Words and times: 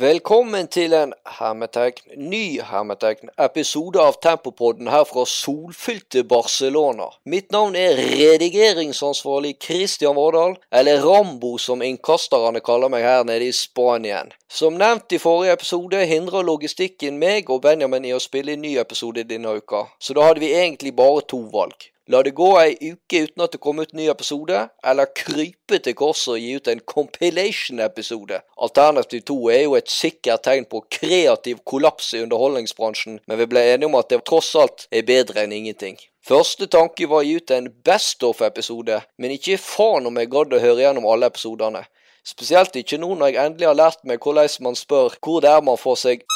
Velkommen 0.00 0.68
til 0.72 0.94
en 0.96 1.10
hermetegn, 1.28 2.14
ny 2.16 2.62
hermetegn, 2.64 3.28
episode 3.44 4.00
av 4.00 4.14
Tempopodden 4.24 4.88
her 4.88 5.02
fra 5.04 5.26
solfylte 5.28 6.22
Barcelona. 6.24 7.10
Mitt 7.28 7.50
navn 7.52 7.76
er 7.76 7.98
redigeringsansvarlig 7.98 9.58
Christian 9.60 10.16
Vårdal, 10.16 10.56
eller 10.72 11.04
Rambo 11.04 11.52
som 11.60 11.84
innkasterne 11.84 12.64
kaller 12.64 12.88
meg 12.88 13.04
her 13.04 13.28
nede 13.28 13.50
i 13.50 13.52
Spanien. 13.52 14.32
Som 14.48 14.80
nevnt 14.80 15.12
i 15.12 15.20
forrige 15.20 15.58
episode 15.58 16.00
hindrer 16.08 16.48
logistikken 16.48 17.20
meg 17.20 17.52
og 17.52 17.60
Benjamin 17.68 18.08
i 18.08 18.16
å 18.16 18.24
spille 18.24 18.56
en 18.56 18.64
ny 18.64 18.78
episode 18.80 19.28
denne 19.28 19.58
uka, 19.60 19.84
så 20.00 20.16
da 20.16 20.30
hadde 20.30 20.46
vi 20.46 20.54
egentlig 20.56 20.96
bare 20.96 21.26
to 21.28 21.44
valg. 21.52 21.90
La 22.10 22.24
det 22.26 22.32
gå 22.34 22.46
ei 22.58 22.72
uke 22.90 23.20
uten 23.22 23.42
at 23.44 23.52
det 23.54 23.60
kom 23.62 23.78
ut 23.78 23.92
ny 23.94 24.08
episode, 24.10 24.64
eller 24.82 25.10
krype 25.14 25.78
til 25.78 25.94
korset 25.94 26.32
og 26.32 26.40
gi 26.42 26.56
ut 26.58 26.70
en 26.72 26.80
compilation-episode. 26.92 28.40
Alternativ 28.66 29.22
to 29.28 29.36
er 29.52 29.60
jo 29.60 29.76
et 29.78 29.92
sikkert 29.94 30.42
tegn 30.48 30.66
på 30.66 30.80
kreativ 30.90 31.60
kollaps 31.62 32.10
i 32.18 32.24
underholdningsbransjen, 32.24 33.20
men 33.30 33.38
vi 33.38 33.46
ble 33.52 33.62
enige 33.76 33.92
om 33.92 33.96
at 34.00 34.10
det 34.10 34.24
tross 34.26 34.50
alt 34.58 34.88
er 34.90 35.06
bedre 35.06 35.44
enn 35.44 35.54
ingenting. 35.54 36.00
Første 36.26 36.66
tanke 36.66 37.06
var 37.06 37.22
å 37.22 37.28
gi 37.28 37.38
ut 37.38 37.54
en 37.54 37.70
Best 37.86 38.26
of-episode, 38.26 39.04
men 39.14 39.38
ikke 39.38 39.62
faen 39.62 40.10
om 40.10 40.18
jeg 40.18 40.34
gadd 40.34 40.58
å 40.58 40.64
høre 40.66 40.88
gjennom 40.88 41.06
alle 41.06 41.30
episodene. 41.30 41.86
Spesielt 42.26 42.74
ikke 42.74 42.98
nå 42.98 43.14
når 43.14 43.36
jeg 43.36 43.44
endelig 43.44 43.70
har 43.70 43.82
lært 43.86 44.02
meg 44.02 44.18
hvordan 44.18 44.50
man 44.66 44.74
spør 44.74 45.14
hvor 45.22 45.44
det 45.46 45.54
er 45.54 45.62
man 45.62 45.78
får 45.78 46.02
seg 46.08 46.26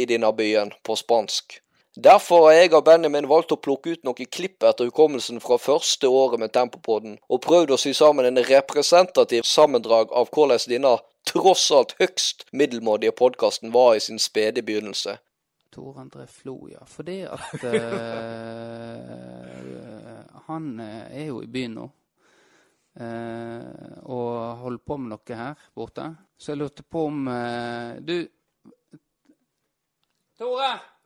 i 0.00 0.08
denne 0.08 0.32
byen 0.32 0.72
på 0.80 0.96
spansk. 0.96 1.60
Derfor 1.96 2.44
har 2.46 2.52
jeg 2.54 2.74
og 2.78 2.84
Benjamin 2.86 3.26
valgt 3.26 3.50
å 3.50 3.58
plukke 3.58 3.96
ut 3.96 4.04
noen 4.06 4.28
klipp 4.30 4.62
etter 4.62 4.86
hukommelsen 4.86 5.40
fra 5.42 5.56
første 5.58 6.06
året 6.06 6.38
med 6.38 6.52
Tempopodden, 6.54 7.16
og 7.26 7.42
prøvd 7.42 7.74
å 7.74 7.78
sy 7.82 7.90
sammen 7.98 8.28
en 8.28 8.38
representativ 8.46 9.42
sammendrag 9.42 10.12
av 10.14 10.30
hvordan 10.30 10.62
denne 10.70 10.92
tross 11.26 11.66
alt 11.74 11.96
høgst 11.98 12.46
middelmådige 12.54 13.10
podkasten 13.18 13.74
var 13.74 13.96
i 13.96 14.04
sin 14.04 14.22
spede 14.22 14.62
begynnelse. 14.62 15.16
Tor 15.74 15.98
André 15.98 16.26
Flo, 16.30 16.68
ja. 16.70 16.84
Fordi 16.86 17.20
at 17.26 17.64
uh, 17.64 17.70
Han 20.50 20.80
er 20.80 21.26
jo 21.26 21.42
i 21.42 21.50
byen 21.50 21.74
nå. 21.78 21.90
Uh, 23.00 23.98
og 24.10 24.62
holder 24.62 24.82
på 24.86 24.96
med 24.98 25.14
noe 25.14 25.36
her 25.42 25.54
borte. 25.74 26.06
Så 26.38 26.52
jeg 26.52 26.62
lurte 26.62 26.82
på 26.82 27.06
om 27.10 27.26
uh, 27.30 27.98
Du 28.02 28.26
Tore! 30.38 30.99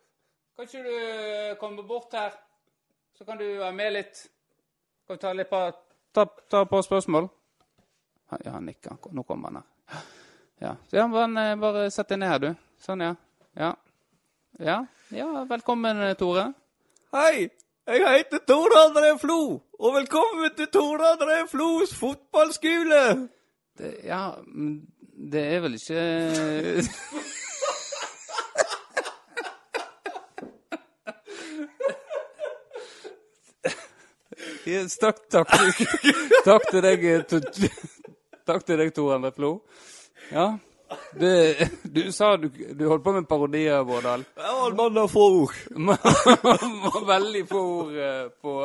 Kan 0.55 0.69
ikke 0.69 0.83
du 0.87 0.91
eh, 0.95 1.57
komme 1.59 1.83
bort 1.83 2.13
her? 2.15 2.35
Så 3.19 3.25
kan 3.25 3.39
du 3.39 3.45
være 3.59 3.73
med 3.75 3.93
litt. 3.93 4.21
Kan 5.07 5.17
vi 5.17 5.23
ta 5.25 5.33
litt 5.35 5.51
på, 5.51 5.63
ta, 6.15 6.25
ta 6.51 6.61
på 6.71 6.83
spørsmål? 6.83 7.27
Ja, 8.45 8.53
han 8.55 8.69
nikker. 8.71 9.01
Nå 9.11 9.25
kommer 9.27 9.51
han 9.51 9.59
her. 9.59 10.05
Ja, 10.63 10.77
så 10.87 11.01
ja, 11.01 11.09
bare, 11.11 11.57
bare 11.59 11.89
sett 11.91 12.15
deg 12.15 12.23
ned 12.23 12.31
her, 12.31 12.39
du. 12.39 12.63
Sånn, 12.87 13.03
ja. 13.03 13.17
Ja. 13.59 13.73
Ja, 14.63 14.79
ja 15.11 15.45
velkommen, 15.51 16.07
eh, 16.07 16.15
Tore. 16.19 16.53
Hei! 17.15 17.51
Jeg 17.85 18.01
heter 18.07 18.41
Tore 18.49 18.87
André 18.87 19.11
Flo, 19.21 19.59
og 19.59 19.97
velkommen 19.99 20.55
til 20.57 20.71
Tore 20.73 21.11
André 21.19 21.43
Flos 21.51 21.93
fotballskole! 21.99 23.03
Det, 23.77 23.91
ja, 24.07 24.31
det 25.35 25.43
er 25.51 25.65
vel 25.67 25.77
ikke 25.77 26.05
Yes, 34.65 34.97
takk, 34.97 35.19
takk, 35.29 35.51
takk 36.45 36.71
til 36.71 36.85
deg, 36.85 37.03
takk 38.49 38.63
til 38.65 38.79
deg, 38.81 38.95
Tor 38.97 39.17
André 39.19 39.35
Flo. 39.37 39.59
Ja, 40.31 40.55
du, 41.13 41.55
du 41.83 42.13
sa 42.13 42.37
du, 42.37 42.49
du, 42.49 42.87
holdt 42.89 43.05
på 43.05 43.13
med 43.13 43.29
parodier, 43.29 43.83
Vårdal. 43.85 44.25
Ja, 44.37 44.71
mann 44.77 44.97
har 44.97 45.09
få 45.09 45.27
ord. 45.43 45.55
veldig 47.07 47.45
få 47.49 47.61
ord 47.61 47.93
eh, 47.97 48.25
på 48.43 48.57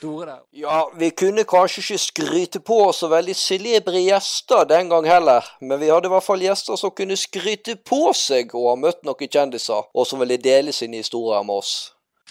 Tore 0.00 0.26
der. 0.26 0.40
Ja, 0.62 0.78
vi 0.98 1.10
kunne 1.10 1.44
kanskje 1.48 1.82
ikke 1.82 1.98
skryte 2.04 2.62
på 2.64 2.80
oss 2.88 3.02
så 3.02 3.10
veldig 3.12 3.36
celebre 3.36 4.02
gjester 4.02 4.66
den 4.68 4.90
gang 4.92 5.06
heller, 5.08 5.44
men 5.60 5.80
vi 5.80 5.90
hadde 5.92 6.10
i 6.10 6.14
hvert 6.14 6.26
fall 6.26 6.42
gjester 6.42 6.80
som 6.80 6.94
kunne 6.94 7.18
skryte 7.18 7.76
på 7.82 8.08
seg 8.16 8.54
og 8.54 8.72
ha 8.72 8.80
møtt 8.86 9.04
noen 9.06 9.30
kjendiser, 9.30 9.90
og 9.94 10.08
som 10.08 10.22
ville 10.22 10.40
dele 10.42 10.74
sine 10.74 11.02
historier 11.02 11.42
med 11.46 11.62
oss. 11.62 11.76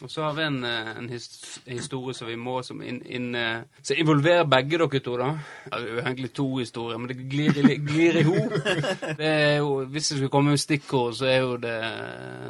Og 0.02 0.12
så 0.12 0.22
har 0.22 0.34
vi 0.38 0.44
en, 0.44 0.64
eh, 0.64 0.90
en 0.98 1.10
historie 1.10 2.14
som 2.14 2.28
vi 2.28 2.36
må 2.38 2.60
som, 2.64 2.82
inn, 2.86 3.00
inn, 3.06 3.32
eh, 3.36 3.64
som 3.82 3.98
involverer 3.98 4.44
begge 4.46 4.78
dere 4.78 5.00
to. 5.02 5.16
da. 5.18 5.30
Ja, 5.72 5.80
det 5.80 5.88
er 5.88 5.94
jo 5.94 6.02
egentlig 6.04 6.34
to 6.34 6.58
historier, 6.58 6.98
men 6.98 7.08
det 7.10 7.30
glir, 7.30 7.54
glir 7.88 8.20
i 8.20 8.24
hop. 8.28 8.54
Hvis 9.92 10.10
det 10.10 10.18
skulle 10.18 10.30
komme 10.30 10.54
med 10.54 10.62
stikkord, 10.62 11.16
så 11.18 11.26
er 11.26 11.40
jo 11.40 11.56
det 11.58 11.78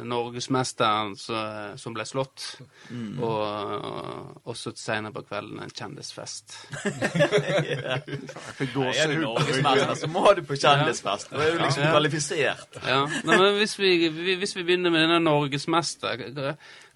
norgesmesteren 0.04 1.14
som, 1.16 1.78
som 1.80 1.96
ble 1.96 2.04
slått. 2.04 2.60
Mm. 2.90 3.22
Og, 3.22 3.40
og 3.40 4.52
også 4.52 4.74
senere 4.76 5.12
på 5.16 5.22
kvelden 5.30 5.62
en 5.64 5.72
kjendisfest. 5.72 6.58
ja. 7.72 7.96
Er 7.96 9.14
du 9.14 9.20
norgesmester, 9.22 9.94
så 9.94 10.10
må 10.12 10.34
du 10.36 10.42
på 10.44 10.58
kjendisfest. 10.60 11.32
Da 11.32 11.40
er 11.46 11.56
du 11.56 11.64
liksom 11.64 11.88
kvalifisert. 11.88 12.76
Ja, 12.84 13.00
Nei, 13.24 13.40
men 13.40 13.56
hvis 13.56 13.78
vi, 13.80 13.94
hvis 14.36 14.52
vi 14.56 14.66
begynner 14.68 14.92
med 14.92 15.06
denne 15.06 15.22
norgesmester 15.24 16.28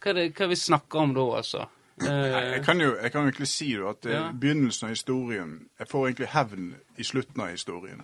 hva 0.02 0.10
er 0.10 0.18
det 0.18 0.26
hva 0.36 0.50
vi 0.50 0.58
snakker 0.58 1.06
om 1.06 1.14
da, 1.16 1.28
altså? 1.38 1.68
Jeg 2.02 2.62
kan 2.64 2.80
jo 2.80 2.94
jeg 2.96 3.12
kan 3.12 3.26
egentlig 3.28 3.48
si 3.50 3.68
at 3.76 4.06
eh, 4.08 4.14
ja. 4.14 4.22
begynnelsen 4.32 4.88
av 4.88 4.94
historien 4.94 5.50
Jeg 5.78 5.88
får 5.90 6.06
egentlig 6.06 6.28
hevn 6.32 6.70
i 6.96 7.04
slutten 7.04 7.42
av 7.44 7.50
historien. 7.52 8.00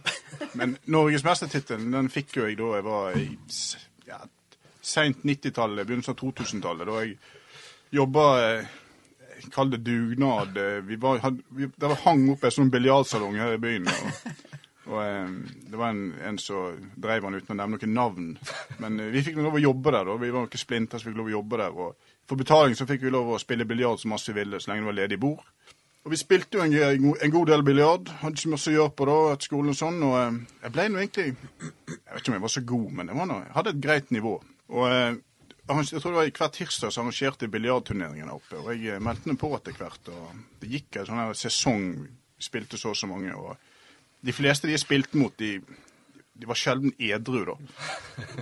Men 0.52 0.76
norgesmestertittelen 0.84 1.92
den 1.92 2.10
fikk 2.12 2.36
jo 2.36 2.46
jeg 2.46 2.58
da 2.60 2.68
jeg 2.76 2.84
var 2.86 3.16
i 3.18 3.24
ja, 4.06 4.20
seint 4.80 5.24
90-tallet, 5.24 5.86
begynnelsen 5.86 6.14
av 6.14 6.20
2000-tallet. 6.20 6.88
Da 6.88 7.00
jeg 7.02 7.16
jobba 7.98 8.26
eh, 8.44 8.76
Kall 9.54 9.70
det 9.70 9.84
dugnad. 9.86 10.56
Eh, 10.58 10.80
vi 10.84 10.96
var, 10.96 11.18
had, 11.22 11.40
vi, 11.48 11.68
det 11.76 11.90
var 11.90 12.00
hang 12.04 12.24
opp 12.32 12.44
en 12.44 12.54
sånn 12.54 12.72
biljardsalong 12.74 13.38
her 13.38 13.54
i 13.54 13.60
byen. 13.62 13.86
og 13.86 14.47
og 14.88 15.00
eh, 15.04 15.32
Det 15.70 15.76
var 15.78 15.92
en, 15.92 16.14
en 16.24 16.38
som 16.40 16.78
drev 16.96 17.26
han 17.26 17.36
uten 17.36 17.54
å 17.54 17.58
nevne 17.60 17.78
noen 17.78 17.94
navn. 17.94 18.28
Men 18.82 19.00
eh, 19.00 19.10
vi 19.12 19.24
fikk 19.26 19.40
lov 19.40 19.58
å 19.58 19.62
jobbe 19.62 19.92
der. 19.94 20.08
da. 20.08 20.16
Vi 20.20 20.30
var 20.32 20.46
noen 20.46 20.62
splinter 20.62 21.00
som 21.00 21.10
fikk 21.10 21.18
lov 21.20 21.28
å 21.28 21.36
jobbe 21.36 21.60
der. 21.60 21.76
og 21.76 22.14
For 22.28 22.40
betaling 22.40 22.76
så 22.78 22.88
fikk 22.88 23.04
vi 23.04 23.12
lov 23.12 23.34
å 23.34 23.40
spille 23.42 23.68
biljard 23.68 24.00
så 24.00 24.10
masse 24.12 24.32
vi 24.32 24.40
ville, 24.40 24.60
så 24.60 24.72
lenge 24.72 24.86
det 24.86 24.90
var 24.92 24.98
ledig 25.02 25.20
bord. 25.20 25.44
Og 26.06 26.12
Vi 26.14 26.20
spilte 26.20 26.56
jo 26.56 26.64
en, 26.64 27.14
en 27.20 27.32
god 27.34 27.50
del 27.52 27.64
biljard. 27.66 28.12
Hadde 28.22 28.40
ikke 28.40 28.54
masse 28.54 28.72
å 28.72 28.76
gjøre 28.78 28.94
på 28.96 29.08
da, 29.10 29.16
etter 29.34 29.50
skolen 29.50 29.74
og 29.74 29.78
sånn. 29.78 30.02
Og 30.08 30.18
eh, 30.22 30.42
jeg 30.64 30.76
ble 30.76 30.88
nå 30.88 31.02
egentlig 31.02 31.26
Jeg 31.28 32.12
vet 32.14 32.20
ikke 32.22 32.32
om 32.32 32.38
jeg 32.38 32.46
var 32.48 32.54
så 32.56 32.66
god, 32.74 32.90
men 33.00 33.12
jeg, 33.12 33.30
noe, 33.32 33.40
jeg 33.44 33.56
hadde 33.58 33.74
et 33.74 33.82
greit 33.88 34.14
nivå. 34.16 34.36
Og 34.72 34.86
eh, 34.88 35.10
jeg 35.68 36.00
tror 36.00 36.14
det 36.14 36.18
var 36.22 36.30
Hver 36.40 36.52
tirsdag 36.56 36.92
så 36.94 37.02
arrangerte 37.02 37.50
biljardturneringen 37.52 38.30
der 38.30 38.38
oppe. 38.38 38.56
og 38.62 38.72
Jeg 38.72 39.04
meldte 39.04 39.28
meg 39.28 39.40
på 39.42 39.52
etter 39.58 39.76
hvert. 39.76 40.14
og 40.14 40.62
Det 40.62 40.70
gikk 40.72 40.96
en 40.96 41.10
sånn 41.10 41.20
her 41.26 41.36
sesong. 41.36 41.90
Vi 42.38 42.46
spilte 42.46 42.80
så 42.80 42.94
og 42.94 42.96
så 42.96 43.10
mange. 43.10 43.34
og 43.36 43.67
de 44.24 44.34
fleste 44.34 44.68
de 44.68 44.74
er 44.74 44.82
spilt 44.82 45.14
mot, 45.18 45.34
de, 45.38 45.58
de 46.38 46.48
var 46.48 46.58
sjelden 46.58 46.94
edru, 46.98 47.44
da. 47.48 47.56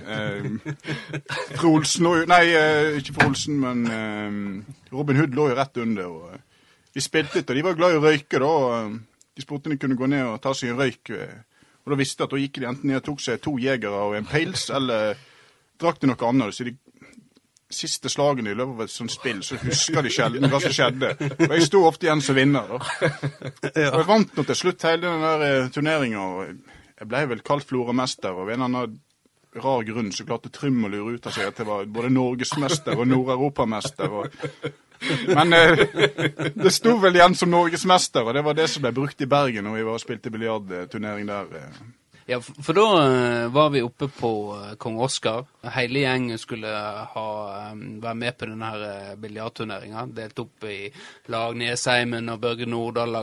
Eh, 0.06 0.46
Frolsen 1.60 2.06
Nei, 2.30 2.44
eh, 2.56 2.96
ikke 3.00 3.16
Frolsen, 3.18 3.58
men 3.60 3.84
eh, 3.90 4.86
Robin 4.92 5.20
Hood 5.20 5.36
lå 5.36 5.50
jo 5.50 5.58
rett 5.58 5.82
under. 5.82 6.06
og 6.06 6.32
de 6.32 6.40
Vi 6.96 7.04
spilte 7.04 7.40
litt, 7.40 7.50
og 7.50 7.56
de 7.58 7.66
var 7.66 7.76
glad 7.76 7.96
i 7.96 8.00
å 8.00 8.04
røyke, 8.04 8.40
da. 8.40 8.88
De 9.36 9.44
spurte 9.44 9.68
om 9.68 9.74
de 9.74 9.80
kunne 9.80 9.98
gå 9.98 10.08
ned 10.08 10.24
og 10.24 10.40
ta 10.44 10.54
seg 10.56 10.72
en 10.72 10.80
røyk. 10.80 11.12
Eh, 11.12 11.36
og 11.84 11.92
da 11.92 12.00
visste 12.00 12.22
de 12.22 12.26
at 12.26 12.34
da 12.34 12.40
gikk 12.40 12.60
de 12.62 12.68
enten 12.70 12.90
ned 12.90 13.02
og 13.02 13.08
tok 13.10 13.20
seg 13.22 13.42
to 13.44 13.52
jegere 13.62 14.04
og 14.08 14.16
en 14.18 14.26
pils, 14.26 14.70
eller 14.74 15.14
drakk 15.78 16.00
de 16.00 16.08
noe 16.10 16.28
annet. 16.30 16.54
så 16.56 16.64
de 16.64 16.72
siste 17.72 18.10
slagene 18.12 18.52
i 18.52 18.56
løpet 18.56 18.76
av 18.76 18.84
et 18.84 18.94
sånt 18.94 19.12
spill, 19.12 19.40
så 19.42 19.58
husker 19.58 20.06
de 20.06 20.12
sjelden 20.12 20.50
hva 20.50 20.60
som 20.62 20.74
skjedde. 20.74 21.12
Og 21.48 21.54
jeg 21.56 21.66
sto 21.66 21.82
ofte 21.88 22.06
igjen 22.06 22.22
som 22.22 22.38
vinner. 22.38 22.68
da. 22.70 23.10
Og 23.94 23.98
jeg 23.98 24.06
vant 24.08 24.36
nå 24.36 24.46
til 24.46 24.60
slutt 24.60 24.86
hele 24.86 25.08
den 25.08 25.24
der 25.26 25.44
eh, 25.48 25.72
turneringa. 25.74 26.28
Jeg 26.96 27.10
ble 27.10 27.24
vel 27.32 27.42
kalt 27.46 27.66
floramester, 27.68 28.32
og 28.32 28.46
av 28.46 28.54
en 28.54 28.66
annen 28.68 28.96
rar 29.56 29.82
grunn 29.88 30.12
så 30.12 30.24
klarte 30.28 30.52
Trym 30.52 30.84
å 30.84 30.90
lure 30.92 31.16
ut 31.16 31.28
av 31.28 31.34
seg 31.34 31.50
at 31.50 31.60
jeg 31.60 31.68
var 31.68 31.86
både 31.88 32.12
norgesmester 32.12 32.96
og 32.96 33.08
nordeuropamester. 33.08 34.16
Og... 34.20 34.72
Men 35.28 35.52
eh, 35.56 35.84
det 36.62 36.72
sto 36.74 36.96
vel 37.02 37.18
igjen 37.18 37.36
som 37.38 37.52
norgesmester, 37.52 38.24
og 38.26 38.36
det 38.36 38.44
var 38.46 38.58
det 38.58 38.68
som 38.72 38.84
ble 38.84 38.94
brukt 38.96 39.20
i 39.20 39.30
Bergen 39.30 39.66
når 39.68 39.78
vi 39.80 39.86
var 39.88 39.98
og 39.98 40.04
spilte 40.04 40.32
biljardturnering 40.34 41.30
der. 41.30 41.54
Eh. 41.60 41.86
Ja, 42.28 42.40
for 42.40 42.74
da 42.74 42.84
uh, 43.08 43.52
var 43.54 43.70
vi 43.70 43.82
oppe 43.82 44.08
på 44.08 44.54
uh, 44.54 44.74
Kong 44.74 44.98
Oskar. 45.00 45.44
Hele 45.76 46.00
gjengen 46.02 46.38
skulle 46.42 46.72
ha, 47.12 47.26
um, 47.70 48.00
være 48.02 48.18
med 48.18 48.34
på 48.38 48.48
denne 48.50 48.70
uh, 48.80 49.12
biljardturneringa. 49.22 50.08
Delt 50.16 50.42
opp 50.42 50.66
i 50.66 50.88
lag. 51.30 51.54
Nesheimen 51.54 52.32
og 52.34 52.40
Børge 52.42 52.66
Nordahl 52.66 53.14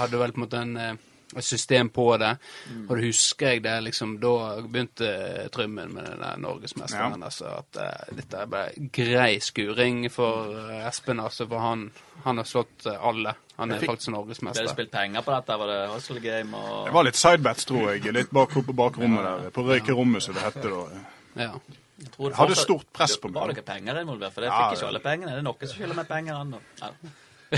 hadde 0.00 0.24
vel 0.24 0.34
på 0.34 0.42
en 0.42 0.46
måte 0.46 0.64
en, 0.64 0.98
system 1.38 1.92
på 1.94 2.08
det. 2.18 2.32
Mm. 2.72 2.84
Og 2.88 2.92
da 2.96 3.02
husker 3.04 3.50
jeg 3.52 3.60
det 3.62 3.74
liksom 3.84 4.14
Da 4.22 4.30
begynte 4.64 5.10
Trymmen 5.52 5.92
med 5.94 6.06
den 6.08 6.22
der 6.24 6.38
norgesmesteren. 6.40 7.20
Ja. 7.20 7.28
Altså, 7.28 7.52
at 7.60 8.16
dette 8.16 8.46
ble 8.48 8.88
grei 8.90 9.34
skuring 9.44 10.06
for 10.10 10.56
Espen, 10.80 11.20
altså, 11.20 11.46
for 11.46 11.62
han, 11.62 11.90
han 12.24 12.40
har 12.40 12.48
slått 12.48 12.88
alle. 12.96 13.36
Han 13.58 13.72
er 13.74 13.80
faktisk 13.82 14.12
faktisk 14.14 14.42
Ble 14.44 14.52
det 14.54 14.70
spilt 14.70 14.90
penger 14.94 15.24
på 15.26 15.32
dette? 15.34 15.58
Var 15.58 15.66
det 15.72 15.78
hustle 15.90 16.20
game 16.22 16.56
og 16.56 16.86
Det 16.86 16.94
var 16.94 17.06
litt 17.08 17.18
sidebats, 17.18 17.64
tror 17.66 17.88
jeg. 17.92 18.12
Litt 18.14 18.30
bak 18.30 18.54
på 18.54 18.74
bakrommet 18.74 19.24
der. 19.26 19.50
På 19.54 19.64
røykerommet, 19.66 20.22
som 20.22 20.34
det 20.38 20.44
heter 20.46 20.70
da. 20.70 21.04
Ja. 21.42 21.52
Jeg 21.98 22.12
tror 22.14 22.28
det 22.30 22.36
Hadde 22.38 22.54
fortsatt- 22.54 22.64
stort 22.68 22.92
press 22.94 23.16
på 23.18 23.28
meg. 23.28 23.34
Var 23.40 23.48
det 23.50 23.56
ikke 23.56 23.66
penger 23.72 24.00
involvert? 24.00 24.32
For 24.36 24.46
jeg 24.46 24.52
Ja, 24.52 24.68
fikk 24.68 24.78
ikke 24.78 24.88
alle 24.92 25.00
pengene. 25.02 25.32
Det 25.32 25.38
er 25.38 25.46
noen 25.48 25.66
som 25.66 25.76
skylder 25.80 25.96
meg 25.98 26.08
penger 26.08 26.34
ennå. 26.44 26.60
Ja. 26.80 26.90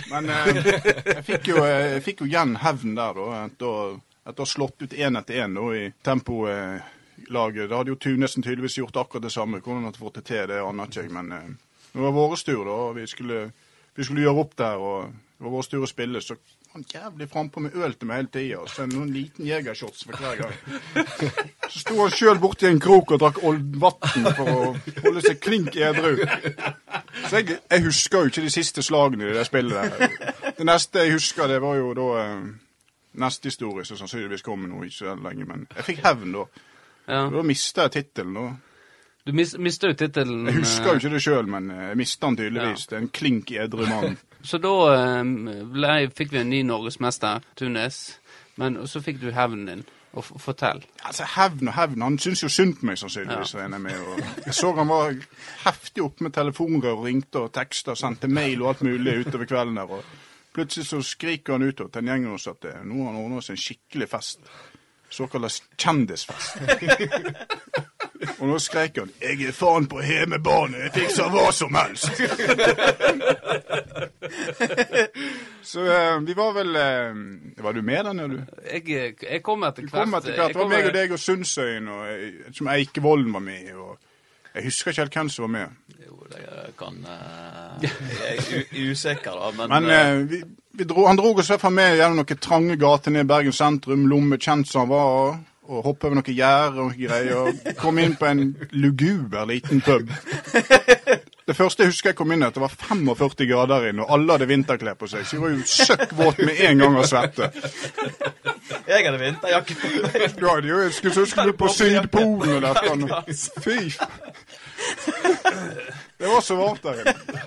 Men 0.08 0.30
eh, 0.30 0.46
jeg, 1.04 1.24
fikk 1.26 1.48
jo, 1.50 1.56
eh, 1.64 1.86
jeg 1.96 2.02
fikk 2.06 2.20
jo 2.24 2.26
igjen 2.30 2.56
hevn 2.62 2.94
der, 2.96 3.12
da. 3.20 3.44
Etter 3.50 3.66
å 3.66 4.00
etter 4.30 4.44
å 4.44 4.46
ha 4.46 4.50
slått 4.52 4.82
ut 4.84 4.92
én 4.94 5.16
etter 5.18 5.40
én 5.44 5.56
i 5.76 5.92
tempolaget. 6.06 7.68
Da 7.70 7.76
hadde 7.80 7.90
jo 7.92 7.96
Tunesen 8.00 8.42
tydeligvis 8.44 8.78
gjort 8.78 8.96
akkurat 8.96 9.22
det 9.26 9.32
samme. 9.34 9.60
Hvordan 9.60 9.82
han 9.82 9.88
hadde 9.90 9.98
fått 10.00 10.14
det 10.20 10.24
til, 10.28 10.46
det 10.48 10.60
aner 10.62 10.86
ikke 10.88 11.02
jeg. 11.04 11.12
Men 11.12 11.32
eh, 11.32 11.48
det 11.92 12.04
var 12.04 12.12
vår 12.16 12.36
tur, 12.46 12.64
da. 12.64 12.78
Vi 12.96 13.06
skulle, 13.10 13.40
vi 13.96 14.04
skulle 14.06 14.24
gjøre 14.24 14.44
opp 14.44 14.56
der. 14.56 14.76
og 14.78 15.12
var 15.40 15.52
vår 15.54 15.68
tur 15.72 15.84
å 15.86 15.88
spille, 15.88 16.20
så 16.20 16.36
han 16.74 16.84
jævlig 16.86 17.26
frampå 17.30 17.62
med 17.64 17.74
øl 17.74 17.94
til 17.98 18.08
meg 18.08 18.20
hele 18.20 18.30
tida. 18.34 18.58
Og 18.60 18.68
så 18.70 18.84
en 18.84 18.92
noen 18.94 19.10
liten 19.14 19.46
jegershots 19.48 20.04
for 20.06 20.20
hver 20.20 20.36
gang. 20.42 20.54
Så 21.70 21.82
sto 21.82 21.96
han 21.96 22.12
sjøl 22.14 22.40
borti 22.42 22.68
en 22.68 22.80
krok 22.82 23.14
og 23.14 23.22
drakk 23.22 23.40
vann 23.42 24.28
for 24.36 24.50
å 24.50 24.60
holde 25.04 25.24
seg 25.24 25.40
klink 25.42 25.76
edru. 25.80 26.20
Så 27.26 27.40
jeg, 27.40 27.58
jeg 27.70 27.84
husker 27.86 28.24
jo 28.24 28.32
ikke 28.32 28.44
de 28.46 28.52
siste 28.52 28.84
slagene 28.84 29.30
i 29.30 29.36
det 29.36 29.46
spillet 29.48 29.94
der. 29.96 30.54
Det 30.58 30.66
neste 30.68 31.06
jeg 31.06 31.16
husker, 31.16 31.48
det 31.48 31.60
var 31.64 31.78
jo 31.80 31.92
da 31.96 32.08
eh, 32.22 32.48
neste 33.24 33.50
historie, 33.50 33.86
som 33.88 33.98
sannsynligvis 33.98 34.44
kommer 34.46 34.70
nå 34.70 34.84
ikke 34.86 34.98
så 34.98 35.18
lenge. 35.18 35.46
Men 35.48 35.68
jeg 35.76 35.88
fikk 35.92 36.02
hevn 36.04 36.36
da. 36.36 36.48
ja. 37.08 37.22
Da 37.32 37.46
mista 37.46 37.88
jeg 37.88 37.96
tittelen. 37.96 38.58
Du 39.26 39.32
mis, 39.36 39.56
mista 39.58 39.90
jo 39.90 39.96
tittelen. 39.98 40.46
Jeg 40.48 40.60
husker 40.62 40.90
eh, 40.90 40.92
jo 40.94 41.00
ikke 41.00 41.14
det 41.16 41.24
sjøl, 41.24 41.48
men 41.50 41.72
jeg 41.74 41.98
mista 42.00 42.28
den 42.28 42.38
tydeligvis. 42.40 42.86
Det 42.90 42.98
er 42.98 43.06
en 43.06 43.14
klink 43.20 43.52
edru 43.52 43.88
mann. 43.88 44.20
Så 44.42 44.58
da 44.62 44.74
eh, 44.94 45.24
ble, 45.72 45.94
fikk 46.16 46.32
vi 46.32 46.42
en 46.42 46.52
ny 46.52 46.62
norgesmester, 46.66 47.44
Tunis. 47.58 48.02
Men 48.60 48.78
så 48.88 49.02
fikk 49.04 49.20
du 49.22 49.30
hevnen 49.34 49.66
din. 49.68 49.88
Og 50.10 50.24
fortell. 50.42 50.82
Altså, 51.06 51.22
Hevn 51.36 51.68
og 51.70 51.74
hevn. 51.76 52.02
Han 52.02 52.16
syns 52.18 52.42
jo 52.42 52.48
synd 52.50 52.80
på 52.80 52.88
meg, 52.88 52.98
sannsynligvis. 52.98 53.54
Ja. 53.54 53.68
jeg 53.68 53.80
med. 53.84 54.00
Og 54.00 54.18
jeg 54.46 54.56
så 54.58 54.72
han 54.74 54.90
var 54.90 55.14
heftig 55.64 56.02
oppe 56.02 56.26
med 56.26 56.34
telefonrør 56.34 56.96
og 56.96 57.06
ringte 57.06 57.44
og 57.44 57.52
teksta 57.54 57.94
og 57.94 58.00
sendte 58.00 58.28
mail 58.28 58.64
og 58.64 58.72
alt 58.72 58.82
mulig 58.88 59.20
utover 59.20 59.46
kvelden 59.46 59.78
der. 59.78 59.94
og 59.94 60.04
Plutselig 60.52 60.86
så 60.86 60.98
skriker 61.06 61.54
han 61.54 61.68
utover 61.68 61.90
til 61.94 62.02
en 62.02 62.10
gjeng 62.10 62.26
oss 62.34 62.48
at 62.50 62.66
eh, 62.66 62.82
nå 62.82 63.04
har 63.04 63.12
han 63.12 63.22
ordna 63.22 63.38
oss 63.38 63.52
en 63.54 63.60
skikkelig 63.60 64.10
fest. 64.10 64.42
Såkalt 65.10 65.62
kjendisfest. 65.78 66.58
Og 68.38 68.48
nå 68.48 68.58
skrek 68.60 68.98
han 69.00 69.10
'Jeg 69.20 69.48
er 69.48 69.52
faen 69.52 69.86
på 69.88 70.00
hjemmebane, 70.04 70.76
jeg 70.84 70.92
fikser 70.92 71.30
hva 71.32 71.46
som 71.52 71.74
helst'. 71.74 72.10
Så 75.62 75.80
eh, 75.86 76.18
vi 76.20 76.34
var 76.34 76.52
vel 76.52 76.76
eh, 76.76 77.62
Var 77.64 77.72
du 77.72 77.82
med 77.82 78.04
nede, 78.14 78.28
du? 78.28 78.42
Jeg, 78.72 79.14
jeg 79.30 79.42
kom 79.42 79.62
etter 79.64 79.82
hvert. 79.82 79.92
Du 79.92 79.96
kom 79.98 80.14
etter 80.14 80.36
hvert. 80.36 80.52
Det 80.54 80.60
var 80.60 80.68
meg 80.68 80.86
og 80.90 80.94
deg 80.94 81.12
og 81.12 81.18
Sundsøyen, 81.18 81.88
og 81.88 82.06
jeg- 82.08 82.54
som 82.56 82.68
Eikevolden 82.68 83.32
var 83.32 83.40
med. 83.40 83.72
og 83.74 83.98
Jeg 84.54 84.64
husker 84.64 84.90
ikke 84.90 85.00
helt 85.00 85.14
hvem 85.14 85.28
som 85.28 85.42
var 85.42 85.48
med. 85.48 85.66
Jo, 86.06 86.16
det 86.30 86.76
kan 86.78 86.96
uh, 87.06 87.82
Jeg 87.82 87.90
er 88.72 88.90
usikker, 88.90 89.30
da. 89.30 89.50
Men, 89.66 89.68
Men 89.82 89.90
eh, 89.90 90.10
eh, 90.10 90.30
vi, 90.30 90.42
vi 90.72 90.84
dro, 90.84 91.06
han 91.06 91.16
dro 91.16 91.34
oss 91.34 91.48
i 91.50 91.52
hvert 91.52 91.60
fall 91.60 91.72
med 91.76 91.96
gjennom 91.96 92.16
noen 92.20 92.38
trange 92.42 92.76
gater 92.76 93.10
ned 93.10 93.24
i 93.24 93.30
Bergen 93.30 93.52
sentrum, 93.52 94.06
lomme 94.10 94.38
kjent 94.38 94.68
som 94.68 94.80
han 94.80 94.88
var, 94.90 95.38
og 95.70 95.84
hoppe 95.86 96.08
over 96.08 96.18
noen 96.18 96.34
gjær 96.34 96.78
og 96.82 96.94
greier. 96.98 97.74
Kom 97.78 97.98
inn 98.02 98.16
på 98.18 98.26
en 98.26 98.40
luguber 98.74 99.46
liten 99.50 99.82
pub. 99.86 100.10
Det 101.46 101.56
første 101.58 101.82
jeg 101.82 101.90
husker 101.90 102.12
jeg 102.12 102.16
kom 102.18 102.30
inn, 102.34 102.44
at 102.46 102.54
det 102.54 102.62
var 102.62 102.70
45 102.74 103.46
grader 103.50 103.88
inne, 103.90 104.04
og 104.04 104.12
alle 104.14 104.36
hadde 104.36 104.46
vinterklær 104.50 104.98
på 104.98 105.08
seg. 105.10 105.24
Så 105.26 105.36
jeg 105.36 105.42
var 105.42 105.54
jo 105.54 105.64
søkk 105.66 106.12
våt 106.18 106.42
med 106.46 106.60
en 106.68 106.82
gang 106.84 106.98
av 107.00 107.08
svette. 107.10 107.48
jeg 108.86 109.06
hadde 109.06 109.22
vinterjakke 109.22 109.78
på 109.80 109.90
meg. 109.94 110.28
Du 110.40 110.46
hadde 110.48 110.70
jo, 110.70 110.82
jeg 110.84 110.94
skulle 110.94 111.14
så 111.16 111.26
skulle 111.30 111.56
på 111.58 111.70
Sydpolen 111.74 112.58
og 112.58 112.62
dette. 112.68 113.40
Fy 113.64 113.78
Det 116.20 116.28
var 116.28 116.40
så 116.44 116.58
varmt 116.60 116.86
der 116.86 117.02
inne. 117.02 117.42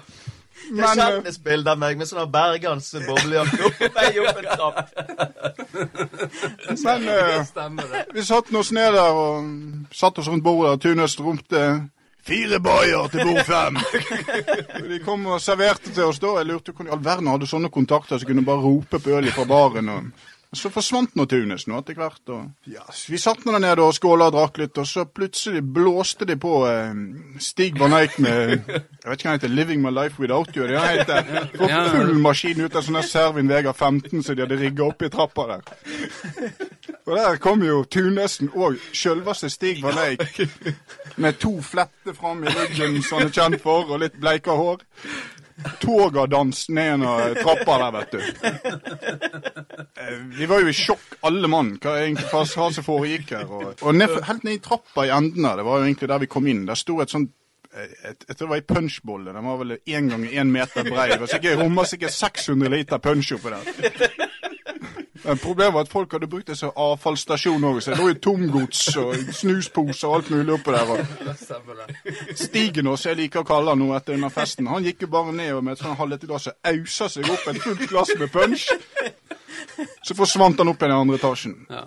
Det 0.73 0.81
Men 0.81 0.99
eh, 0.99 1.05
kjennes 1.05 1.35
bilde 1.45 1.69
av 1.69 1.77
meg 1.77 1.99
med 2.01 2.07
sånn 2.09 2.29
Bergans 2.33 2.87
boblejakke 3.05 3.67
oppe 3.67 3.89
meg 3.93 4.15
opp 4.23 4.39
en 4.41 4.47
trapp. 4.49 4.77
Men 6.81 7.05
uh, 7.13 7.97
vi 8.15 8.23
satte 8.25 8.57
oss 8.57 8.71
ned 8.73 8.95
der 8.97 9.19
og 9.19 9.51
satt 9.93 10.17
oss 10.17 10.31
rundt 10.31 10.45
bordet, 10.45 10.71
og 10.73 10.81
Tunes 10.81 11.19
ropte 11.21 11.61
Fire 12.23 12.57
boyer 12.63 13.09
til 13.11 13.27
bord 13.27 13.45
fem! 13.45 13.77
De 14.89 14.99
kom 15.03 15.25
og 15.27 15.41
serverte 15.43 15.91
til 15.91 16.07
oss 16.07 16.21
da. 16.23 16.37
Jeg 16.39 16.47
lurte 16.49 16.71
hvordan 16.71 16.89
i 16.89 16.93
all 16.95 17.03
verden 17.03 17.27
hadde 17.27 17.49
sånne 17.51 17.69
kontakter 17.73 18.17
som 18.17 18.29
kunne 18.29 18.45
bare 18.47 18.63
rope 18.63 19.01
på 19.03 19.17
øl 19.17 19.27
fra 19.35 19.43
baren. 19.49 19.91
Og 19.91 20.29
så 20.57 20.69
forsvant 20.73 21.15
nå 21.17 21.25
Tunis 21.29 21.65
nå 21.67 21.79
etter 21.79 21.97
hvert. 21.97 22.21
Og, 22.33 22.45
ja, 22.69 22.83
vi 23.09 23.19
satt 23.21 23.43
nå 23.45 23.53
der 23.55 23.63
nede 23.63 23.85
og 23.85 23.95
skåla 23.95 24.29
og 24.29 24.35
drakk 24.35 24.59
litt, 24.61 24.77
og 24.77 24.87
så 24.87 25.05
plutselig 25.09 25.63
blåste 25.75 26.27
de 26.29 26.37
på 26.39 26.53
eh, 26.69 26.93
Stig 27.43 27.79
van 27.79 27.95
Eijk 27.97 28.19
med 28.23 28.53
Jeg 28.53 29.09
vet 29.09 29.17
ikke 29.17 29.27
hva 29.27 29.31
han 29.31 29.39
heter. 29.39 29.53
'Living 29.53 29.81
my 29.81 29.91
life 29.91 30.21
without 30.21 30.55
you'. 30.55 30.67
Det 30.67 30.79
heter 30.79 31.49
For 31.57 31.89
full 31.95 32.13
maskin 32.21 32.61
ut 32.63 32.75
av 32.75 32.85
sånn 32.85 33.01
Servin 33.03 33.49
Vega 33.51 33.73
15 33.73 34.23
som 34.23 34.35
de 34.35 34.45
hadde 34.45 34.59
rigga 34.61 34.87
opp 34.87 35.03
i 35.03 35.09
trappa 35.11 35.47
der. 35.51 35.63
Og 37.05 37.17
der 37.17 37.37
kom 37.43 37.63
jo 37.63 37.83
Tunesen 37.83 38.49
og 38.55 38.79
sjølveste 38.95 39.49
Stig 39.51 39.83
van 39.83 39.99
Eijk 40.05 40.39
med 41.17 41.39
to 41.39 41.61
fletter 41.61 42.13
fram 42.13 42.43
i 42.43 42.51
ryggen 42.53 43.01
som 43.03 43.19
han 43.19 43.27
er 43.27 43.33
kjent 43.35 43.61
for, 43.61 43.89
og 43.91 43.99
litt 44.05 44.15
bleika 44.19 44.55
hår. 44.57 44.81
Togerdans 45.81 46.65
ned 46.69 47.03
trappa 47.41 47.77
der, 47.81 47.91
vet 47.97 48.11
du. 48.11 48.19
Eh, 49.99 50.17
Vi 50.37 50.45
var 50.49 50.63
jo 50.63 50.71
i 50.71 50.75
sjokk, 50.75 51.17
alle 51.27 51.47
mann, 51.51 51.75
hva 51.83 51.95
egentlig 52.01 52.27
hva 52.31 52.43
som 52.47 52.85
foregikk 52.85 53.31
her. 53.37 53.47
Og, 53.47 53.71
og 53.81 53.95
ned, 53.95 54.17
helt 54.27 54.43
ned 54.47 54.57
i 54.59 54.63
trappa 54.63 55.05
i 55.07 55.13
enden 55.13 55.45
der, 55.45 55.61
det 55.61 55.65
var 55.67 55.79
jo 55.79 55.87
egentlig 55.87 56.11
der 56.11 56.23
vi 56.25 56.31
kom 56.31 56.47
inn, 56.51 56.65
der 56.69 56.79
sto 56.79 56.99
et 57.03 57.13
sånt 57.13 57.31
eh, 57.73 57.89
jeg 58.03 58.35
tror 58.35 58.45
det 58.45 58.51
var 58.51 58.61
ei 58.61 58.67
punchbolle. 58.73 59.33
Den 59.33 59.47
var 59.49 59.61
vel 59.63 59.77
én 59.79 60.09
gang 60.11 60.27
én 60.29 60.51
meter 60.53 60.83
brei. 60.89 61.09
Det 61.13 61.21
var 61.23 61.31
sikkert, 61.31 61.59
romma 61.61 61.85
sikkert 61.89 62.13
600 62.17 62.69
liter 62.75 63.01
punch 63.03 63.33
oppi 63.37 63.53
der. 63.53 64.29
Men 65.23 65.39
Problemet 65.39 65.73
var 65.73 65.85
at 65.85 65.91
folk 65.91 66.11
hadde 66.11 66.27
brukt 66.27 66.47
det 66.47 66.57
som 66.59 66.71
avfallsstasjon 66.75 67.63
òg. 67.63 67.79
Så 67.81 67.93
det 67.93 67.99
lå 67.99 68.09
jo 68.11 68.19
tomgods 68.27 68.81
og 68.99 69.15
snusposer 69.35 70.09
og 70.09 70.15
alt 70.17 70.31
mulig 70.33 70.55
oppå 70.57 70.75
der. 70.75 70.93
Og. 70.93 70.99
Stigen 72.35 72.89
også, 72.91 73.11
jeg 73.11 73.21
liker 73.23 73.43
å 73.43 73.47
kalle 73.47 73.75
han 73.75 73.79
nå 73.79 73.91
etter 73.95 74.17
under 74.17 74.33
festen, 74.33 74.67
han 74.67 74.85
gikk 74.87 75.05
jo 75.05 75.11
bare 75.13 75.35
ned 75.35 75.59
med 75.61 75.75
et 75.75 75.83
sånn 75.83 75.97
halvlite 75.99 76.27
glass 76.29 76.49
og 76.51 76.71
ausa 76.73 77.09
seg 77.11 77.29
opp 77.31 77.45
et 77.51 77.61
fullt 77.63 77.85
glass 77.91 78.11
med 78.19 78.33
punch. 78.33 78.67
Så 80.03 80.15
forsvant 80.17 80.59
han 80.59 80.71
opp 80.73 80.81
igjen 80.83 80.95
i 80.95 80.99
andre 81.05 81.21
etasjen. 81.21 81.55
Ja. 81.71 81.85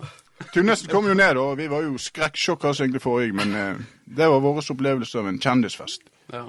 Tunnesen 0.53 0.89
kom 0.89 1.07
jo 1.09 1.15
ned, 1.17 1.37
og 1.41 1.57
vi 1.57 1.67
var 1.69 1.85
jo 1.85 1.97
skrekksjokka 2.01 2.73
egentlig 2.73 3.01
forrige, 3.01 3.33
men 3.37 3.53
eh, 3.57 3.85
det 4.17 4.27
var 4.29 4.41
vår 4.43 4.61
opplevelse 4.73 5.19
av 5.19 5.29
en 5.29 5.39
kjendisfest. 5.41 6.05
Ja. 6.33 6.45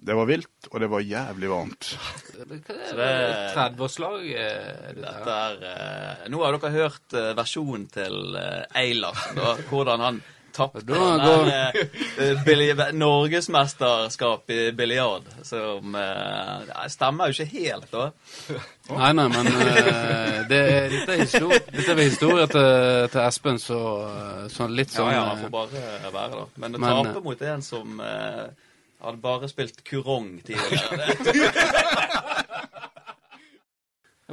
Det 0.00 0.14
var 0.16 0.24
vilt, 0.30 0.48
og 0.72 0.80
det 0.80 0.86
var 0.88 1.00
jævlig 1.04 1.48
varmt. 1.50 1.90
Hva 2.32 2.40
er 2.40 2.44
det- 2.54 2.64
det? 2.96 3.52
30-årslag? 3.54 4.22
eh, 4.32 4.94
dette 4.96 5.30
er, 5.36 5.54
eh, 5.70 6.28
nå 6.32 6.40
har 6.44 6.52
dere 6.56 6.70
hørt 6.72 7.12
eh, 7.20 7.34
versjonen 7.36 7.84
til 7.92 8.16
Eilert, 8.74 9.34
da, 9.36 9.56
hvordan 9.68 10.00
han 10.00 10.22
tapte 10.56 10.80
går- 10.88 11.12
norgesmesterskap 12.92 14.50
i 14.50 14.72
biljard, 14.72 15.22
som 15.46 15.94
ja, 15.94 16.88
stemmer 16.88 17.26
jo 17.30 17.34
ikke 17.36 17.60
helt, 17.60 17.90
da. 17.92 18.10
Nei, 18.90 19.12
nei, 19.20 19.28
men 19.30 19.46
det 20.50 20.58
er, 20.58 20.88
dette, 20.90 21.12
er 21.12 21.18
histori 21.22 21.58
dette 21.70 21.90
er 21.94 22.00
historie 22.02 22.46
til, 22.50 23.06
til 23.12 23.20
Espen, 23.26 23.58
så, 23.62 23.78
så 24.50 24.66
litt 24.70 24.90
sånn 24.96 25.12
ja, 25.12 25.20
han 25.28 25.38
eh, 25.38 25.42
får 25.44 25.50
bare 25.54 25.84
være, 26.10 26.34
da. 26.40 26.44
Men 26.64 26.74
å 26.80 26.82
tape 26.88 27.20
mot 27.28 27.42
en 27.52 27.62
som 27.62 27.86
eh, 29.00 29.04
hadde 29.06 29.22
bare 29.24 29.48
spilt 29.48 29.82
kurong 29.84 30.42
tidligere 30.44 32.20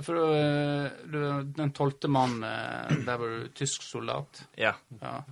For 0.04 0.14
du, 0.14 0.24
eh, 0.30 0.92
du 1.10 1.18
er 1.26 1.44
den 1.58 1.72
tolvte 1.74 2.08
mann, 2.12 2.36
eh, 2.46 2.92
der 3.08 3.18
var 3.18 3.28
du 3.34 3.48
tysk 3.58 3.82
soldat. 3.82 4.44
Ja. 4.58 4.76
Ja. 5.02 5.24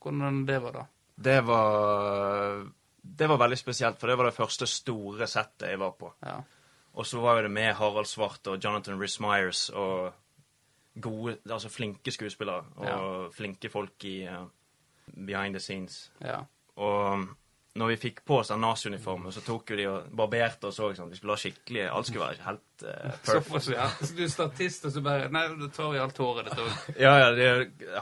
Hvordan 0.00 0.42
det 0.48 0.58
var 0.62 0.72
da? 0.76 0.82
Det 1.16 1.38
var 1.46 2.66
Det 3.02 3.26
var 3.28 3.38
veldig 3.40 3.56
spesielt, 3.58 3.98
for 4.00 4.08
det 4.08 4.16
var 4.20 4.24
det 4.28 4.36
første 4.36 4.66
store 4.68 5.26
settet 5.26 5.70
jeg 5.70 5.78
var 5.80 5.90
på. 5.96 6.12
Ja. 6.22 6.34
Og 6.94 7.06
så 7.06 7.20
var 7.20 7.38
jo 7.38 7.42
det 7.46 7.50
med 7.54 7.74
Harald 7.78 8.06
Svart 8.06 8.46
og 8.46 8.58
Jonathan 8.64 9.00
Rhys 9.00 9.16
Myers 9.20 9.70
og 9.70 10.12
gode, 11.00 11.38
altså 11.48 11.68
flinke 11.72 12.10
skuespillere 12.12 12.64
og 12.76 12.84
Ja. 12.86 13.28
flinke 13.32 13.70
folk 13.70 14.04
i 14.04 14.26
uh, 14.28 14.44
behind 15.26 15.54
the 15.54 15.60
scenes. 15.60 16.10
ja. 16.20 16.42
Og 16.76 17.24
når 17.80 17.94
vi 17.94 17.96
fikk 18.04 18.20
på 18.28 18.40
oss 18.40 18.50
den 18.52 18.60
naziuniformen, 18.62 19.32
så 19.32 19.42
tok 19.44 19.72
jo 19.72 19.78
de 19.78 19.86
og 19.90 20.10
barberte 20.20 20.68
oss 20.68 20.80
òg. 20.82 20.92
Sånn. 20.98 21.10
Vi 21.12 21.18
skulle 21.18 21.36
ha 21.36 21.40
skikkelig 21.40 21.86
Alt 21.88 22.10
skulle 22.10 22.26
være 22.26 22.46
helt 22.46 22.84
uh, 22.86 23.16
perfect. 23.24 23.64
Så, 23.64 23.74
ja. 23.74 23.88
Så 24.00 24.12
du 24.16 24.22
er 24.26 24.32
statist, 24.32 24.86
og 24.88 24.94
så 24.94 25.04
bare 25.04 25.30
Nei, 25.32 25.46
du 25.58 25.66
tar 25.72 25.96
i 25.96 26.02
alt 26.02 26.20
håret 26.20 26.50
ditt 26.50 26.60
òg. 26.60 26.70
Ja, 27.06 27.16
ja, 27.24 27.32
det, 27.36 27.48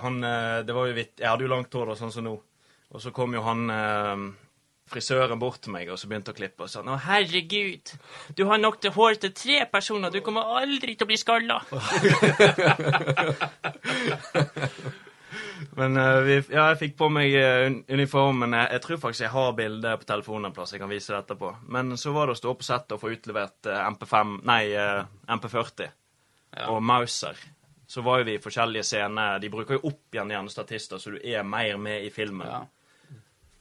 han, 0.03 0.19
eh, 0.25 0.59
det 0.67 0.75
var 0.77 0.91
jo 0.91 0.99
hvitt. 0.99 1.17
Jeg 1.21 1.31
hadde 1.31 1.47
jo 1.47 1.55
langt 1.55 1.75
hår, 1.75 1.93
da, 1.93 1.99
sånn 1.99 2.15
som 2.15 2.27
nå. 2.27 2.35
Og 2.89 3.03
så 3.05 3.13
kom 3.15 3.35
jo 3.37 3.43
han 3.45 3.69
eh, 3.73 4.17
frisøren 4.89 5.39
bort 5.41 5.61
til 5.65 5.75
meg 5.75 5.91
og 5.93 5.99
så 6.01 6.09
begynte 6.09 6.33
å 6.33 6.37
klippe 6.37 6.65
og 6.65 6.71
sa 6.73 6.81
Å, 6.81 6.97
herregud, 7.05 7.93
du 8.37 8.43
har 8.49 8.59
nok 8.61 8.81
til 8.83 8.95
hår 8.97 9.21
til 9.25 9.33
tre 9.37 9.59
personer. 9.71 10.09
Du 10.15 10.21
kommer 10.25 10.43
aldri 10.63 10.97
til 10.97 11.05
å 11.07 11.11
bli 11.13 11.21
skalla. 11.21 11.57
Men 15.79 15.97
uh, 15.97 16.21
vi, 16.27 16.39
ja, 16.53 16.69
jeg 16.71 16.79
fikk 16.83 16.97
på 16.99 17.09
meg 17.13 17.35
eh, 17.35 17.67
uniformen. 17.91 18.55
Jeg, 18.57 18.71
jeg 18.77 18.85
tror 18.85 19.01
faktisk 19.03 19.25
jeg 19.27 19.35
har 19.35 19.55
bilde 19.59 19.95
på 20.01 20.09
telefonen 20.09 20.51
en 20.51 20.57
plass. 20.57 20.73
Jeg 20.75 20.83
kan 20.83 20.93
vise 20.93 21.15
det 21.15 21.21
etterpå. 21.23 21.53
Men 21.75 21.97
så 22.01 22.13
var 22.15 22.29
det 22.29 22.37
å 22.37 22.41
stå 22.41 22.55
på 22.59 22.67
settet 22.67 22.97
og 22.97 23.03
få 23.03 23.13
utlevert 23.15 23.71
uh, 23.71 23.85
MP5, 23.91 24.35
nei, 24.49 24.63
uh, 24.77 25.05
MP40 25.39 25.95
og 26.69 26.83
Mauser. 26.83 27.39
Så 27.89 28.03
var 28.05 28.21
jo 28.21 28.29
vi 28.29 28.35
i 28.37 28.43
forskjellige 28.43 28.85
scener. 28.85 29.39
De 29.41 29.49
bruker 29.53 29.79
jo 29.79 29.89
opp 29.89 30.15
igjen 30.15 30.33
gjerne 30.33 30.53
statister, 30.53 31.01
så 31.01 31.15
du 31.15 31.23
er 31.23 31.47
mer 31.47 31.79
med 31.81 32.05
i 32.05 32.11
filmen. 32.13 32.49
Ja. 32.49 32.61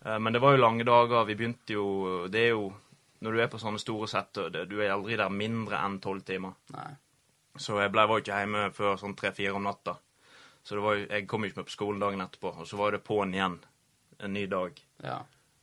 Eh, 0.06 0.20
Men 0.20 0.34
det 0.34 0.42
var 0.44 0.56
jo 0.56 0.64
lange 0.64 0.84
dager. 0.84 1.24
Vi 1.26 1.36
begynte 1.36 1.74
jo 1.74 2.28
Det 2.28 2.42
er 2.42 2.50
jo 2.50 2.74
Når 3.20 3.32
du 3.32 3.42
er 3.42 3.48
på 3.48 3.58
sånne 3.58 3.80
store 3.82 4.08
sett, 4.08 4.38
du 4.70 4.76
er 4.82 4.92
aldri 4.94 5.16
der 5.18 5.30
mindre 5.34 5.80
enn 5.82 5.96
tolv 6.00 6.22
timer. 6.22 6.54
Nei. 6.70 6.92
Så 7.58 7.80
jeg 7.82 7.90
ble, 7.90 8.04
var 8.06 8.20
ikke 8.22 8.36
hjemme 8.38 8.68
før 8.70 9.00
sånn 9.02 9.16
tre-fire 9.18 9.56
om 9.58 9.64
natta. 9.66 9.96
Så 10.68 10.76
det 10.76 10.84
var 10.84 10.98
jeg 11.00 11.28
kom 11.32 11.46
jo 11.46 11.50
ikke 11.52 11.62
med 11.62 11.70
på 11.70 11.76
skolen 11.78 12.02
dagen 12.04 12.22
etterpå. 12.26 12.52
Og 12.60 12.68
så 12.68 12.76
var 12.80 12.92
det 12.92 13.04
på'n 13.08 13.32
igjen 13.38 13.60
en 14.20 14.34
ny 14.36 14.46
dag 14.52 14.80
Ja. 15.04 15.22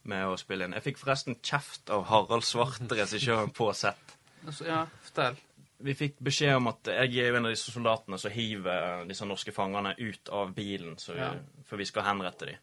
med 0.09 0.27
å 0.31 0.37
spille 0.41 0.65
inn. 0.65 0.73
Jeg 0.77 0.83
fikk 0.87 0.99
forresten 1.03 1.37
kjeft 1.45 1.91
av 1.93 2.07
Harald 2.09 2.45
Svarte, 2.45 2.89
regissøren, 3.01 3.51
på 3.53 3.69
sett. 3.77 4.17
Altså, 4.47 4.65
ja, 4.69 4.85
fortell. 5.03 5.37
Vi 5.85 5.93
fikk 5.99 6.17
beskjed 6.25 6.57
om 6.57 6.69
at 6.71 6.89
jeg 6.89 7.19
er 7.21 7.29
jo 7.33 7.37
en 7.37 7.47
av 7.51 7.53
disse 7.53 7.73
soldatene 7.75 8.17
som 8.21 8.33
hiver 8.33 9.05
disse 9.09 9.27
norske 9.29 9.53
fangene 9.53 9.93
ut 9.99 10.29
av 10.33 10.55
bilen, 10.57 10.97
så 10.97 11.13
vi, 11.13 11.21
Ja. 11.21 11.33
for 11.69 11.77
vi 11.77 11.85
skal 11.85 12.07
henrette 12.09 12.47
dem. 12.47 12.57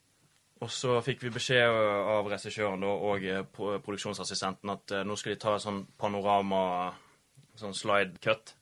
Og 0.62 0.70
så 0.70 0.96
fikk 1.06 1.22
vi 1.26 1.30
beskjed 1.34 1.70
av 1.70 2.26
regissøren 2.30 2.84
og 2.86 3.24
eh, 3.26 3.44
produksjonsassistenten 3.52 4.70
at 4.74 4.92
eh, 4.94 5.04
nå 5.06 5.16
skal 5.18 5.34
de 5.36 5.40
ta 5.42 5.54
en 5.58 5.64
sånn 5.64 5.80
panorama, 5.98 6.94
sånn 7.58 7.74
slide 7.78 8.20
cut, 8.22 8.54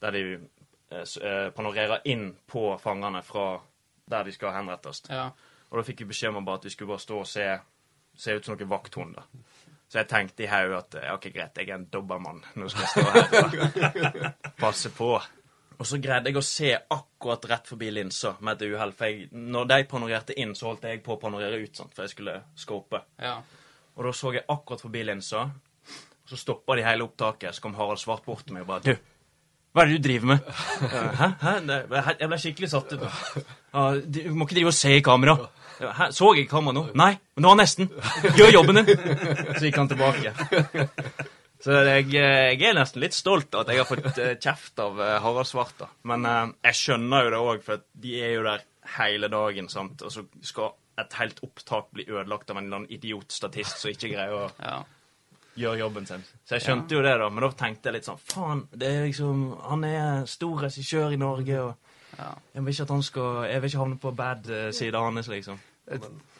der 0.00 0.16
de 0.16 0.22
eh, 0.34 0.40
eh, 0.40 0.55
panorerer 1.56 2.04
inn 2.06 2.28
på 2.46 2.68
fangene 2.78 3.22
fra 3.26 3.56
der 4.06 4.24
de 4.24 4.32
skal 4.32 4.54
henrettes. 4.54 5.02
Ja. 5.10 5.30
Og 5.70 5.80
da 5.80 5.86
fikk 5.86 6.04
vi 6.04 6.12
beskjed 6.12 6.36
om 6.36 6.46
bare 6.46 6.60
at 6.60 6.68
vi 6.68 6.74
skulle 6.74 6.92
bare 6.94 7.02
stå 7.02 7.22
og 7.22 7.26
se, 7.26 7.46
se 8.14 8.36
ut 8.36 8.46
som 8.46 8.54
noen 8.54 8.70
vakthunder. 8.70 9.26
Så 9.86 10.00
jeg 10.00 10.08
tenkte 10.10 10.42
i 10.42 10.50
hodet 10.50 10.78
at 10.78 10.98
ja, 11.04 11.14
ok, 11.14 11.28
greit, 11.34 11.58
jeg 11.58 11.70
er 11.70 11.78
en 11.78 11.88
dobbermann. 11.90 12.42
Nå 12.58 12.68
skal 12.70 12.86
jeg 12.86 12.92
stå 12.94 13.02
her 13.10 14.06
og 14.06 14.54
passe 14.62 14.90
på. 14.94 15.10
Og 15.76 15.86
så 15.86 15.98
greide 16.02 16.30
jeg 16.30 16.40
å 16.40 16.44
se 16.44 16.70
akkurat 16.74 17.44
rett 17.50 17.68
forbi 17.68 17.90
linsa 17.92 18.32
med 18.40 18.56
et 18.56 18.72
uhell. 18.72 18.94
For 18.96 19.10
jeg, 19.10 19.28
når 19.30 19.68
de 19.70 19.78
panorerte 19.90 20.36
inn, 20.40 20.54
så 20.56 20.70
holdt 20.70 20.88
jeg 20.88 21.02
på 21.04 21.14
å 21.14 21.20
panorere 21.20 21.60
ut, 21.60 21.74
sant, 21.76 21.92
for 21.94 22.06
jeg 22.06 22.14
skulle 22.14 22.38
scope. 22.58 23.02
Ja. 23.20 23.36
Og 23.96 24.08
da 24.08 24.14
så 24.16 24.32
jeg 24.34 24.46
akkurat 24.48 24.82
forbi 24.82 25.04
linsa. 25.06 25.44
Og 25.46 26.32
så 26.32 26.38
stoppa 26.40 26.78
de 26.78 26.86
hele 26.86 27.06
opptaket. 27.06 27.54
Så 27.54 27.62
kom 27.62 27.76
Harald 27.78 28.02
Svart 28.02 28.24
bort 28.26 28.46
til 28.46 28.56
meg 28.56 28.64
og 28.66 28.72
bare 28.72 28.88
Du, 28.88 29.12
hva 29.76 29.84
er 29.84 29.90
det 29.92 29.98
du 30.00 30.06
driver 30.08 30.30
med? 30.30 30.46
Hæ? 31.20 31.26
Hæ? 31.42 31.54
Jeg 32.16 32.28
ble 32.32 32.38
skikkelig 32.40 32.70
satt 32.72 32.94
ut. 32.96 33.02
Ja, 33.76 33.82
Du 34.00 34.20
må 34.32 34.46
ikke 34.46 34.56
drive 34.56 34.72
og 34.72 34.76
se 34.78 34.94
i 34.96 35.02
kamera. 35.04 35.34
Hæ? 35.76 36.06
Så 36.16 36.30
jeg 36.32 36.46
ikke 36.46 36.54
kamera 36.54 36.78
nå? 36.78 36.84
Nei, 36.96 37.10
men 37.36 37.44
det 37.44 37.50
var 37.50 37.58
nesten. 37.60 37.90
Gjør 38.38 38.54
jobben 38.54 38.80
din. 38.80 38.88
Så 39.58 39.66
gikk 39.66 39.76
han 39.82 39.90
tilbake. 39.92 40.32
Så 41.66 41.76
jeg, 41.90 42.08
jeg 42.14 42.62
er 42.70 42.76
nesten 42.78 43.04
litt 43.04 43.16
stolt 43.16 43.52
av 43.56 43.64
at 43.66 43.74
jeg 43.74 43.82
har 43.82 43.88
fått 43.88 44.18
eh, 44.22 44.34
kjeft 44.40 44.80
av 44.80 44.98
eh, 45.02 45.14
Harald 45.24 45.48
Svart. 45.48 45.76
da. 45.80 45.88
Men 46.08 46.24
eh, 46.28 46.42
jeg 46.70 46.80
skjønner 46.80 47.26
jo 47.26 47.32
det 47.34 47.44
òg, 47.52 47.62
for 47.68 47.84
de 48.06 48.16
er 48.22 48.34
jo 48.36 48.44
der 48.48 48.64
hele 48.96 49.28
dagen. 49.32 49.68
sant? 49.72 50.04
Og 50.06 50.12
så 50.14 50.24
skal 50.46 50.72
et 51.00 51.16
helt 51.20 51.40
opptak 51.44 51.90
bli 51.92 52.06
ødelagt 52.08 52.48
av 52.52 52.56
en 52.60 52.64
eller 52.68 52.80
annen 52.82 52.92
idiotstatist 52.96 53.82
som 53.82 53.92
ikke 53.92 54.12
greier 54.14 54.32
å 54.32 54.44
ja. 54.56 54.78
Gjøre 55.56 55.78
jobben 55.80 56.06
sin. 56.06 56.24
Så 56.44 56.56
jeg 56.56 56.64
skjønte 56.66 56.94
jo 56.96 57.02
det, 57.04 57.14
da. 57.20 57.28
Men 57.32 57.46
da 57.46 57.50
tenkte 57.56 57.88
jeg 57.90 57.98
litt 57.98 58.08
sånn 58.08 58.20
Faen, 58.22 58.62
det 58.72 58.90
er 58.92 59.06
liksom 59.08 59.42
Han 59.70 59.84
er 59.88 60.26
stor 60.30 60.62
regissør 60.66 61.14
i 61.14 61.20
Norge, 61.20 61.60
og 61.62 61.74
Ja. 62.16 62.30
jeg 62.54 62.64
vil 62.64 62.72
ikke 62.72 62.82
at 62.86 62.94
han 62.94 63.02
skal 63.02 63.44
Jeg 63.50 63.62
vil 63.62 63.70
ikke 63.70 63.82
havne 63.84 63.98
på 63.98 64.14
bad 64.16 64.44
side 64.46 64.72
sida 64.78 64.98
hans, 65.04 65.28
liksom. 65.28 65.60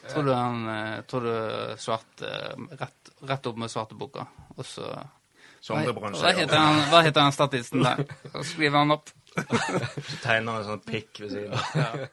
Tror 0.08 0.22
du 0.22 0.32
han 0.32 0.68
eh, 0.68 1.02
Tror 1.08 1.20
du 1.26 1.76
svart 1.82 2.22
eh, 2.22 2.56
rett, 2.80 3.12
rett 3.22 3.46
opp 3.46 3.56
med 3.56 3.70
svarteboka, 3.70 4.26
og 4.56 4.64
så 4.64 4.90
hva, 5.66 5.80
hva, 5.82 6.30
heter 6.30 6.54
han, 6.54 6.76
hva 6.92 7.00
heter 7.02 7.24
han 7.24 7.32
statisten 7.34 7.82
der? 7.82 8.04
Så 8.30 8.44
skriver 8.52 8.78
han 8.78 8.92
opp. 8.94 9.08
Så 9.34 10.18
tegner 10.22 10.52
han 10.52 10.60
en 10.60 10.68
sånn 10.68 10.82
pikk 10.86 11.24
ved 11.24 11.32
siden 11.32 11.56
av. 11.56 12.04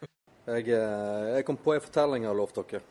Jeg, 0.56 0.66
eh, 0.74 1.28
jeg 1.36 1.46
kom 1.46 1.60
på 1.62 1.76
en 1.76 1.84
fortelling 1.84 2.26
jeg 2.26 2.32
har 2.32 2.40
lovt 2.40 2.58
dere, 2.64 2.82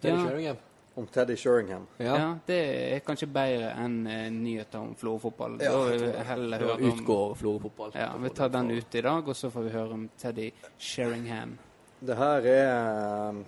Teddy 0.00 0.46
Ja. 0.46 0.54
Om 1.00 1.06
Teddy 1.08 1.36
Sheringham. 1.40 1.86
Ja. 1.96 2.16
Ja, 2.18 2.28
det 2.46 2.56
er 2.92 2.98
kanskje 3.06 3.26
bedre 3.32 3.70
enn 3.80 3.94
eh, 4.10 4.26
nyheter 4.34 4.82
om 4.84 4.90
Florø-fotball. 5.00 5.54
Ja, 5.64 5.70
da 5.72 5.84
vil 5.88 6.02
vi 6.02 6.10
det. 6.12 6.24
heller 6.28 6.64
høre 6.66 6.74
om 6.76 6.90
utgår 6.90 7.34
Florø-fotball. 7.40 7.94
Ja, 7.96 8.10
Vi 8.20 8.32
tar 8.36 8.52
den 8.52 8.70
ute 8.74 8.98
i 9.00 9.04
dag, 9.06 9.28
og 9.32 9.36
så 9.38 9.48
får 9.54 9.64
vi 9.68 9.72
høre 9.78 9.96
om 9.96 10.04
Teddy 10.20 10.50
Sheringham. 10.76 11.54
Det 12.00 12.16
her 12.20 12.48
er 12.52 12.68
eh, 12.74 13.40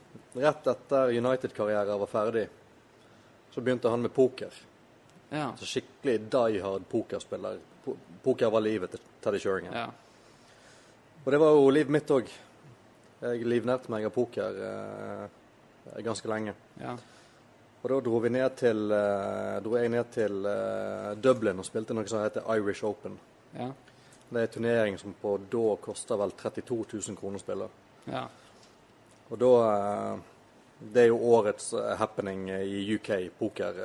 rett 0.47 0.71
etter 0.73 1.13
United-karrieren 1.19 2.01
var 2.07 2.09
ferdig. 2.15 2.47
Så 3.53 3.61
begynte 3.61 3.93
han 3.93 4.01
med 4.07 4.15
poker. 4.17 4.53
Ja. 5.33 5.51
Så 5.61 5.69
skikkelig 5.69 6.19
die 6.33 6.61
hard 6.65 6.89
pokerspiller. 6.89 7.61
Po 7.85 7.97
poker 8.23 8.51
var 8.55 8.65
livet 8.65 8.91
til 8.97 9.01
Teddy 9.21 9.39
Sheringham. 9.45 9.75
ja. 9.77 9.91
Og 11.25 11.31
det 11.33 11.39
var 11.39 11.53
jo 11.55 11.69
livet 11.71 11.93
mitt 11.95 12.09
òg. 12.11 12.31
Jeg 13.23 13.45
livnærte 13.47 13.91
meg 13.93 14.09
av 14.09 14.11
poker 14.11 14.57
eh, 14.67 16.01
ganske 16.03 16.29
lenge. 16.33 16.55
ja. 16.81 16.97
Og 17.83 17.91
da 17.91 17.99
dro 18.01 18.21
til 18.55 18.93
eh, 18.95 19.57
dro 19.63 19.77
jeg 19.77 19.91
ned 19.91 20.11
til 20.15 20.45
eh, 20.47 21.15
Dublin 21.19 21.59
og 21.59 21.67
spilte 21.67 21.95
noe 21.95 22.07
som 22.07 22.23
heter 22.23 22.47
Irish 22.55 22.85
Open. 22.87 23.19
Ja. 23.57 23.73
Det 24.31 24.39
er 24.39 24.47
en 24.47 24.53
turnering 24.55 24.99
som 24.99 25.15
på 25.21 25.35
da 25.51 25.77
koster 25.83 26.17
vel 26.17 26.31
32 26.31 26.87
000 26.93 27.19
kroner 27.19 27.41
å 27.41 27.43
spille. 27.43 27.69
ja. 28.07 28.29
Og 29.33 29.39
da 29.41 29.53
eh, 29.73 30.21
Det 30.93 31.03
er 31.03 31.07
jo 31.07 31.19
årets 31.31 31.69
happening 31.99 32.49
i 32.51 32.81
UK, 32.95 33.31
poker, 33.39 33.77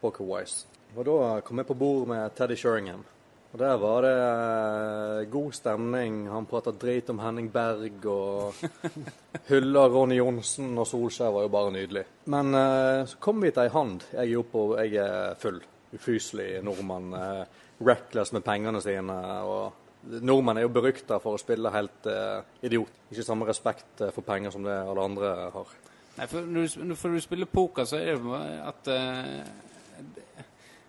poker-wise. 0.00 0.66
Og 0.96 1.04
da 1.06 1.40
kom 1.46 1.58
jeg 1.58 1.66
på 1.68 1.76
bord 1.78 2.08
med 2.10 2.34
Teddy 2.34 2.56
Sheringham. 2.58 3.04
Og 3.48 3.56
der 3.62 3.78
var 3.80 4.04
det 4.04 4.12
eh, 4.12 5.30
god 5.32 5.54
stemning. 5.56 6.16
Han 6.28 6.46
prata 6.48 6.72
drit 6.76 7.08
om 7.08 7.20
Henning 7.22 7.48
Berg 7.52 8.04
og 8.12 8.58
hylla 9.48 9.86
Ronny 9.88 10.18
Johnsen, 10.18 10.74
og 10.76 10.84
Solskjær 10.88 11.32
var 11.32 11.46
jo 11.46 11.52
bare 11.54 11.72
nydelig. 11.72 12.04
Men 12.28 12.52
eh, 12.58 13.06
så 13.08 13.20
kom 13.24 13.40
vi 13.40 13.52
til 13.54 13.64
ei 13.64 13.72
hand. 13.72 14.04
Jeg 14.12 14.34
er 14.34 14.42
oppe 14.42 14.64
og 14.64 14.74
jeg 14.82 15.00
er 15.00 15.38
full. 15.40 15.62
Ufyselig 15.96 16.58
nordmann. 16.60 17.14
Eh, 17.16 17.62
reckless 17.88 18.34
med 18.36 18.44
pengene 18.44 18.82
sine. 18.84 19.16
og 19.48 20.12
Nordmenn 20.20 20.60
er 20.60 20.66
jo 20.66 20.74
berykta 20.74 21.16
for 21.22 21.38
å 21.38 21.40
spille 21.40 21.72
helt 21.72 22.08
eh, 22.12 22.44
idiot. 22.68 23.00
Ikke 23.08 23.24
samme 23.24 23.48
respekt 23.48 24.04
for 24.12 24.26
penger 24.28 24.52
som 24.52 24.68
det 24.68 24.76
alle 24.76 25.08
andre 25.08 25.32
har. 25.54 25.72
Nei, 26.18 26.28
for 26.28 26.44
når 26.44 26.68
du, 26.68 26.84
når 26.92 27.16
du 27.16 27.24
spiller 27.24 27.48
poker, 27.48 27.88
så 27.88 27.96
er 27.96 28.20
det 28.20 28.44
at 28.68 28.92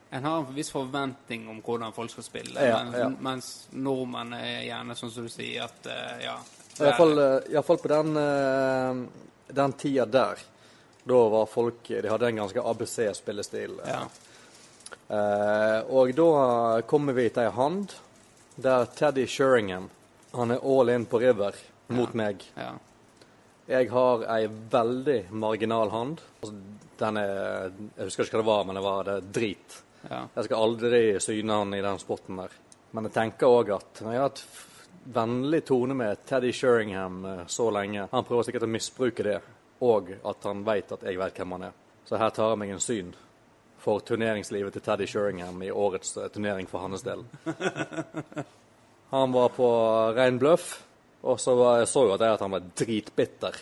En 0.10 0.24
har 0.26 0.38
en 0.40 0.54
viss 0.56 0.72
forventning 0.74 1.50
om 1.52 1.60
hvordan 1.62 1.94
folk 1.94 2.12
skal 2.12 2.26
spille, 2.26 2.66
Ja, 2.66 2.80
mens, 2.84 2.98
ja. 2.98 3.10
mens 3.10 3.50
nordmenn 3.72 4.34
er 4.34 4.64
gjerne 4.66 4.96
sånn 4.98 5.12
som 5.14 5.28
du 5.28 5.34
sier, 5.34 5.68
at 5.68 5.86
uh, 5.86 6.16
ja 6.24 6.38
Iallfall 6.80 7.78
uh, 7.78 7.82
på 7.84 7.92
den, 7.92 8.18
uh, 8.18 9.04
den 9.48 9.76
tida 9.78 10.06
der. 10.06 10.42
Da 11.04 11.20
var 11.30 11.46
folk 11.46 11.88
De 11.88 12.10
hadde 12.10 12.28
en 12.28 12.42
ganske 12.42 12.64
ABC-spillestil. 12.72 13.80
Ja. 13.86 14.02
Uh, 15.10 15.80
og 15.94 16.14
da 16.16 16.30
kommer 16.88 17.18
vi 17.18 17.28
til 17.34 17.48
ei 17.48 17.54
hand 17.54 17.96
der 18.60 18.86
Teddy 18.96 19.26
Sheringham 19.28 19.90
han 20.32 20.52
er 20.52 20.60
all 20.62 20.90
in 20.94 21.06
på 21.10 21.20
river 21.20 21.56
mot 21.88 22.14
meg. 22.14 22.46
ja. 22.56 22.76
Jeg 23.70 23.92
har 23.94 24.24
ei 24.34 24.48
veldig 24.50 25.28
marginal 25.30 25.92
hand. 25.94 26.22
Altså, 26.42 26.56
den 26.98 27.18
er 27.22 27.68
Jeg 27.70 28.08
husker 28.08 28.26
ikke 28.26 28.40
hva 28.40 28.42
det 28.42 28.48
var, 28.48 28.64
men 28.66 28.80
det 28.80 28.82
var 28.82 29.04
det 29.06 29.18
drit. 29.34 29.76
Ja. 30.10 30.24
Jeg 30.36 30.48
skal 30.48 30.66
aldri 30.66 31.04
syne 31.22 31.62
han 31.62 31.78
i 31.78 31.84
den 31.86 32.02
spotten 32.02 32.42
der. 32.42 32.58
Men 32.92 33.06
jeg 33.08 33.16
tenker 33.16 33.54
òg 33.54 33.72
at 33.76 34.02
når 34.02 34.16
jeg 34.16 34.22
har 34.22 34.30
hatt 34.32 34.44
vennlig 35.14 35.62
tone 35.66 35.96
med 35.98 36.26
Teddy 36.26 36.52
Sheringham 36.54 37.24
eh, 37.26 37.46
så 37.48 37.70
lenge 37.74 38.08
Han 38.12 38.26
prøver 38.28 38.48
sikkert 38.48 38.68
å 38.68 38.72
misbruke 38.74 39.26
det, 39.26 39.40
og 39.86 40.12
at 40.18 40.46
han 40.50 40.66
veit 40.68 40.92
at 40.92 41.06
jeg 41.06 41.20
vet 41.20 41.40
hvem 41.40 41.58
han 41.58 41.70
er. 41.70 41.82
Så 42.06 42.18
her 42.20 42.34
tar 42.36 42.54
jeg 42.54 42.62
meg 42.62 42.74
en 42.74 42.84
syn 42.84 43.12
for 43.80 44.04
turneringslivet 44.04 44.76
til 44.76 44.84
Teddy 44.84 45.08
Sheringham 45.08 45.62
i 45.64 45.72
årets 45.72 46.18
eh, 46.18 46.30
turnering 46.34 46.68
for 46.70 46.84
hans 46.84 47.06
del. 47.06 47.24
Han 49.10 49.32
var 49.34 49.50
på 49.50 49.68
rein 50.14 50.38
bløff, 50.38 50.68
og 51.26 51.40
så 51.42 51.56
var, 51.58 51.80
jeg 51.82 51.88
så 51.90 52.04
jo 52.06 52.12
at, 52.14 52.22
jeg 52.22 52.36
at 52.36 52.44
han 52.46 52.52
var 52.54 52.68
dritbitter. 52.78 53.56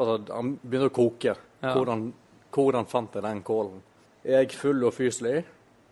Altså, 0.00 0.14
han 0.32 0.54
begynte 0.62 0.88
å 0.88 0.94
koke. 0.96 1.34
Ja. 1.60 1.74
Hvordan, 1.74 2.06
hvordan 2.48 2.88
fant 2.88 3.18
jeg 3.18 3.26
den 3.26 3.42
kålen? 3.44 3.82
Jeg 4.24 4.54
full 4.56 4.86
og 4.88 4.94
fyselig. 4.96 5.42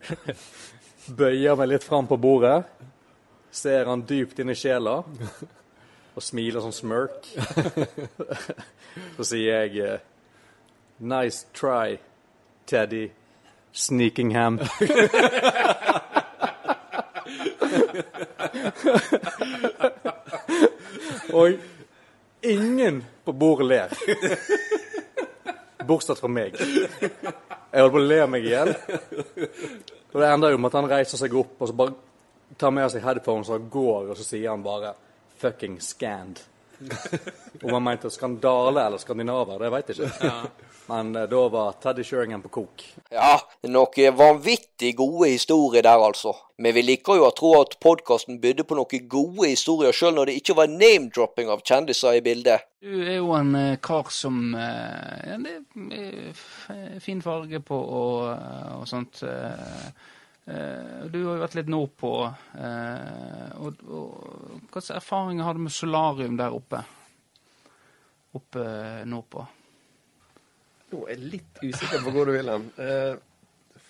Bøyer 1.19 1.55
meg 1.59 1.67
litt 1.73 1.83
fram 1.85 2.07
på 2.09 2.17
bordet. 2.21 2.63
Ser 3.51 3.85
han 3.89 4.05
dypt 4.07 4.39
inn 4.39 4.49
i 4.53 4.57
sjela. 4.57 5.03
Og 6.15 6.23
smiler 6.23 6.61
sånn 6.63 6.75
smirk. 6.75 7.27
Så 9.17 9.23
sier 9.31 9.65
jeg 9.65 9.71
eh, 9.85 9.99
Nice 10.99 11.47
try, 11.55 11.97
Teddy 12.67 13.09
Sneakingham. 13.71 14.59
Og 21.33 21.53
ingen 22.41 23.05
på 23.23 23.31
bordet 23.31 23.67
ler. 23.67 23.89
Bortsett 25.87 26.19
fra 26.19 26.27
meg. 26.27 26.57
Jeg 26.59 27.83
holdt 27.83 27.93
på 27.93 28.01
å 28.01 28.07
le 28.09 28.25
meg 28.33 28.45
i 28.45 28.51
hjel. 28.53 28.73
Og 30.13 30.21
det 30.21 30.29
ender 30.29 30.53
jo 30.53 30.57
med 30.57 30.71
at 30.71 30.79
han 30.79 30.89
reiser 30.89 31.21
seg 31.21 31.35
opp 31.37 31.61
og 31.61 31.69
så 31.69 31.75
bare 31.77 31.95
tar 32.57 32.73
med 32.73 32.89
seg 32.89 33.03
headphones 33.05 33.51
og 33.53 33.67
går, 33.71 34.09
og 34.09 34.17
så 34.17 34.25
sier 34.25 34.49
han 34.49 34.63
bare 34.63 34.93
'fucking 35.39 35.77
scanned'. 35.79 36.41
Om 37.63 37.73
han 37.73 37.83
mente 37.83 38.09
skandale 38.09 38.85
eller 38.85 39.01
skandinaver, 39.01 39.59
det 39.59 39.71
veit 39.73 39.89
jeg 39.91 40.07
ikke. 40.07 40.33
Men 40.89 41.11
eh, 41.15 41.27
da 41.29 41.41
var 41.51 41.75
Teddy 41.83 42.03
Sheringham 42.03 42.41
på 42.45 42.51
kok. 42.59 42.85
Ja, 43.13 43.35
noen 43.67 44.15
vanvittig 44.17 44.95
gode 44.97 45.29
historier 45.33 45.85
der, 45.85 46.01
altså. 46.09 46.33
Men 46.57 46.75
vi 46.75 46.83
liker 46.83 47.19
jo 47.19 47.27
å 47.27 47.35
tro 47.35 47.53
at 47.59 47.77
podkasten 47.83 48.39
bydde 48.41 48.65
på 48.67 48.77
noen 48.79 49.05
gode 49.11 49.51
historier, 49.51 49.95
sjøl 49.95 50.15
når 50.17 50.31
det 50.31 50.39
ikke 50.41 50.57
var 50.59 50.71
name-dropping 50.71 51.51
av 51.53 51.63
kjendiser 51.67 52.17
i 52.17 52.23
bildet. 52.25 52.65
Du 52.83 52.95
er 53.03 53.19
jo 53.19 53.33
en 53.35 53.53
eh, 53.59 53.77
kar 53.83 54.07
som 54.13 54.53
eh, 54.55 55.33
ja, 55.33 55.37
Det 55.43 55.99
er 55.99 56.99
fin 57.03 57.21
farge 57.21 57.59
på 57.59 57.75
og, 57.75 58.29
eh, 58.31 58.71
og 58.79 58.87
sånt. 58.87 59.21
Eh, 60.49 60.55
eh, 60.55 61.05
Du 61.13 61.19
har 61.27 61.35
jo 61.37 61.43
vært 61.45 61.55
litt 61.59 61.69
nordpå. 61.71 62.11
eh, 62.57 63.51
og, 63.59 63.79
og 63.87 64.67
Hva 64.71 64.81
slags 64.81 64.95
erfaringer 64.99 65.43
har 65.47 65.53
du 65.53 65.59
med 65.67 65.71
solarium 65.75 66.37
der 66.39 66.55
oppe? 66.57 66.83
Oppe 68.37 68.65
nordpå. 69.09 69.47
Nå 70.91 70.99
er 71.05 71.15
jeg 71.15 71.25
litt 71.37 71.59
usikker 71.63 72.01
på 72.05 72.11
hvor 72.13 72.25
du 72.29 72.33
vil 72.33 72.49
hen. 72.49 72.67
Eh, 72.81 73.15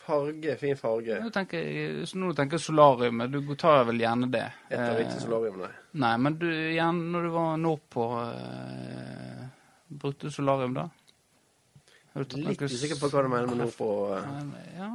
farge, 0.05 0.55
fin 0.59 0.75
farge. 0.79 1.19
Nå 1.23 1.29
tenker 1.35 1.59
jeg, 1.63 2.07
så 2.09 2.17
nå 2.19 2.31
tenker 2.35 2.57
solarium. 2.59 3.21
Du 3.31 3.39
tar 3.59 3.83
vel 3.87 3.99
gjerne 4.03 4.29
det. 4.31 4.45
Etter 4.69 4.89
av 4.93 4.99
Eh, 4.99 5.03
ikke 5.05 5.21
solarium, 5.23 5.59
nei. 5.63 5.69
Nei, 6.03 6.13
men 6.23 6.37
du, 6.39 6.47
igjen, 6.49 7.03
når 7.13 7.27
du 7.27 7.29
var 7.35 7.57
nordpå 7.57 8.07
eh, 8.23 9.45
Brukte 9.89 10.27
du 10.29 10.31
solarium 10.33 10.75
da? 10.77 10.87
Du 12.13 12.35
Litt 12.41 12.61
usikker 12.61 12.99
på 12.99 13.07
hva 13.13 13.23
du 13.23 13.29
mener 13.31 13.47
med 13.49 13.61
nordpå. 13.63 13.87
eh. 14.17 14.73
Ja 14.79 14.89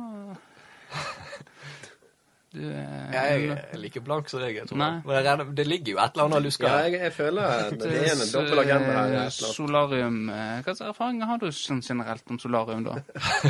Du 2.55 2.61
eh, 2.71 3.07
Jeg 3.11 3.47
er 3.51 3.79
like 3.83 4.01
blank 4.07 4.29
som 4.31 4.39
deg, 4.39 4.61
jeg 4.61 4.69
tror. 4.71 4.79
Nei. 4.79 4.91
Men 5.03 5.17
jeg 5.17 5.25
regner, 5.27 5.49
det 5.59 5.65
ligger 5.67 5.97
jo 5.97 6.01
et 6.05 6.15
eller 6.15 6.29
annet 6.29 6.45
luska 6.45 6.69
Ja, 6.69 6.75
jeg, 6.87 7.01
jeg 7.03 7.15
føler 7.17 7.55
at 7.55 7.73
det 7.81 7.95
er 7.99 8.13
en 8.13 8.31
dobbel 8.31 8.63
agenda 8.63 8.93
her. 9.01 9.33
Solarium 9.35 10.21
eh, 10.31 10.53
Hva 10.61 10.75
slags 10.77 10.85
erfaringer 10.93 11.33
har 11.33 11.41
du 11.43 11.49
sånn 11.51 11.83
generelt 11.83 12.31
om 12.31 12.39
solarium, 12.39 12.85
da? 12.87 13.01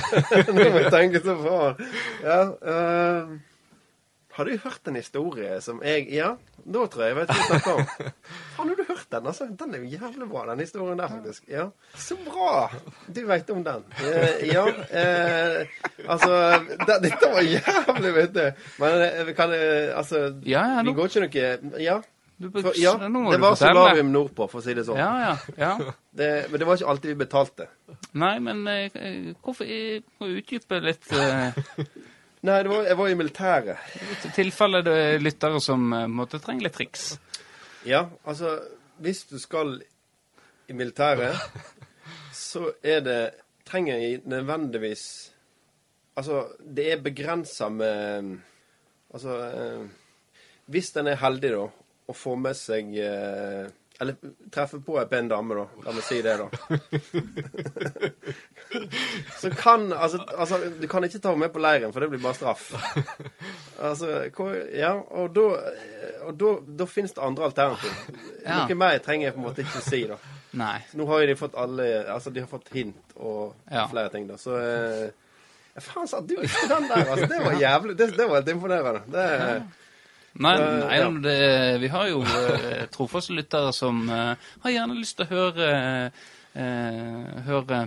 Nå 0.57 0.71
må 0.73 0.85
jeg 0.87 0.95
tenke 0.95 1.21
så 1.25 1.37
på. 1.43 1.59
Ja, 2.25 2.39
eh, 2.73 3.35
har 4.35 4.49
du 4.49 4.57
hørt 4.65 4.89
en 4.91 4.97
historie 4.99 5.61
som 5.63 5.79
jeg 5.87 6.09
Ja, 6.11 6.33
da 6.65 6.85
tror 6.91 7.05
jeg 7.05 7.13
jeg 7.13 7.19
vet 7.21 7.29
hva 7.31 7.37
du 7.39 7.45
snakker 7.49 7.77
om. 7.79 8.13
Faen, 8.57 8.71
har 8.71 8.79
du 8.81 8.85
hørt 8.89 9.07
den? 9.15 9.27
altså? 9.31 9.47
Den 9.61 9.75
er 9.77 9.83
jo 9.85 9.91
jævlig 9.93 10.29
bra, 10.31 10.43
den 10.51 10.63
historien 10.65 10.99
der, 10.99 11.13
faktisk. 11.13 11.45
Ja, 11.51 11.67
Så 11.95 12.17
bra! 12.25 12.55
Du 13.15 13.21
veit 13.29 13.51
om 13.55 13.63
den. 13.67 13.85
Eh, 14.03 14.47
ja. 14.51 14.65
eh, 14.91 15.77
altså 16.09 16.33
det, 16.87 16.97
Dette 17.07 17.31
var 17.37 17.47
jævlig, 17.47 18.15
vet 18.17 18.35
du. 18.35 18.67
Men 18.83 19.05
eh, 19.07 19.23
vi 19.29 19.37
kan 19.39 19.55
eh, 19.55 19.93
Altså, 19.99 20.25
Ja, 20.47 20.65
ja, 20.77 20.83
vi 20.83 20.97
går 20.99 21.13
ikke 21.13 21.25
noe 21.63 21.83
Ja. 21.83 22.01
du, 22.39 22.49
For, 22.51 22.75
ja 22.81 22.97
det 22.99 23.39
var 23.41 23.55
solarium 23.55 24.11
nordpå, 24.13 24.49
for 24.51 24.59
å 24.59 24.65
si 24.65 24.75
det 24.75 24.83
sånn. 24.89 24.99
Ja, 24.99 25.13
ja, 25.31 25.37
ja. 25.61 25.93
Det, 26.19 26.29
men 26.51 26.61
det 26.63 26.67
var 26.67 26.79
ikke 26.79 26.91
alltid 26.91 27.11
vi 27.15 27.21
betalte. 27.25 27.69
Nei, 28.19 28.35
men 28.43 28.67
eh, 28.71 28.91
eh, 28.95 29.31
hvorfor 29.43 29.67
jeg 29.67 30.03
Må 30.21 30.29
utdype 30.31 30.79
litt 30.83 31.11
eh, 31.15 31.63
Nei, 32.45 32.59
det 32.63 32.69
var, 32.69 32.83
jeg 32.85 32.97
var 32.99 33.09
i 33.09 33.17
militæret. 33.17 33.93
i 33.97 34.31
tilfelle 34.37 34.83
det 34.85 34.95
er 35.01 35.23
lyttere 35.23 35.61
som 35.65 35.87
eh, 35.97 36.09
måtte 36.13 36.41
trenge 36.45 36.67
litt 36.67 36.77
triks. 36.77 37.15
Ja, 37.89 38.05
altså 38.25 38.59
Hvis 39.01 39.25
du 39.29 39.39
skal 39.41 39.79
i 40.69 40.77
militæret, 40.77 41.41
så 42.33 42.71
er 42.83 43.01
det 43.05 43.21
Trenger 43.65 43.97
jeg 43.97 44.21
nødvendigvis 44.29 45.33
Altså, 46.17 46.45
det 46.61 46.93
er 46.93 47.01
begrensa 47.03 47.69
med 47.69 48.37
Altså 49.13 49.39
eh, 49.49 49.89
Hvis 50.67 50.93
den 50.93 51.09
er 51.09 51.21
heldig, 51.21 51.51
da, 51.57 51.65
og 52.09 52.17
får 52.17 52.37
med 52.45 52.61
seg 52.61 52.93
eh, 53.01 53.73
Eller 54.01 54.15
treffer 54.51 54.79
på 54.83 54.97
en 54.99 55.07
pen 55.09 55.29
dame, 55.31 55.55
da. 55.55 55.65
La 55.87 55.93
meg 55.95 56.03
si 56.03 56.17
det, 56.25 56.33
da. 56.41 56.49
så 59.41 59.51
kan 59.51 59.93
altså, 59.93 60.19
altså 60.39 60.59
Du 60.81 60.87
kan 60.91 61.05
ikke 61.07 61.19
ta 61.23 61.29
henne 61.31 61.41
med 61.45 61.53
på 61.55 61.61
leiren, 61.63 61.93
for 61.95 62.01
det 62.03 62.09
blir 62.11 62.23
bare 62.23 62.35
straff. 62.35 62.73
Altså, 63.79 64.25
hvor, 64.35 64.51
ja, 64.75 64.91
og 64.99 65.31
da 65.37 65.45
Og 66.27 66.35
da, 66.41 66.51
da 66.81 66.85
finnes 66.91 67.13
det 67.15 67.23
andre 67.23 67.45
alternativ. 67.51 67.93
Ja. 68.45 68.65
Noe 68.65 68.75
mer 68.79 68.99
trenger 69.05 69.29
jeg 69.29 69.35
på 69.37 69.41
en 69.43 69.47
måte 69.49 69.65
ikke 69.65 69.83
si, 69.85 70.03
da. 70.11 70.17
Nei. 70.59 70.79
Nå 70.99 71.07
har 71.11 71.23
jo 71.25 71.31
de 71.33 71.37
fått 71.39 71.57
alle 71.59 71.87
Altså, 72.15 72.31
de 72.35 72.43
har 72.45 72.51
fått 72.51 72.69
hint 72.75 73.15
og 73.17 73.55
Ja. 73.71 73.87
flere 73.91 74.11
ting, 74.15 74.27
da. 74.31 74.37
Så 74.41 74.57
eh, 74.59 75.09
ja, 75.75 75.81
Faen, 75.83 76.09
sa 76.11 76.21
du 76.23 76.35
ikke 76.39 76.69
den 76.71 76.89
der? 76.91 77.07
Altså, 77.11 77.27
det 77.31 77.41
var 77.47 77.59
jævlig 77.63 77.97
Det, 77.99 78.11
det 78.17 78.27
var 78.31 78.37
helt 78.41 78.53
imponerende. 78.55 79.03
Det, 79.11 79.27
Nei, 80.35 80.55
Eh, 80.59 80.85
nei 80.89 80.97
ja. 80.99 81.11
det, 81.23 81.81
vi 81.81 81.89
har 81.89 82.09
jo 82.11 82.23
eh, 82.27 82.87
trofaste 82.91 83.33
lyttere 83.37 83.73
som 83.73 84.09
uh, 84.11 84.35
har 84.65 84.71
gjerne 84.75 84.97
lyst 84.99 85.17
til 85.21 85.27
å 85.27 85.31
høre 85.31 85.69
uh, 86.57 87.43
høre, 87.47 87.79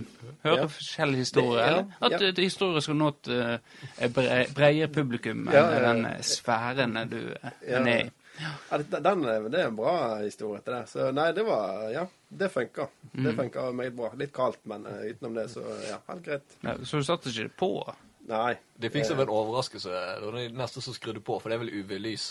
høre 0.43 0.61
Ja. 0.61 0.67
forskjellige 0.67 1.25
historier. 1.25 1.57
Det- 1.57 1.65
ja, 1.67 1.67
eller 1.67 2.15
at 2.15 2.21
ja. 2.21 2.27
eh, 2.27 2.43
historier 2.43 2.79
skal 2.81 2.95
nå 2.95 3.07
et 3.09 3.27
eh, 3.27 4.07
bre, 4.15 4.45
bredere 4.55 4.87
publikum 4.87 5.47
enn 5.47 5.53
Ja, 5.53 5.65
ja, 5.71 5.81
ja. 5.81 5.93
den 5.93 6.23
sfæren 6.23 6.95
du 7.09 7.19
Ja. 7.67 7.79
er 7.83 7.87
i. 7.87 8.11
ja, 8.39 8.77
det- 8.77 9.03
den, 9.03 9.21
det 9.51 9.59
er 9.59 9.67
en 9.67 9.75
bra 9.75 10.17
historie 10.23 10.61
til 10.61 10.73
det. 10.73 10.83
Så 10.89 11.11
nei, 11.11 11.31
det 11.33 11.45
var 11.45 11.89
Ja, 11.91 12.05
det 12.29 12.51
funka. 12.51 12.87
Det 13.13 13.33
Mm. 13.33 13.35
funka 13.37 13.71
meget 13.73 13.95
bra. 13.95 14.09
Litt 14.15 14.33
kaldt, 14.33 14.59
men 14.65 14.85
utenom 14.85 15.33
det, 15.35 15.49
så 15.49 15.61
ja, 15.89 15.97
helt 16.07 16.23
greit. 16.25 16.43
Ja, 16.63 16.75
så 16.83 16.97
du 16.97 17.03
satte 17.03 17.29
ikke 17.29 17.43
det 17.43 17.57
på? 17.57 17.95
Nei. 18.27 18.57
De 18.77 18.89
fikk 18.91 19.05
som 19.07 19.19
en 19.23 19.29
overraskelse. 19.31 19.87
Det 19.89 20.25
var 20.25 20.35
de 20.35 20.49
neste 20.59 20.81
som 20.83 20.93
skrudde 20.93 21.21
på, 21.23 21.37
for 21.39 21.47
det 21.49 21.55
er 21.55 21.61
vel 21.63 21.71
UV-lys. 21.79 22.25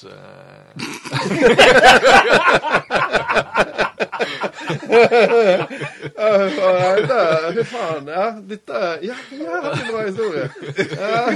Hva 6.17 7.53
Fy 7.57 7.65
faen. 7.71 8.09
Ja, 8.11 8.27
dette 8.51 8.73
Ja, 9.05 9.15
jævlig 9.31 9.85
bra 9.91 10.01
historie. 10.07 10.47
Ja, 10.77 10.87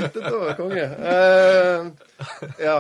dette 0.05 0.33
var 0.35 0.55
konge. 0.59 0.85
Eh, 0.85 1.79
ja. 2.65 2.77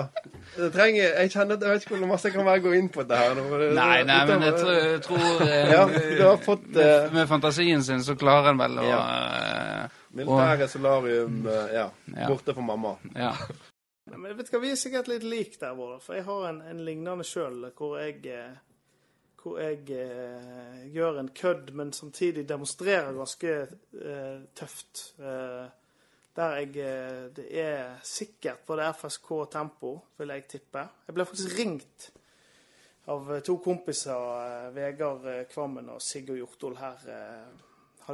Det 0.56 0.72
trenger 0.74 1.02
Jeg 1.22 1.30
kjenner 1.32 1.54
at 1.56 1.62
jeg 1.64 1.70
vet 1.70 1.82
ikke 1.86 1.96
hvor 1.96 2.08
masse 2.10 2.26
jeg 2.28 2.34
kan 2.34 2.44
være 2.48 2.60
gå 2.64 2.70
inn 2.76 2.88
på 2.92 3.00
dette 3.06 3.16
her 3.20 3.34
nå. 3.38 3.42
det- 3.60 3.74
Nei, 3.78 3.98
nei, 4.04 4.18
men 4.28 4.42
jeg 4.42 4.54
tror, 4.58 4.72
jeg 4.74 5.00
tror 5.06 5.42
eh, 5.46 5.70
Ja, 5.72 5.84
du 5.86 6.22
har 6.26 6.36
fått 6.44 6.66
eh, 6.76 6.82
med, 7.06 7.12
med 7.20 7.28
fantasien 7.30 7.82
sin 7.86 8.02
så 8.04 8.14
klarer 8.18 8.48
en 8.52 8.58
vel 8.60 8.78
å 8.82 8.84
eh, 8.90 9.82
militære 10.16 10.68
solarium 10.68 11.46
eh, 11.46 11.74
ja, 11.74 11.88
Ja. 12.16 12.26
borte 12.28 12.54
for 12.54 12.62
mamma. 12.66 12.96
Ja. 13.14 13.32
Men 14.10 14.36
vet 14.36 14.48
du 14.50 14.56
hva, 14.56 14.60
vi 14.64 14.70
er 14.72 14.78
sikkert 14.80 15.08
litt 15.08 15.22
lik 15.22 15.60
der, 15.60 15.74
Bård. 15.78 16.00
For 16.02 16.16
jeg 16.18 16.24
har 16.26 16.48
en, 16.48 16.60
en 16.66 16.80
lignende 16.84 17.24
sjøl, 17.24 17.68
hvor 17.78 17.98
jeg 18.00 18.24
eh, 18.26 18.56
hvor 19.40 19.56
jeg 19.62 19.86
eh, 19.96 20.80
gjør 20.92 21.20
en 21.22 21.30
kødd, 21.32 21.70
men 21.72 21.92
samtidig 21.96 22.42
demonstrerer 22.48 23.14
ganske 23.16 23.52
eh, 23.96 24.40
tøft. 24.58 25.14
Eh, 25.18 25.68
der 26.36 26.56
jeg 26.60 26.76
eh, 26.76 27.22
Det 27.36 27.46
er 27.62 27.94
sikkert 28.06 28.66
både 28.66 28.90
FSK 28.98 29.30
og 29.38 29.48
Tempo, 29.52 29.94
vil 30.18 30.28
jeg 30.34 30.44
tippe. 30.48 30.84
Jeg 31.06 31.14
ble 31.16 31.24
faktisk 31.24 31.56
ringt 31.58 32.10
av 33.10 33.30
to 33.42 33.56
kompiser, 33.64 34.68
Vegard 34.76 35.24
Kvammen 35.50 35.88
og 35.90 36.02
Sigurd 36.04 36.36
Hjortol 36.38 36.76
her. 36.78 37.00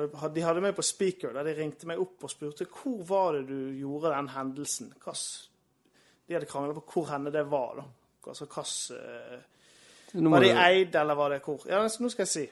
Eh, 0.04 0.28
de 0.34 0.44
hadde 0.44 0.62
meg 0.64 0.76
på 0.76 0.84
speaker, 0.84 1.34
der 1.36 1.48
de 1.48 1.56
ringte 1.58 1.88
meg 1.90 2.00
opp 2.02 2.26
og 2.26 2.32
spurte 2.32 2.68
hvor 2.70 3.02
var 3.08 3.38
det 3.38 3.46
du 3.50 3.80
gjorde 3.80 4.14
den 4.14 4.30
hendelsen. 4.34 4.92
Hva 5.02 5.14
de 6.26 6.34
hadde 6.34 6.48
krangla 6.50 6.74
på 6.76 6.86
hvor 6.92 7.10
henne 7.12 7.32
det 7.34 7.44
var. 7.50 7.82
da. 7.82 7.86
Altså 8.26 8.48
hvilken 8.50 9.44
Nå 10.16 10.30
Var 10.32 10.42
de 10.42 10.54
Eid, 10.54 10.94
eller 10.96 11.14
var 11.18 11.30
det 11.34 11.42
hvor? 11.44 11.66
Ja, 11.68 11.82
nå 11.82 12.08
skal 12.10 12.24
jeg 12.24 12.32
si. 12.32 12.46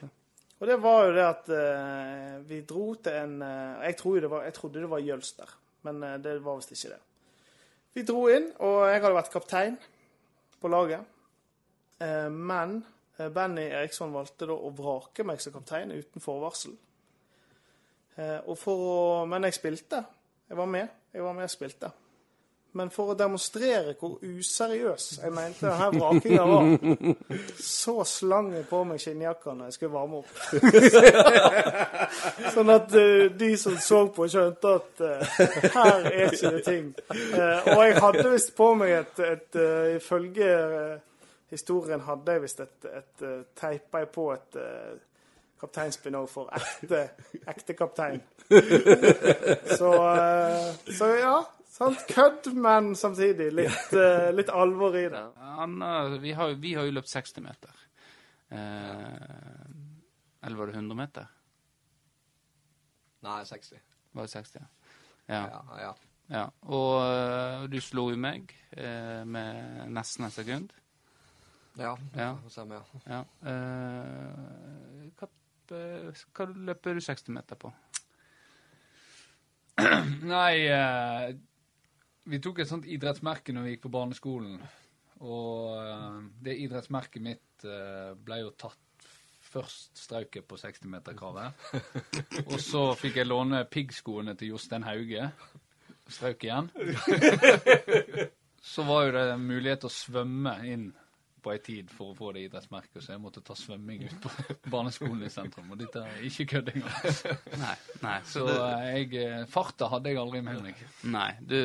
Og 0.59 0.67
det 0.67 0.75
var 0.83 1.05
jo 1.05 1.15
det 1.15 1.23
at 1.25 1.49
uh, 1.51 2.35
vi 2.47 2.61
dro 2.67 2.93
til 2.95 3.17
en 3.19 3.33
uh, 3.41 3.81
jeg, 3.83 3.95
tror 3.99 4.19
det 4.23 4.29
var, 4.31 4.43
jeg 4.45 4.53
trodde 4.55 4.83
det 4.83 4.89
var 4.91 5.01
Jølster, 5.03 5.51
men 5.87 6.03
uh, 6.03 6.13
det 6.23 6.35
var 6.45 6.59
visst 6.59 6.71
ikke 6.75 6.93
det. 6.93 7.01
Vi 7.95 8.03
dro 8.07 8.21
inn, 8.31 8.47
og 8.63 8.85
jeg 8.87 9.01
hadde 9.01 9.17
vært 9.17 9.33
kaptein 9.33 9.75
på 10.61 10.71
laget. 10.71 11.03
Eh, 11.99 12.29
men 12.29 12.83
eh, 13.17 13.29
Benny 13.29 13.61
Eriksson 13.61 14.13
valgte 14.13 14.49
da 14.49 14.55
å 14.55 14.71
vrake 14.75 15.23
meg 15.27 15.41
som 15.43 15.53
kaptein 15.55 15.93
uten 15.95 16.23
forvarsel. 16.23 16.75
Eh, 18.15 18.39
å, 18.47 19.25
men 19.27 19.47
jeg 19.49 19.57
spilte. 19.57 20.01
Jeg 20.47 20.57
var 20.57 20.67
med. 20.71 21.05
Jeg 21.13 21.23
var 21.23 21.35
med 21.35 21.47
og 21.47 21.51
spilte. 21.51 21.91
Men 22.75 22.89
for 22.91 23.13
å 23.13 23.15
demonstrere 23.15 23.93
hvor 23.95 24.17
useriøs 24.19 25.03
jeg 25.21 25.31
mente 25.31 25.63
denne 25.63 25.87
vrakinga 25.95 26.43
var, 26.49 26.73
så 27.63 28.01
slang 28.07 28.49
jeg 28.51 28.65
på 28.67 28.81
meg 28.87 28.99
skinnjakka 28.99 29.53
når 29.55 29.69
jeg 29.69 29.77
skulle 29.77 29.93
varme 29.93 30.19
opp. 30.19 30.33
sånn 32.55 32.73
at 32.75 32.97
eh, 32.99 33.25
de 33.31 33.51
som 33.59 33.79
så 33.79 34.01
på, 34.15 34.27
skjønte 34.31 34.75
at 34.81 35.03
eh, 35.07 35.39
her 35.71 36.09
er 36.11 36.35
ikke 36.35 36.53
det 36.57 36.63
ting. 36.67 36.91
Og 37.15 37.81
jeg 37.85 37.97
hadde 38.07 38.29
visst 38.35 38.55
på 38.59 38.71
meg 38.79 38.95
et, 38.99 39.23
et 39.23 39.61
Ifølge 39.95 40.51
historien 41.51 42.03
hadde 42.03 42.35
jeg 42.35 42.43
visst 42.43 42.63
et, 42.63 42.77
et, 42.91 43.11
et 43.23 43.51
Teipa 43.55 44.03
jeg 44.03 44.11
på 44.15 44.31
et 44.35 44.63
uh, 45.55 45.59
kapteinspinn 45.61 46.27
for 46.27 46.49
ekte, 46.55 47.09
ekte 47.47 47.73
kaptein. 47.73 48.21
så, 49.79 49.91
eh, 50.15 50.75
så 50.97 51.11
ja. 51.19 51.35
Sant? 51.75 52.05
Kødd, 52.07 52.53
men 52.55 52.93
samtidig 52.95 53.49
litt, 53.51 53.93
eh, 53.99 54.29
litt 54.31 54.49
alvor 54.49 54.95
i 54.95 55.09
det. 55.11 55.23
Anna, 55.35 55.89
vi, 56.23 56.31
har, 56.31 56.53
vi 56.55 56.71
har 56.77 56.87
jo 56.87 56.93
løpt 56.95 57.11
60 57.11 57.43
meter. 57.43 57.81
Eh, 58.47 59.65
eller 60.45 60.55
var 60.55 60.71
det 60.71 60.77
100 60.77 60.95
meter? 60.95 61.27
Nei, 63.25 63.41
60. 63.49 63.81
Var 64.15 64.29
det 64.29 64.31
60? 64.31 64.63
Ja. 65.25 65.41
Ja, 65.51 65.61
ja. 65.81 65.91
ja. 66.31 66.45
Og 66.63 66.95
eh, 67.03 67.67
du 67.73 67.79
slo 67.83 68.07
jo 68.13 68.23
meg 68.23 68.55
eh, 68.71 69.25
med 69.27 69.91
nesten 69.91 70.29
et 70.29 70.37
sekund. 70.37 70.71
Ja, 71.75 71.97
Ja. 72.15 72.37
Samme, 72.49 72.79
ja. 72.79 73.01
Ja. 73.17 73.51
Eh, 73.51 74.85
eh, 75.73 76.23
hva 76.35 76.47
løper 76.69 76.97
du 76.97 77.03
60 77.03 77.33
meter 77.35 77.59
på? 77.59 77.71
Nei, 80.33 80.55
eh, 80.71 81.35
vi 82.25 82.39
tok 82.41 82.61
et 82.61 82.69
sånt 82.69 82.87
idrettsmerke 82.89 83.53
når 83.53 83.65
vi 83.65 83.75
gikk 83.75 83.85
på 83.87 83.93
barneskolen. 83.97 84.57
Og 85.25 85.75
eh, 85.79 86.17
det 86.45 86.57
idrettsmerket 86.65 87.23
mitt 87.23 87.67
eh, 87.67 88.13
ble 88.17 88.41
jo 88.43 88.53
tatt 88.59 88.81
først 89.45 90.01
strauket 90.05 90.47
på 90.47 90.57
60-meterkravet. 90.59 91.67
Og 92.49 92.57
så 92.59 92.87
fikk 92.99 93.21
jeg 93.21 93.29
låne 93.29 93.63
piggskoene 93.71 94.35
til 94.39 94.55
Jostein 94.55 94.87
Hauge. 94.87 95.29
Strauk 96.11 96.43
igjen. 96.45 96.69
Så 98.65 98.83
var 98.85 99.05
jo 99.05 99.13
det 99.13 99.25
mulighet 99.39 99.83
til 99.83 99.91
å 99.91 99.93
svømme 99.93 100.55
inn 100.65 100.89
på 101.45 101.53
ei 101.53 101.61
tid 101.61 101.91
for 101.93 102.13
å 102.13 102.17
få 102.17 102.31
det 102.35 102.45
idrettsmerket, 102.47 103.03
så 103.03 103.13
jeg 103.13 103.21
måtte 103.21 103.43
ta 103.45 103.55
svømming 103.57 104.05
ut 104.07 104.17
på 104.23 104.31
barneskolen 104.73 105.25
i 105.27 105.31
sentrum. 105.33 105.69
Og 105.73 105.79
dette 105.79 106.01
er 106.01 106.25
ikke 106.25 106.47
kødd 106.55 106.71
engang. 106.73 106.97
Nei. 107.65 107.75
nei 108.01 108.17
Så 108.25 108.45
så 108.45 108.57
eh, 108.65 108.87
jeg, 108.95 109.11
eh, 109.21 109.45
farta 109.49 109.89
hadde 109.93 110.11
jeg 110.11 110.21
aldri 110.21 110.41
med 110.45 110.61
meg. 110.65 110.83
nei, 111.15 111.29
du, 111.39 111.57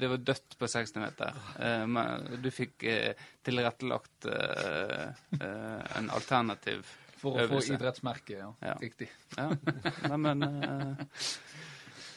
det 0.00 0.10
var 0.10 0.24
dødt 0.32 0.58
på 0.60 0.70
60 0.70 1.04
meter. 1.04 1.40
Eh, 1.60 1.84
men 1.90 2.40
du 2.44 2.50
fikk 2.54 2.84
tilrettelagt 3.44 4.28
en 4.28 6.06
alternativ 6.14 6.86
For 7.20 7.40
å 7.40 7.46
få 7.48 7.60
idrettsmerket, 7.74 8.38
ja. 8.40 8.50
Ja. 8.64 8.76
Riktig. 8.80 9.10
Ja. 9.36 9.50
Nei, 10.08 10.18
men 10.20 10.46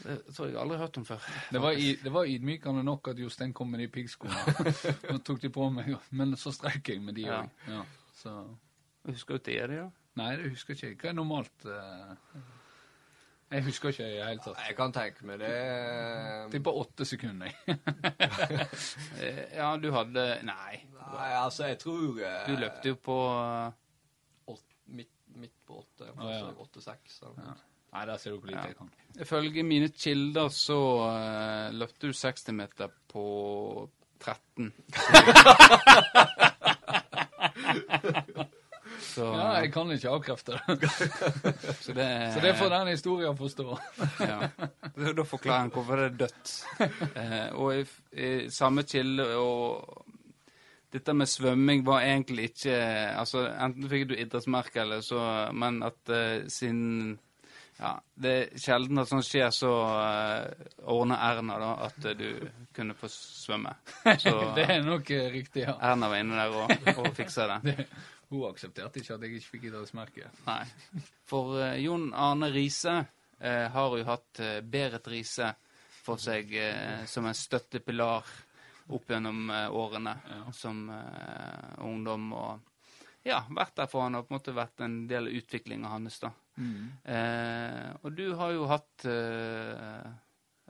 Det 0.03 0.17
tror 0.35 0.47
jeg 0.49 0.57
aldri 0.61 0.77
har 0.77 0.85
hørt 0.85 0.97
om 1.01 1.05
før. 1.07 1.23
Det 1.51 1.61
var, 1.63 1.71
i, 1.79 1.93
det 2.03 2.11
var 2.13 2.27
ydmykende 2.29 2.83
nok 2.85 3.07
at 3.13 3.19
Jostein 3.21 3.53
kom 3.57 3.71
med 3.73 3.79
de 3.83 3.87
piggskoene. 3.87 4.65
Nå 5.11 5.17
tok 5.25 5.41
de 5.41 5.49
på 5.53 5.69
meg, 5.73 5.93
men 6.11 6.35
så 6.37 6.51
streik 6.53 6.89
jeg 6.93 7.01
med 7.01 7.15
de 7.17 7.25
Ja. 7.27 7.41
òg. 7.41 7.49
Ja. 7.71 7.81
så 8.21 8.35
Husker 9.07 9.37
du 9.37 9.39
ikke 9.51 9.67
det, 9.71 9.79
da? 9.79 9.89
Nei, 10.19 10.31
det 10.35 10.49
husker 10.51 10.75
jeg 10.75 10.95
ikke. 10.97 11.07
Hva 11.07 11.09
er 11.13 11.17
normalt? 11.17 11.65
eh, 11.65 12.39
Jeg 13.55 13.63
husker 13.63 13.93
ikke 13.93 14.03
i 14.03 14.15
det 14.17 14.25
hele 14.27 14.41
tatt. 14.43 14.57
Jeg 14.67 14.75
kan 14.75 14.91
tenke 14.91 15.23
meg 15.29 15.39
det. 15.39 15.51
Tipper 16.51 16.79
åtte 16.81 17.05
sekunder. 17.07 17.47
jeg. 17.67 17.77
Eh, 19.21 19.39
Ja, 19.57 19.69
du 19.81 19.87
hadde 19.95 20.23
Nei. 20.45 20.81
Nei, 20.97 21.29
altså, 21.39 21.69
jeg 21.71 21.79
tror 21.79 22.19
eh, 22.19 22.41
Du 22.49 22.57
løpte 22.59 22.91
jo 22.91 22.97
på 23.07 23.15
eh, 23.31 23.71
åt- 24.51 24.75
midt, 24.99 25.13
midt 25.39 25.55
på 25.65 25.79
åtte. 25.81 26.09
Å, 26.11 26.27
ja. 26.33 26.51
Åtte-seks. 26.65 27.21
Ja. 27.23 27.55
Nei, 27.97 28.05
der 28.05 28.17
ser 28.21 28.31
du 28.35 28.37
hvor 28.37 28.51
lite 28.51 28.61
jeg 28.69 28.75
kan. 28.77 28.89
Ifølge 29.17 29.63
mine 29.65 29.87
kilder 29.89 30.51
så 30.53 30.77
uh, 31.09 31.73
løpte 31.73 32.07
du 32.11 32.13
60 32.13 32.51
meter 32.53 32.91
på 33.09 33.23
13. 34.21 34.67
så, 39.01 39.25
Ja, 39.25 39.47
jeg 39.63 39.73
kan 39.73 39.91
ikke 39.95 40.09
avkrefte 40.13 40.51
det. 40.51 40.61
så 41.85 41.93
det 41.97 42.33
Så 42.33 42.39
det 42.43 42.53
får 42.59 42.69
den 42.75 42.87
historien 42.93 43.37
forstå. 43.37 43.79
ja. 44.29 44.39
Da 44.93 45.23
forklarer 45.25 45.59
han 45.59 45.73
hvorfor 45.73 45.95
det 45.95 46.05
er 46.05 46.17
dødt. 46.21 46.65
Eh, 47.15 47.49
og 47.57 47.79
i, 47.79 47.85
i 48.13 48.49
samme 48.53 48.83
kilde 48.85 49.25
og 49.41 50.05
dette 50.93 51.13
med 51.13 51.25
svømming 51.25 51.85
var 51.85 52.05
egentlig 52.05 52.43
ikke 52.51 52.75
Altså, 53.17 53.47
enten 53.59 53.89
fikk 53.89 54.09
du 54.09 54.15
idrettsmerke 54.15 54.79
eller 54.85 55.01
så 55.01 55.49
Men 55.53 55.83
at 55.83 56.09
uh, 56.13 56.45
siden 56.47 57.17
Ja, 57.77 57.91
det 58.17 58.31
er 58.33 58.61
sjelden 58.61 58.97
at 59.01 59.09
sånt 59.09 59.25
skjer, 59.27 59.51
så 59.53 59.69
uh, 59.85 60.69
ordner 60.89 61.21
Erna 61.27 61.59
da 61.61 61.73
at 61.85 62.07
eh, 62.09 62.15
du 62.17 62.47
kunne 62.73 62.95
få 62.97 63.09
svømme. 63.11 63.75
Så 64.17 64.33
Det 64.57 64.65
er 64.65 64.81
nok 64.85 65.11
uh, 65.13 65.27
riktig, 65.33 65.67
ja. 65.67 65.75
Erna 65.91 66.09
var 66.09 66.23
inne 66.23 66.39
der 66.39 66.55
og, 66.57 66.73
og 66.97 67.11
fiksa 67.17 67.45
det. 67.53 67.59
Det, 67.77 67.87
hun 68.31 68.47
aksepterte 68.49 68.99
ikke 68.99 69.15
at 69.15 69.21
jeg 69.23 69.37
ikke 69.37 69.51
fikk 69.53 69.69
idrettsmerke. 69.69 70.31
Nei. 70.47 70.63
For 71.29 71.53
uh, 71.61 71.77
Jon 71.79 72.09
Arne 72.17 72.51
Riise 72.53 72.97
har 73.37 73.93
jo 73.93 74.05
hatt 74.07 74.39
uh, 74.41 74.57
Berit 74.65 75.07
Riise 75.13 75.51
for 76.01 76.17
seg 76.17 76.49
som 77.11 77.25
en 77.27 77.35
støttepilar 77.35 78.25
opp 78.95 79.09
gjennom 79.11 79.49
årene 79.75 80.13
som 80.55 80.89
eh, 80.89 81.83
ungdom. 81.83 82.31
Og 82.33 82.59
ja, 83.27 83.41
vært 83.53 83.75
der 83.79 83.89
for 83.91 84.05
han 84.05 84.15
og 84.19 84.27
på 84.27 84.33
en 84.33 84.37
måte 84.39 84.53
vært 84.55 84.83
en 84.85 85.01
del 85.09 85.27
av 85.29 85.35
utviklinga 85.41 85.91
hans. 85.91 86.19
da. 86.23 86.31
Mm. 86.57 86.85
Eh, 87.03 87.89
og 88.01 88.15
du 88.17 88.25
har 88.39 88.53
jo 88.55 88.67
hatt 88.71 89.05
eh, 89.05 90.05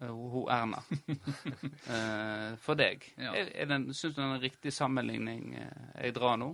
eh, 0.02 0.12
hun 0.12 0.50
Erna 0.52 0.82
eh, 1.96 2.56
for 2.62 2.80
deg. 2.80 3.06
Ja. 3.18 3.34
Den, 3.70 3.90
Syns 3.94 4.16
du 4.16 4.22
det 4.22 4.26
er 4.26 4.32
en 4.36 4.42
riktig 4.44 4.74
sammenligning 4.76 5.54
eh, 5.62 5.92
jeg 6.04 6.16
drar 6.18 6.40
nå? 6.42 6.54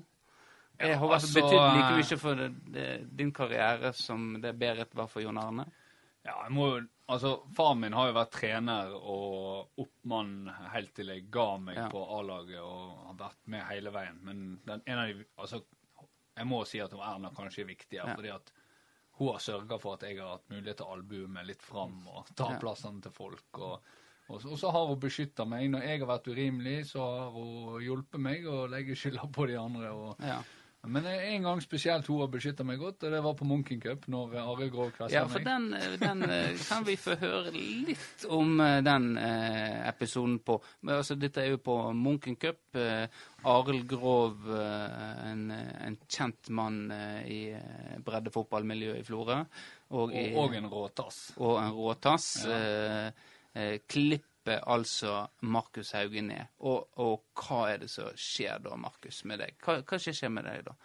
Jeg 0.82 0.98
har 0.98 1.14
altså, 1.16 1.30
betydd 1.38 1.54
like 1.54 1.86
eh, 1.86 1.98
mye 2.02 2.18
for 2.20 2.40
det, 2.40 2.50
det, 2.74 2.88
din 3.16 3.32
karriere 3.36 3.94
som 3.94 4.34
det 4.42 4.56
Berit 4.58 4.96
var 4.98 5.08
for 5.12 5.22
Jon 5.24 5.38
Arne. 5.38 5.68
Ja, 6.26 6.40
jeg 6.46 6.54
må 6.56 6.74
jo 6.76 6.82
Altså, 7.14 7.34
faren 7.52 7.82
min 7.82 7.94
har 7.94 8.08
jo 8.08 8.14
vært 8.16 8.30
trener 8.32 8.94
og 8.96 9.82
oppmann 9.84 10.48
helt 10.72 10.94
til 10.96 11.10
jeg 11.12 11.26
ga 11.30 11.58
meg 11.60 11.76
Ja. 11.76 11.90
på 11.92 12.00
A-laget 12.16 12.62
og 12.64 12.94
har 13.10 13.18
vært 13.20 13.42
med 13.52 13.66
hele 13.68 13.92
veien. 13.92 14.22
Men 14.24 14.40
den, 14.64 14.82
en 14.88 15.02
av 15.02 15.10
de 15.12 15.26
Altså, 15.36 15.60
jeg 16.38 16.48
må 16.50 16.66
si 16.68 16.80
at 16.80 16.94
Erna 16.94 17.30
kanskje 17.36 17.62
er 17.64 17.66
viktigere, 17.76 18.08
Ja. 18.08 18.16
fordi 18.16 18.30
at 18.34 18.52
hun 19.20 19.28
har 19.34 19.40
sørga 19.40 19.80
for 19.80 19.94
at 19.94 20.02
jeg 20.02 20.18
har 20.20 20.30
hatt 20.38 20.50
mulighet 20.50 20.78
til 20.78 20.86
å 20.88 20.94
albue 20.98 21.28
meg 21.28 21.46
litt 21.46 21.62
fram 21.62 22.08
og 22.08 22.26
ta 22.36 22.52
Ja. 22.54 22.60
plassene 22.60 23.02
til 23.02 23.12
folk. 23.12 23.44
Og, 23.60 23.80
og, 24.30 24.42
så- 24.42 24.52
og 24.52 24.58
så 24.58 24.72
har 24.72 24.88
hun 24.88 25.00
beskytta 25.00 25.46
meg. 25.48 25.70
Når 25.70 25.82
jeg 25.84 26.00
har 26.00 26.08
vært 26.08 26.28
urimelig, 26.34 26.86
så 26.92 27.00
har 27.00 27.32
hun 27.32 27.82
hjulpet 27.82 28.20
meg 28.20 28.44
å 28.46 28.68
legge 28.70 28.96
skylda 28.96 29.32
på 29.32 29.48
de 29.48 29.56
andre. 29.56 29.92
og 29.94 30.16
Ja. 30.20 30.42
Men 30.86 31.06
en 31.08 31.44
gang 31.48 31.62
spesielt 31.64 32.08
hun 32.12 32.20
har 32.20 32.28
beskytta 32.28 32.64
meg 32.68 32.80
godt, 32.82 33.04
og 33.08 33.12
det 33.14 33.22
var 33.24 33.34
på 33.40 33.46
Munken 33.48 33.80
Cup, 33.82 34.08
når 34.12 34.34
Are 34.42 34.68
Grov 34.70 34.90
kvesta 34.92 35.14
Ja, 35.16 35.22
meg. 35.24 35.32
for 35.32 35.46
den, 35.48 35.70
eh, 35.74 35.94
den 36.02 36.24
eh, 36.28 36.58
kan 36.68 36.84
vi 36.84 36.96
få 37.00 37.16
høre 37.22 37.54
litt 37.56 38.26
om 38.28 38.60
eh, 38.60 38.82
den 38.84 39.18
eh, 39.18 39.88
episoden 39.88 40.40
på. 40.44 40.58
Men 40.82 40.96
altså, 41.00 41.16
dette 41.16 41.40
er 41.46 41.54
jo 41.54 41.62
på 41.64 41.78
Munken 41.96 42.36
Cup. 42.36 42.60
Arild 43.46 43.88
Grov, 43.92 44.46
en, 44.50 45.42
en 45.52 45.98
kjent 46.10 46.50
mann 46.50 46.88
i 47.28 47.42
breddefotballmiljøet 48.04 49.02
i 49.02 49.08
Florø. 49.08 49.40
Og, 49.94 50.10
Og, 50.14 50.38
og 50.44 50.56
en 50.58 50.70
råtass. 50.72 51.20
og 51.38 51.60
en 51.62 51.72
råtass. 51.76 52.28
Ja. 52.48 52.58
Eh, 52.58 53.30
eh, 53.56 53.76
klipper 54.44 54.64
altså 54.68 55.28
Markus 55.42 55.92
Hauge 55.92 56.22
ned. 56.22 56.48
Og, 56.60 56.90
og 56.98 57.24
hva 57.34 57.74
er 57.74 57.84
det 57.84 57.90
som 57.90 58.12
skjer 58.16 58.60
da, 58.64 58.76
Markus, 58.76 59.24
med 59.26 59.40
deg? 59.40 59.56
Hva, 59.64 59.82
hva 59.84 60.00
skjer 60.00 60.30
med 60.30 60.44
deg 60.46 60.66
da? 60.66 60.76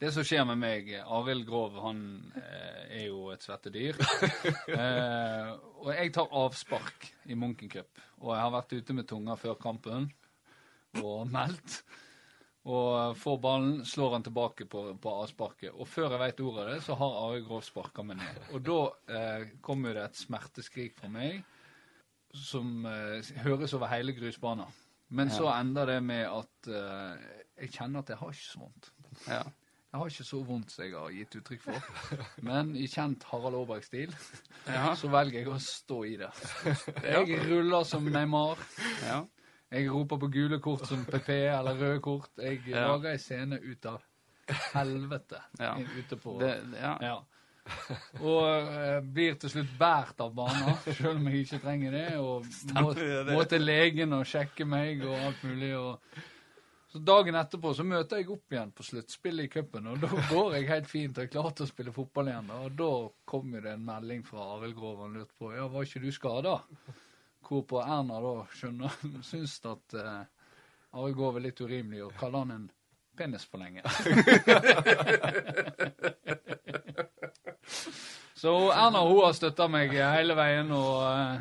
Det 0.00 0.10
som 0.12 0.24
skjer 0.26 0.44
med 0.44 0.58
meg 0.58 0.88
Arild 1.00 1.46
Grov 1.46 1.76
han 1.84 2.00
eh, 2.36 2.98
er 2.98 3.04
jo 3.06 3.30
et 3.32 3.42
svettedyr. 3.44 3.96
eh, 4.80 5.52
og 5.80 5.92
jeg 5.94 6.12
tar 6.12 6.32
avspark 6.32 7.10
i 7.30 7.34
Munken 7.34 7.70
Cup. 7.70 8.00
Og 8.20 8.34
jeg 8.34 8.42
har 8.42 8.54
vært 8.56 8.74
ute 8.74 8.96
med 8.96 9.08
tunga 9.08 9.36
før 9.36 9.54
kampen 9.60 10.10
og 11.00 11.28
meldt. 11.30 11.82
Og 12.64 13.16
får 13.20 13.40
ballen, 13.44 13.82
slår 13.84 14.16
han 14.16 14.24
tilbake 14.24 14.66
på, 14.66 14.86
på 14.96 15.16
avsparket. 15.22 15.74
Og 15.76 15.88
før 15.88 16.14
jeg 16.14 16.22
vet 16.22 16.40
ordet 16.40 16.62
av 16.62 16.70
det, 16.72 16.78
så 16.86 16.96
har 16.96 17.18
Arild 17.26 17.48
Grov 17.48 17.64
sparka 17.64 18.04
meg 18.04 18.22
ned. 18.22 18.46
Og 18.56 18.64
da 18.64 18.78
eh, 19.12 19.50
kommer 19.64 19.94
det 19.94 20.08
et 20.08 20.22
smerteskrik 20.24 20.96
fra 20.98 21.12
meg 21.12 21.44
som 22.34 22.86
eh, 22.86 23.22
høres 23.44 23.74
over 23.74 23.86
hele 23.92 24.12
grusbanen. 24.16 24.66
Men 25.14 25.30
så 25.30 25.46
ender 25.60 25.86
det 25.86 26.00
med 26.02 26.24
at 26.26 26.68
eh, 26.68 27.18
jeg 27.60 27.70
kjenner 27.76 28.00
at 28.02 28.08
jeg 28.10 28.16
har 28.18 28.32
ikke 28.34 28.48
så 28.48 28.58
vondt. 28.64 28.88
Ja. 29.28 29.42
Jeg 29.94 30.00
har 30.00 30.06
ikke 30.10 30.24
så 30.26 30.40
vondt 30.42 30.72
som 30.74 30.84
jeg 30.84 30.94
har 30.96 31.12
gitt 31.14 31.36
uttrykk 31.38 31.60
for. 31.62 32.24
Men 32.42 32.72
i 32.76 32.88
kjent 32.90 33.22
Harald 33.30 33.54
Aaberg-stil 33.60 34.10
Ja. 34.66 34.94
så 34.98 35.10
velger 35.12 35.38
jeg 35.44 35.52
å 35.52 35.58
stå 35.62 36.00
i 36.08 36.16
det. 36.18 36.30
Jeg 37.04 37.38
ruller 37.46 37.84
som 37.86 38.02
Neymar. 38.10 38.58
Ja. 39.06 39.20
Jeg 39.70 39.90
roper 39.90 40.18
på 40.24 40.28
gule 40.34 40.58
kort 40.62 40.86
som 40.88 41.04
PP 41.06 41.30
eller 41.46 41.78
røde 41.78 42.00
kort. 42.02 42.30
Jeg 42.42 42.64
Ja. 42.66 42.88
lager 42.88 43.12
ei 43.12 43.18
scene 43.22 43.60
ut 43.62 43.86
av 43.86 44.02
helvete 44.74 45.38
Ja. 45.60 45.76
ute 45.78 46.16
på 46.16 46.38
Det, 46.40 46.52
ja. 46.80 47.20
Og 48.20 48.44
eh, 48.44 49.00
blir 49.16 49.38
til 49.40 49.52
slutt 49.54 49.72
båret 49.78 50.20
av 50.20 50.34
barna, 50.36 50.76
selv 50.90 51.14
om 51.14 51.28
jeg 51.30 51.46
ikke 51.46 51.62
trenger 51.64 51.96
det. 51.96 52.06
Og 52.20 52.46
må, 52.76 52.92
må 53.32 53.44
til 53.48 53.64
legen 53.64 54.12
og 54.16 54.28
sjekke 54.28 54.66
meg 54.68 55.04
og 55.06 55.16
alt 55.16 55.44
mulig. 55.48 55.72
Og 55.78 56.22
så 56.94 57.00
Dagen 57.02 57.34
etterpå 57.34 57.72
så 57.74 57.82
møter 57.82 58.20
jeg 58.20 58.28
opp 58.30 58.54
igjen 58.54 58.70
på 58.70 58.84
sluttspillet 58.86 59.48
i 59.48 59.50
cupen, 59.50 59.88
og 59.90 59.96
da 59.98 60.06
går 60.28 60.52
jeg 60.54 60.68
helt 60.68 60.86
fint 60.86 61.16
og 61.18 61.24
er 61.24 61.32
klar 61.32 61.48
til 61.50 61.66
å 61.66 61.70
spille 61.72 61.94
fotball 61.96 62.30
igjen. 62.30 62.52
da. 62.52 62.58
Og 62.68 62.76
da 62.78 62.90
kom 63.26 63.56
det 63.56 63.72
en 63.72 63.82
melding 63.88 64.22
fra 64.28 64.44
Arild 64.52 64.76
Grov 64.78 65.00
han 65.02 65.16
lurte 65.18 65.34
på 65.40 65.50
ja, 65.56 65.66
var 65.72 65.88
ikke 65.88 66.04
du 66.04 66.12
skada. 66.14 66.54
Hvorpå 67.44 67.82
Erna 67.82 68.20
da 68.22 68.36
skjønner 68.54 68.94
syns 69.30 69.56
at 69.72 69.98
eh, 69.98 70.22
Arild 70.94 71.18
Grov 71.18 71.40
er 71.40 71.48
litt 71.48 71.64
urimelig, 71.64 72.04
og 72.06 72.14
kaller 72.20 72.44
han 72.44 72.54
en 72.60 72.70
penisforlenger. 73.18 73.90
Så 78.44 78.52
Erna 78.76 79.00
hun 79.08 79.22
har 79.24 79.32
støtta 79.36 79.68
meg 79.72 79.94
hele 79.96 80.36
veien. 80.36 80.68
Og, 80.76 80.98
eh, 81.08 81.38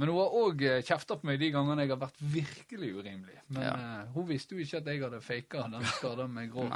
men 0.00 0.08
hun 0.12 0.20
har 0.22 0.36
òg 0.40 0.64
kjefta 0.86 1.18
på 1.20 1.28
meg 1.28 1.40
de 1.42 1.50
gangene 1.52 1.84
jeg 1.84 1.92
har 1.92 2.00
vært 2.00 2.22
virkelig 2.38 2.94
urimelig. 3.02 3.36
Men 3.52 3.62
Ja. 3.66 3.74
eh, 3.76 4.08
hun 4.14 4.26
visste 4.30 4.56
jo 4.56 4.64
ikke 4.64 4.80
at 4.80 4.86
jeg 4.88 5.02
hadde 5.04 5.20
faka 5.20 5.68
den 5.68 5.84
skada 5.92 6.26
med 6.26 6.50
gråt. 6.54 6.72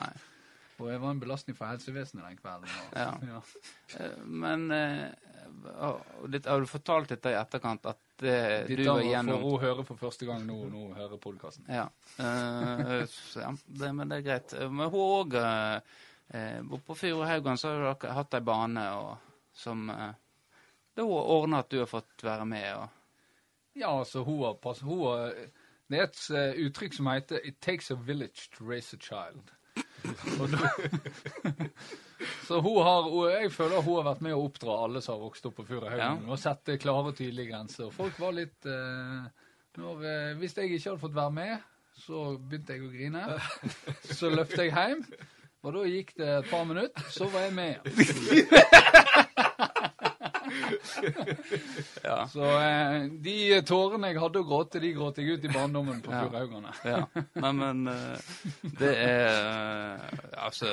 Og 0.83 0.89
jeg 0.91 1.01
var 1.01 1.11
en 1.15 1.21
belastning 1.21 1.55
for 1.57 1.67
helsevesenet 1.71 2.25
den 2.27 2.39
kvelden. 2.41 2.69
Og, 2.69 2.97
Ja. 2.99 3.11
Ja. 4.01 4.09
Men 4.25 4.71
uh, 4.73 5.11
har 6.47 6.61
du 6.61 6.67
fortalt 6.67 7.09
dette 7.13 7.31
i 7.31 7.37
etterkant, 7.37 7.85
at 7.87 7.99
det, 8.23 8.69
du 8.69 8.77
Dette 8.77 8.89
var 8.89 9.25
får 9.27 9.43
hun 9.43 9.61
høre 9.61 9.85
for 9.85 9.97
første 10.01 10.27
gang 10.27 10.47
nå, 10.47 10.57
hun 10.71 10.95
hører 10.97 11.19
podkasten. 11.23 11.67
Ja. 11.69 11.85
Eh, 12.19 13.05
ja 13.37 13.51
det, 13.67 13.91
men 13.95 14.09
det 14.09 14.19
er 14.21 14.27
greit. 14.27 14.55
Eh, 14.55 14.71
Men 14.71 14.91
hun 14.91 15.01
òg 15.21 15.35
eh, 15.35 16.61
På 16.87 16.95
Furuhaugan 16.97 17.59
så 17.61 17.69
har 17.75 17.95
dere 17.95 18.15
hatt 18.17 18.35
ei 18.39 18.41
bane 18.41 18.87
og, 18.97 19.32
som 19.53 19.91
eh, 19.91 20.13
har 20.97 21.33
ordna 21.37 21.63
at 21.63 21.71
du 21.71 21.79
har 21.79 21.91
fått 21.91 22.25
være 22.25 22.49
med 22.49 22.69
og 22.77 22.89
Ja, 23.75 23.99
altså, 23.99 24.21
hun 24.23 24.43
har, 24.45 24.59
passet 24.61 24.85
Det 25.89 25.99
er 25.99 26.05
et 26.05 26.23
eh, 26.31 26.67
uttrykk 26.67 26.95
som 26.95 27.07
heter 27.07 27.41
'It 27.45 27.61
takes 27.61 27.91
a 27.91 27.95
village 27.95 28.51
to 28.53 28.65
raise 28.65 28.97
a 28.97 28.99
child'. 29.01 29.53
Da, 30.03 30.71
så 32.47 32.61
hun 32.61 32.83
har, 32.83 33.31
jeg 33.41 33.53
føler 33.53 33.83
hun 33.83 33.97
har 33.97 34.09
vært 34.11 34.21
med 34.21 34.35
å 34.35 34.45
oppdra 34.45 34.77
alle 34.85 35.03
som 35.03 35.15
har 35.15 35.23
vokst 35.23 35.47
opp 35.47 35.57
på 35.61 35.67
Furahaugen, 35.69 36.29
og 36.29 36.39
sette 36.39 36.77
klare 36.83 37.13
og 37.13 37.17
tydelige 37.17 37.53
grenser. 37.53 37.91
Folk 37.95 38.19
var 38.21 38.35
litt 38.37 38.67
eh, 38.67 39.29
når, 39.79 40.05
eh, 40.05 40.33
Hvis 40.41 40.57
jeg 40.59 40.73
ikke 40.73 40.91
hadde 40.91 41.03
fått 41.05 41.17
være 41.17 41.37
med, 41.39 41.69
så 42.03 42.25
begynte 42.39 42.77
jeg 42.77 42.83
å 42.83 42.93
grine. 42.93 43.41
Så 44.11 44.33
løpte 44.33 44.67
jeg 44.67 44.75
hjem, 44.75 45.05
og 45.63 45.77
da 45.77 45.85
gikk 45.87 46.15
det 46.19 46.31
et 46.41 46.51
par 46.51 46.65
minutter, 46.67 47.11
så 47.15 47.31
var 47.31 47.47
jeg 47.47 47.55
med 47.55 47.93
igjen. 47.93 49.21
Ja. 52.03 52.29
Så 52.29 52.45
eh, 52.61 53.03
de 53.25 53.63
tårene 53.67 54.09
jeg 54.13 54.21
hadde 54.21 54.41
å 54.43 54.47
gråte, 54.47 54.81
de 54.83 54.91
gråt 54.97 55.19
jeg 55.21 55.37
ut 55.39 55.45
i 55.47 55.51
barndommen 55.53 56.03
på 56.05 56.13
Ja. 56.13 56.21
Furuhaugane. 56.27 56.73
Ja. 56.87 57.01
Nei, 57.41 57.53
men 57.57 57.77
eh, 57.91 58.19
det 58.81 58.93
er 58.93 59.33
eh, 59.33 59.99
Altså 60.43 60.69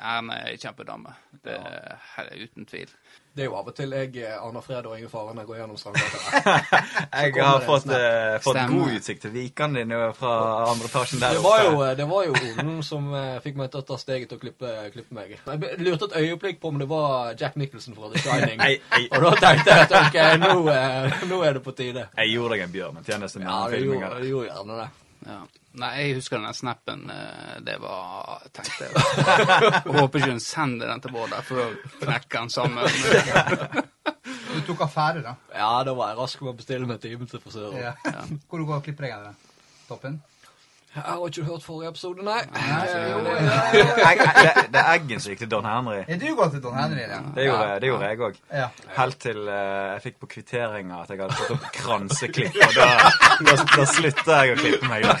Erne 0.00 0.32
er 0.40 0.46
ei 0.54 0.58
kjempedame. 0.60 1.12
Det 1.44 1.56
er 1.60 2.32
uten 2.42 2.66
tvil. 2.68 2.90
Det 3.34 3.42
er 3.42 3.48
jo 3.48 3.54
av 3.58 3.66
og 3.66 3.74
til 3.74 3.90
jeg, 3.90 4.12
aner 4.30 4.62
Fred 4.62 4.86
og 4.86 4.92
Inge 4.94 5.08
jeg 5.10 5.46
går 5.48 5.56
gjennom 5.58 5.78
Strandgata. 5.80 6.52
Jeg 7.24 7.32
har 7.42 7.64
fått, 7.66 7.88
eh, 7.90 8.36
fått 8.44 8.60
god 8.70 8.92
utsikt 8.94 9.24
til 9.24 9.32
Vikan 9.34 9.74
din 9.74 9.90
eh, 9.90 10.12
fra 10.14 10.34
andre 10.70 10.86
etasjen 10.86 11.18
der 11.18 11.34
Det 11.34 11.40
oppe. 11.40 11.48
var 11.48 11.64
jo, 11.64 11.72
eh, 11.82 11.96
det 11.98 12.06
var 12.12 12.28
jo 12.28 12.36
Olen 12.38 12.70
som 12.86 13.08
eh, 13.18 13.40
fikk 13.42 13.58
meg 13.58 13.72
til 13.72 13.82
å 13.82 13.86
ta 13.90 13.98
steget 13.98 14.30
til 14.30 14.38
å 14.38 14.42
klippe, 14.44 14.70
klippe 14.94 15.18
meg. 15.18 15.34
Jeg 15.34 15.82
lurte 15.82 16.06
et 16.12 16.16
øyeblikk 16.22 16.60
på 16.62 16.70
om 16.70 16.78
det 16.78 16.86
var 16.94 17.34
Jack 17.40 17.58
Nicholson 17.58 17.98
fra 17.98 18.12
The 18.14 18.22
Shining. 18.22 18.62
Ei, 18.68 18.78
ei. 18.94 19.08
Og 19.10 19.26
da 19.26 19.34
tenkte 19.42 19.74
jeg 19.74 19.88
at 19.88 19.96
ok, 19.98 20.20
nå, 20.44 20.52
eh, 20.70 21.22
nå 21.32 21.42
er 21.48 21.58
det 21.58 21.64
på 21.66 21.74
tide. 21.74 22.06
Jeg 22.14 22.36
gjorde 22.36 22.54
deg 22.54 22.68
en 22.68 22.76
bjørnetjeneste 22.78 23.42
med 23.42 23.50
Ja, 23.50 23.58
den 23.66 23.80
filmingen. 23.80 24.06
gjorde, 24.06 24.22
det 24.22 24.30
gjorde 24.30 24.52
gjerne 24.52 24.78
det. 24.84 24.88
Ja. 25.24 25.38
Nei, 25.80 25.90
jeg 25.98 26.16
husker 26.20 26.38
den 26.38 26.54
snappen. 26.54 27.06
eh, 27.10 27.54
Det 27.66 27.78
var 27.82 28.42
tenkte 28.54 28.86
jeg. 28.86 28.92
Jeg 29.84 29.94
håper 29.96 30.18
ikke 30.20 30.30
hun 30.34 30.40
sender 30.44 30.86
den 30.92 31.00
til 31.02 31.14
Bård, 31.14 31.32
der, 31.32 31.42
for 31.48 31.62
å 31.64 31.70
knekke 32.04 32.30
den 32.38 32.52
sammen. 32.52 32.84
Du 34.54 34.60
tok 34.68 34.84
affære, 34.86 35.22
da? 35.24 35.32
Ja, 35.56 35.70
da 35.86 35.94
var 35.98 36.12
jeg 36.12 36.18
rask 36.20 36.44
med 36.44 36.52
å 36.52 36.56
bestille 36.60 36.86
meg 36.86 37.00
time 37.02 37.26
til 37.30 37.42
frisøren. 37.42 37.80
Ja. 37.80 37.94
Hvor 38.46 38.62
du 38.62 38.68
går 38.68 38.76
og 38.78 38.84
klipper 38.86 39.08
deg? 39.08 39.26
da? 39.26 39.32
Toppen? 39.88 40.20
Jeg 40.94 41.02
har 41.02 41.26
ikke 41.26 41.42
hørt 41.42 41.62
forrige 41.62 41.88
episode, 41.90 42.22
nei. 42.22 42.40
Det, 42.44 42.52
det 44.72 44.78
er 44.78 44.90
Eggen 44.92 45.20
som 45.20 45.32
gikk 45.32 45.40
til 45.42 45.50
Don 45.50 45.66
Henry. 45.66 46.04
Er 46.06 46.20
du 46.20 46.26
gått 46.38 46.52
til 46.54 46.62
Don 46.62 46.76
Henry, 46.78 47.00
ja? 47.02 47.18
Det 47.34 47.46
gjorde, 47.48 47.80
det 47.82 47.88
gjorde 47.90 48.10
jeg 48.10 48.20
òg. 48.28 48.34
Ja. 48.52 48.68
Helt 48.98 49.18
til 49.24 49.40
uh, 49.48 49.54
jeg 49.94 50.04
fikk 50.04 50.16
på 50.22 50.26
kvitteringa 50.36 51.00
at 51.02 51.10
jeg 51.10 51.18
hadde 51.24 51.38
fått 51.40 51.54
opp 51.56 51.66
kranseklipp. 51.74 52.54
Og 52.54 52.78
da, 52.78 52.86
da, 53.42 53.52
da 53.74 53.88
slutta 53.90 54.32
jeg 54.44 54.54
å 54.54 54.56
klippe 54.62 54.86
meg 54.92 55.00
der. 55.10 55.18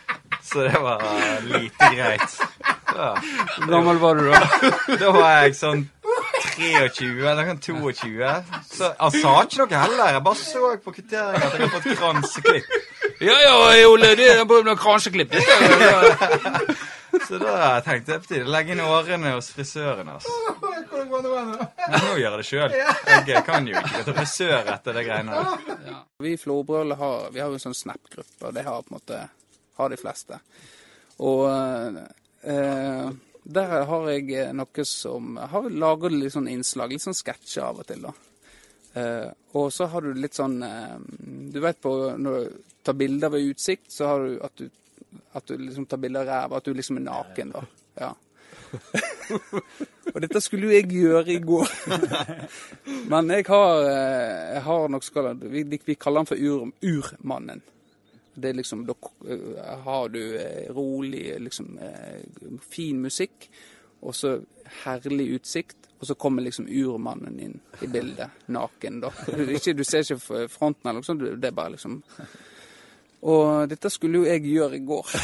Så 0.46 0.62
det 0.62 0.78
var 0.80 1.02
eh, 1.02 1.44
lite 1.44 1.88
greit. 1.94 2.40
Ja. 2.96 3.16
Hvor 3.58 3.70
gammel 3.70 3.96
var 3.98 4.14
du 4.14 4.28
da? 4.30 4.40
Da 5.00 5.10
var 5.12 5.30
jeg 5.42 5.56
sånn 5.58 5.82
23 6.56 7.08
eller 7.26 7.48
sånn 7.50 7.62
22. 7.66 8.28
Så 8.70 8.92
han 9.00 9.16
sa 9.16 9.32
ikke 9.42 9.64
noe 9.64 9.80
heller. 9.82 10.12
Jeg 10.14 10.22
bare 10.28 10.40
så 10.40 10.70
på 10.84 10.94
kvitteringa 10.94 11.42
at 11.42 11.56
jeg 11.56 11.66
hadde 11.66 11.72
fått 11.74 11.98
kranseklipp. 11.98 12.76
Ja, 13.20 13.36
ja, 13.40 13.88
Ole, 13.88 14.12
det 14.18 14.26
er 14.28 14.44
bare 14.48 14.64
noen 14.66 14.78
kransjeklipp. 14.80 15.32
Så 17.26 17.38
da 17.40 17.80
tenkte 17.84 18.12
jeg 18.12 18.22
på 18.22 18.28
tide 18.28 18.44
å 18.44 18.50
legge 18.52 18.74
inn 18.74 18.82
årene 18.84 19.32
hos 19.32 19.48
frisøren. 19.54 20.10
altså. 20.12 20.32
Men 20.92 22.02
nå 22.04 22.12
gjør 22.18 22.26
jeg 22.26 22.40
det 22.42 22.46
sjøl. 22.50 22.74
Jeg 23.30 23.42
kan 23.46 23.66
jo 23.66 23.76
ikke 23.78 23.94
gå 23.94 24.02
til 24.10 24.16
frisør 24.18 24.68
etter 24.74 24.98
det 24.98 25.06
greiene 25.06 25.38
der. 25.38 25.96
Vi 26.22 26.34
i 26.34 26.40
Florbrøl 26.40 26.92
har, 27.00 27.30
vi 27.32 27.40
har 27.40 27.48
jo 27.48 27.56
en 27.58 27.64
sånn 27.68 27.78
Snap-gruppe, 27.78 28.42
og 28.50 28.52
det 28.56 28.66
har 28.66 28.84
på 28.84 28.92
en 28.92 28.98
måte 28.98 29.22
har 29.80 29.92
de 29.92 29.98
fleste. 30.00 30.38
Og 31.24 31.46
eh, 32.44 33.08
der 33.56 33.74
har 33.88 34.08
jeg 34.12 34.46
noe 34.58 34.84
som 34.88 35.36
Jeg 35.40 35.52
har 35.54 35.68
laga 35.70 36.10
litt 36.12 36.34
sånn 36.34 36.48
innslag, 36.52 36.92
litt 36.92 37.04
sånn 37.04 37.16
sketsjer 37.16 37.64
av 37.64 37.80
og 37.80 37.88
til, 37.88 38.04
da. 38.04 38.12
Eh, 38.96 39.28
og 39.56 39.72
så 39.72 39.88
har 39.92 40.04
du 40.04 40.16
litt 40.16 40.36
sånn 40.36 40.56
eh, 40.64 40.96
Du 41.52 41.58
vet 41.64 41.80
på 41.84 41.92
når 42.16 42.48
tar 42.86 42.98
bilder 42.98 43.32
ved 43.34 43.50
utsikt, 43.50 43.90
så 43.92 44.12
har 44.12 44.24
du 44.24 44.38
at 44.46 44.62
du, 44.62 44.68
at 45.36 45.48
du 45.48 45.58
liksom 45.58 45.88
tar 45.90 46.00
bilder 46.02 46.24
av 46.24 46.30
ræva, 46.30 46.60
at 46.60 46.68
du 46.68 46.76
liksom 46.76 47.00
er 47.00 47.06
naken, 47.08 47.52
da. 47.56 47.64
Ja. 48.00 48.12
og 50.14 50.18
dette 50.22 50.40
skulle 50.42 50.68
jo 50.68 50.74
jeg 50.74 50.90
gjøre 50.90 51.34
i 51.34 51.38
går. 51.42 51.70
Men 53.12 53.30
jeg 53.34 53.46
har, 53.48 53.86
eh, 53.90 54.42
jeg 54.56 54.62
har 54.66 54.90
noe 54.92 55.06
skal 55.06 55.32
vi, 55.40 55.64
vi 55.70 55.96
kaller 55.98 56.24
han 56.24 56.30
for 56.30 56.40
ur, 56.40 56.68
Urmannen. 56.82 57.62
Det 58.36 58.50
er 58.50 58.58
liksom, 58.58 58.84
Da 58.88 58.94
eh, 59.32 59.72
har 59.86 60.08
du 60.12 60.20
eh, 60.36 60.68
rolig, 60.74 61.24
liksom 61.40 61.78
fin 62.68 63.00
musikk, 63.00 63.48
og 64.02 64.14
så 64.14 64.38
herlig 64.84 65.32
utsikt. 65.38 65.76
Og 65.96 66.06
så 66.06 66.14
kommer 66.14 66.44
liksom 66.44 66.66
urmannen 66.68 67.38
inn 67.40 67.54
i 67.80 67.86
bildet, 67.88 68.42
naken, 68.52 68.98
da. 69.00 69.08
Ikke, 69.48 69.72
du 69.72 69.80
ser 69.84 70.04
ikke 70.04 70.48
fronten 70.52 70.90
eller 70.90 71.00
noe 71.00 71.06
sånt, 71.06 71.24
det 71.24 71.48
er 71.48 71.56
bare 71.56 71.72
liksom 71.72 72.02
Og 73.22 73.68
dette 73.70 73.90
skulle 73.90 74.20
jo 74.20 74.26
jeg 74.28 74.44
gjøre 74.44 74.76
i 74.76 74.84
går. 74.86 75.06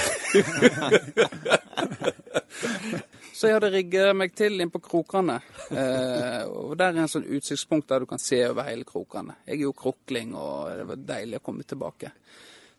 Så 3.42 3.48
jeg 3.48 3.56
hadde 3.56 3.72
rigget 3.74 4.14
meg 4.14 4.34
til 4.38 4.62
inn 4.62 4.70
på 4.70 4.78
Krokane. 4.78 5.40
Eh, 5.74 6.42
og 6.46 6.76
der 6.78 6.92
er 6.92 7.00
en 7.02 7.10
sånn 7.10 7.26
utsiktspunkt 7.26 7.88
der 7.90 8.04
du 8.04 8.06
kan 8.06 8.20
se 8.22 8.38
over 8.46 8.68
hele 8.68 8.86
Krokane. 8.86 9.34
Jeg 9.48 9.56
er 9.56 9.64
jo 9.64 9.72
krokling, 9.74 10.36
og 10.38 10.70
det 10.78 10.84
var 10.86 11.00
deilig 11.08 11.40
å 11.40 11.44
komme 11.48 11.66
tilbake. 11.66 12.12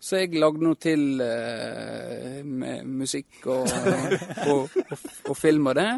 Så 0.04 0.22
jeg 0.22 0.36
lagde 0.40 0.64
noe 0.64 0.76
til 0.80 1.22
eh, 1.24 2.40
med 2.44 2.88
musikk 2.88 3.46
og, 3.52 3.68
og, 3.72 4.16
og, 4.52 4.96
og 5.32 5.38
film 5.40 5.68
og 5.72 5.78
det. 5.80 5.92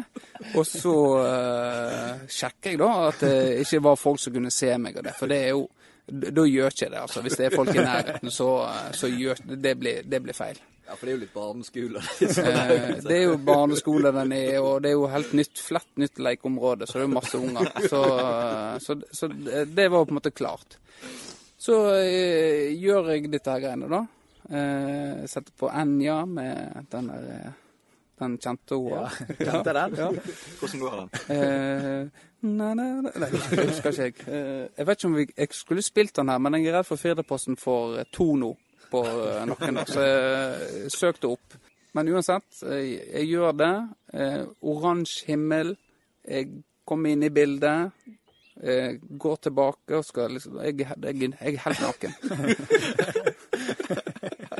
Og 0.54 0.66
så 0.66 0.96
eh, 1.22 2.26
sjekker 2.26 2.74
jeg 2.74 2.82
da 2.82 2.90
at 3.08 3.22
det 3.22 3.64
ikke 3.64 3.82
var 3.86 3.98
folk 3.98 4.22
som 4.22 4.34
kunne 4.34 4.54
se 4.54 4.70
meg 4.82 4.98
og 4.98 5.06
det. 5.06 5.14
For 5.18 5.30
det 5.30 5.40
er 5.44 5.54
jo 5.56 5.64
Da 6.06 6.44
gjør 6.46 6.70
ikke 6.70 6.88
det, 6.92 7.00
altså. 7.02 7.22
Hvis 7.24 7.36
det 7.40 7.46
er 7.48 7.54
folk 7.56 7.74
i 7.74 7.82
nærheten, 7.82 8.30
så, 8.30 8.48
så 8.94 9.10
gjør 9.10 9.40
det 9.58 9.72
blir, 9.80 10.02
det 10.06 10.20
blir 10.22 10.36
feil. 10.38 10.60
Ja, 10.86 10.94
for 10.94 11.08
det 11.08 11.12
er 11.12 11.16
jo 11.16 11.22
litt 11.24 11.34
barneskole. 11.34 12.02
Eh, 12.46 12.90
det 13.02 13.16
er 13.16 13.24
jo 13.24 13.36
barneskole 13.42 14.12
den 14.14 14.34
er, 14.36 14.60
og 14.62 14.84
det 14.84 14.92
er 14.92 14.94
jo 14.94 15.08
helt 15.10 15.32
nytt, 15.34 15.58
flett 15.58 15.88
nytt 15.98 16.20
lekeområde, 16.22 16.86
så 16.86 17.00
det 17.00 17.02
er 17.02 17.08
jo 17.08 17.14
masse 17.16 17.40
unger. 17.40 17.70
Så, 17.90 18.02
så, 18.84 18.96
så 19.10 19.28
det 19.32 19.88
var 19.90 20.06
på 20.06 20.14
en 20.14 20.20
måte 20.20 20.30
klart. 20.30 20.78
Så 21.58 21.80
eh, 21.98 22.70
gjør 22.78 23.10
jeg 23.16 23.32
dette 23.32 23.50
her 23.50 23.64
greiene, 23.64 23.90
da. 23.90 24.04
Eh, 24.46 25.24
setter 25.26 25.50
på 25.58 25.72
Enja 25.74 26.20
med 26.30 26.86
den 26.92 27.08
der 27.10 27.54
Den 28.16 28.38
kjente 28.40 28.78
hun. 28.78 28.92
Ja, 28.94 29.08
kjente 29.42 29.72
den? 29.80 29.96
Ja. 29.98 30.06
Hvordan 30.60 30.84
går 30.84 30.94
den? 31.00 32.12
Eh, 32.42 32.48
nei, 32.48 32.74
na, 32.74 32.84
na. 33.00 33.10
Nei, 33.22 33.30
det 33.50 33.66
husker 33.70 33.90
ikke 33.92 34.06
jeg. 34.06 34.14
Eh, 34.28 34.66
jeg 34.76 34.86
vet 34.88 34.98
ikke 35.00 35.10
om 35.10 35.16
vi, 35.18 35.26
jeg 35.36 35.48
skulle 35.56 35.82
spilt 35.84 36.16
den 36.16 36.28
her, 36.32 36.38
men 36.42 36.58
jeg 36.58 36.66
er 36.70 36.78
redd 36.78 36.88
for 36.88 37.00
Firdaposten 37.00 37.56
får 37.60 38.04
Tono 38.12 38.12
to 38.12 38.28
nå 38.42 38.52
på 38.90 39.02
noen 39.06 39.50
nakken. 39.50 39.80
der, 39.80 39.86
Så 39.90 40.00
jeg 40.06 40.92
søkte 40.94 41.32
opp. 41.32 41.56
Men 41.96 42.10
uansett, 42.12 42.60
jeg, 42.62 43.00
jeg 43.14 43.30
gjør 43.32 43.56
det. 43.56 43.72
Eh, 44.12 44.42
Oransje 44.68 45.32
himmel. 45.32 45.72
Jeg 46.26 46.50
kommer 46.86 47.10
inn 47.14 47.24
i 47.26 47.32
bildet. 47.34 47.90
Jeg 48.62 49.00
går 49.20 49.36
tilbake 49.44 49.98
og 49.98 50.04
skal 50.06 50.30
liksom 50.32 50.54
Jeg, 50.64 50.78
jeg, 50.80 51.16
jeg 51.20 51.32
er 51.40 51.58
helt 51.66 51.82
naken. 51.84 52.12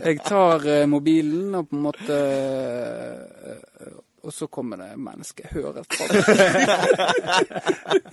Jeg 0.07 0.21
tar 0.23 0.63
eh, 0.71 0.85
mobilen 0.87 1.55
og 1.59 1.65
på 1.67 1.75
en 1.75 1.83
måte 1.83 2.17
eh, 2.17 3.95
Og 4.27 4.35
så 4.35 4.47
kommer 4.51 4.81
det 4.81 4.97
mennesker. 4.99 5.47
Jeg 5.47 5.63
hører 5.63 5.85
tramping. 5.87 6.25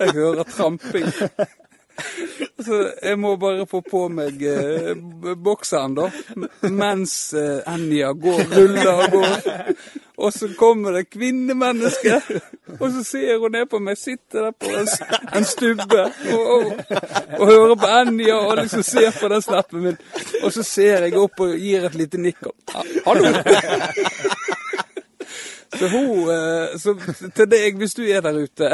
Jeg 0.00 0.12
hører 0.14 0.42
tramping. 0.42 1.06
Så 2.64 2.92
jeg 3.02 3.18
må 3.18 3.36
bare 3.36 3.66
få 3.70 3.80
på 3.86 4.06
meg 4.10 4.40
eh, 4.46 4.94
bokseren, 5.38 5.94
da. 5.94 6.08
Mens 6.70 7.34
eh, 7.38 7.60
Enja 7.70 8.12
går, 8.18 8.40
ruller 8.50 8.90
og 8.92 9.14
går. 9.14 9.74
Og 10.16 10.32
så 10.34 10.48
kommer 10.58 10.94
det 10.94 11.08
kvinnemenneske, 11.10 12.20
og 12.78 12.84
så 12.94 13.02
ser 13.02 13.38
hun 13.42 13.50
ned 13.54 13.66
på 13.70 13.80
meg, 13.82 13.98
sitter 13.98 14.46
der 14.46 14.54
på 14.54 14.70
en, 14.70 14.90
en 15.34 15.46
stubbe 15.46 16.04
og, 16.30 16.52
og, 16.54 16.72
og 17.40 17.46
hører 17.50 17.74
på 17.82 17.92
Enja 17.98 18.38
og 18.38 18.56
liksom 18.62 18.86
ser 18.86 19.10
på 19.18 19.30
den 19.34 19.42
snappen 19.42 19.86
min. 19.88 20.02
Og 20.42 20.54
så 20.54 20.62
ser 20.62 21.08
jeg 21.08 21.18
opp 21.18 21.42
og 21.42 21.58
gir 21.58 21.90
et 21.90 21.98
lite 21.98 22.22
nikk. 22.22 22.46
og, 22.46 22.84
Hallo! 23.06 24.52
Så 25.78 25.88
hun 25.88 26.30
eh, 26.30 26.78
Så 26.80 26.94
til 27.34 27.48
deg, 27.50 27.78
hvis 27.80 27.96
du 27.96 28.02
er 28.06 28.22
der 28.24 28.38
ute, 28.38 28.70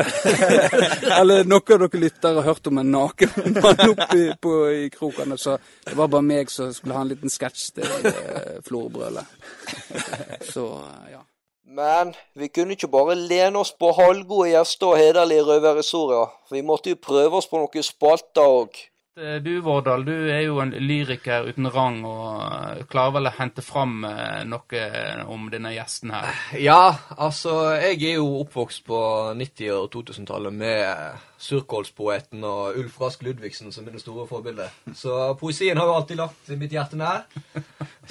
eller 1.21 1.49
noen 1.49 1.75
av 1.77 1.87
dere 1.87 2.03
lyttere 2.03 2.41
har 2.41 2.49
hørt 2.51 2.71
om 2.71 2.81
en 2.83 2.93
naken 2.93 3.57
mann 3.57 3.83
oppi 3.89 4.27
på, 4.43 4.55
i 4.85 4.89
krokene, 4.93 5.39
så 5.41 5.57
det 5.87 5.97
var 5.99 6.11
bare 6.13 6.27
meg 6.27 6.53
som 6.53 6.73
skulle 6.75 6.97
ha 6.97 7.05
en 7.05 7.13
liten 7.13 7.33
sketsj 7.33 7.67
til 7.79 7.89
eh. 8.13 8.61
Så 10.53 10.67
eh, 10.67 11.11
ja. 11.15 11.25
Men 11.71 12.15
vi 12.35 12.49
kunne 12.51 12.75
ikke 12.75 12.91
bare 12.91 13.15
lene 13.15 13.61
oss 13.61 13.71
på 13.79 13.93
halvgode 13.95 14.51
gjester 14.51 14.91
og 14.91 14.99
hederlige 14.99 15.45
røverhistorier. 15.47 16.33
Vi 16.51 16.65
måtte 16.67 16.91
jo 16.91 16.99
prøve 16.99 17.39
oss 17.39 17.47
på 17.47 17.61
noen 17.61 17.87
spalter 17.87 18.43
òg. 18.43 18.81
Eh, 19.21 19.37
Du, 19.43 19.61
Vårdal, 19.61 20.05
du 20.07 20.13
er 20.33 20.41
jo 20.47 20.61
en 20.63 20.71
lyriker 20.71 21.49
uten 21.51 21.67
rang 21.75 21.99
og 22.09 22.43
eh, 22.47 22.85
klarer 22.91 23.13
vel 23.19 23.29
å 23.29 23.33
hente 23.37 23.63
fram 23.65 24.05
eh, 24.09 24.43
noe 24.49 24.83
om 25.29 25.49
denne 25.53 25.73
gjesten 25.75 26.13
her. 26.15 26.31
Ja, 26.63 26.95
altså, 27.17 27.55
jeg 27.83 27.99
er 28.13 28.17
jo 28.21 28.29
oppvokst 28.45 28.85
på 28.87 29.01
90- 29.37 29.75
og 29.77 29.91
2000-tallet 29.93 30.57
med 30.57 31.21
surkålspoeten 31.41 32.45
og 32.47 32.79
Ulf 32.81 32.99
Rask 33.01 33.23
Ludvigsen 33.27 33.73
som 33.75 33.85
mine 33.89 34.01
store 34.01 34.27
forbilder. 34.31 34.73
Så 34.97 35.19
poesien 35.41 35.77
har 35.81 35.89
jo 35.91 35.99
alltid 35.99 36.21
lagt 36.21 36.51
mitt 36.61 36.73
hjerte 36.77 36.99
nær. 37.01 37.25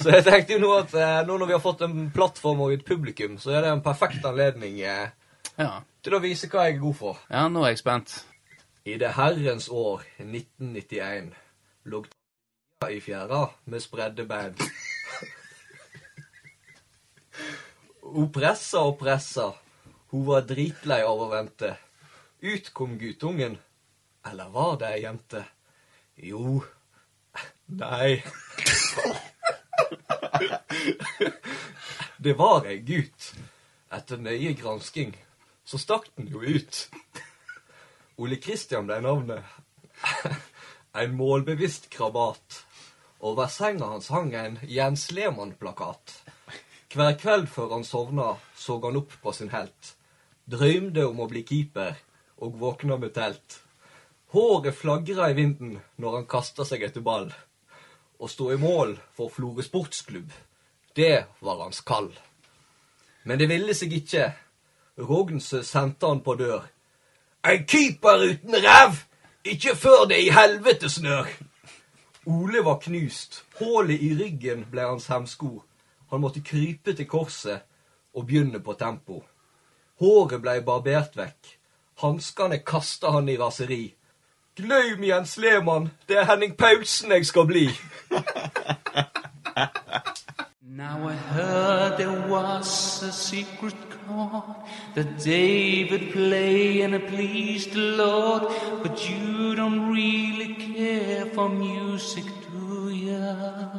Så 0.00 0.14
jeg 0.14 0.24
tenkte 0.26 0.56
jo 0.56 0.62
nå 0.64 0.72
at 0.80 0.94
nå 1.28 1.36
når 1.38 1.46
vi 1.50 1.56
har 1.56 1.62
fått 1.64 1.84
en 1.86 2.08
plattform 2.14 2.62
og 2.66 2.74
et 2.74 2.84
publikum, 2.86 3.36
så 3.42 3.54
er 3.56 3.66
det 3.66 3.74
en 3.74 3.82
perfekt 3.84 4.24
anledning 4.26 4.78
Ja. 4.80 5.72
til 6.02 6.16
å 6.16 6.22
vise 6.22 6.48
hva 6.50 6.66
jeg 6.68 6.78
er 6.78 6.82
god 6.82 6.96
for. 6.98 7.18
Ja, 7.30 7.46
nå 7.52 7.62
er 7.66 7.74
jeg 7.74 7.82
spent. 7.84 8.20
I 8.84 8.96
det 8.96 9.12
herrens 9.12 9.68
år 9.68 10.02
1991 10.18 11.34
lå 11.84 12.04
i 12.90 13.00
fjæra 13.00 13.42
med 13.64 13.80
spredde 13.80 14.24
bein. 14.24 14.56
Hun 18.02 18.32
pressa 18.32 18.78
og 18.78 18.98
pressa. 18.98 19.50
Hun 20.10 20.26
var 20.26 20.46
dritlei 20.48 21.02
av 21.04 21.20
å 21.20 21.28
vente. 21.28 21.74
Ut 22.40 22.72
kom 22.72 22.96
guttungen. 22.98 23.58
Eller 24.26 24.48
var 24.48 24.78
det 24.80 24.88
ei 24.94 25.02
jente? 25.04 25.44
Jo 26.16 26.62
Nei. 27.70 28.22
Det 32.24 32.32
var 32.38 32.64
ei 32.66 32.80
gutt. 32.80 33.34
Etter 33.92 34.16
nøye 34.16 34.56
gransking 34.56 35.14
så 35.64 35.78
stakk 35.78 36.08
den 36.16 36.32
jo 36.32 36.40
ut. 36.42 36.88
Ole 38.20 38.36
Kristian 38.36 38.84
ble 38.84 38.98
navnet. 39.00 39.44
En 40.92 41.14
målbevisst 41.16 41.86
krabat. 41.88 42.64
Over 43.24 43.48
senga 43.48 43.86
hans 43.94 44.10
hang 44.12 44.34
en 44.36 44.58
Jens 44.68 45.06
Lehmann-plakat. 45.14 46.16
Hver 46.92 47.14
kveld 47.16 47.46
før 47.48 47.76
han 47.76 47.86
sovna, 47.86 48.34
så 48.56 48.76
han 48.82 48.98
opp 49.00 49.14
på 49.22 49.32
sin 49.32 49.52
helt. 49.54 49.94
Drømte 50.44 51.06
om 51.06 51.22
å 51.22 51.28
bli 51.30 51.44
keeper, 51.48 51.94
og 52.44 52.58
våkna 52.60 52.98
med 53.00 53.14
telt. 53.16 53.60
Håret 54.34 54.76
flagra 54.76 55.30
i 55.30 55.36
vinden 55.38 55.78
når 55.96 56.18
han 56.18 56.28
kasta 56.28 56.66
seg 56.66 56.84
etter 56.84 57.04
ball. 57.06 57.30
Å 58.20 58.28
stå 58.28 58.50
i 58.52 58.58
mål 58.60 58.98
for 59.16 59.32
Florø 59.32 59.64
sportsklubb, 59.64 60.28
det 60.98 61.24
var 61.40 61.62
hans 61.62 61.80
kall. 61.86 62.10
Men 63.24 63.40
det 63.40 63.48
ville 63.48 63.72
seg 63.78 63.94
ikke. 63.96 64.26
Rognsø 65.00 65.62
sendte 65.64 66.10
han 66.10 66.20
på 66.26 66.36
dør. 66.36 66.68
En 67.44 67.64
keeper 67.64 68.30
uten 68.30 68.54
ræv! 68.54 68.92
Ikke 69.44 69.76
før 69.76 70.04
det 70.08 70.20
i 70.20 70.30
helvete 70.30 70.90
snør! 70.90 71.24
Ole 72.26 72.64
var 72.64 72.78
knust. 72.78 73.44
Hullet 73.58 74.02
i 74.02 74.10
ryggen 74.18 74.66
ble 74.70 74.84
hans 74.84 75.06
hemsko. 75.06 75.62
Han 76.10 76.20
måtte 76.20 76.42
krype 76.44 76.92
til 76.92 77.08
korset 77.08 77.60
og 78.14 78.26
begynne 78.26 78.60
på 78.60 78.72
tempo. 78.76 79.22
Håret 80.00 80.42
ble 80.42 80.60
barbert 80.66 81.16
vekk. 81.16 81.56
Hanskene 82.04 82.60
kasta 82.60 83.10
han 83.16 83.28
i 83.28 83.38
raseri. 83.40 83.94
Gløym 84.56 85.04
Jens 85.04 85.38
Lehmann, 85.38 85.90
det 86.08 86.18
er 86.20 86.28
Henning 86.28 86.56
Paulsen 86.56 87.12
jeg 87.12 87.26
skal 87.26 87.46
bli. 87.46 87.70
Now 90.62 91.08
I 91.08 91.14
heard 91.14 91.96
there 91.96 92.28
was 92.28 93.02
a 93.02 93.12
secret 93.12 93.74
chord 94.06 94.56
that 94.94 95.18
David 95.18 96.12
play 96.12 96.82
and 96.82 96.94
it 96.94 97.08
pleased 97.08 97.72
the 97.72 97.96
Lord, 97.96 98.42
but 98.82 99.08
you 99.08 99.54
don't 99.54 99.90
really 99.90 100.54
care 100.54 101.24
for 101.24 101.48
music, 101.48 102.24
do 102.52 102.90
ya? 102.90 103.70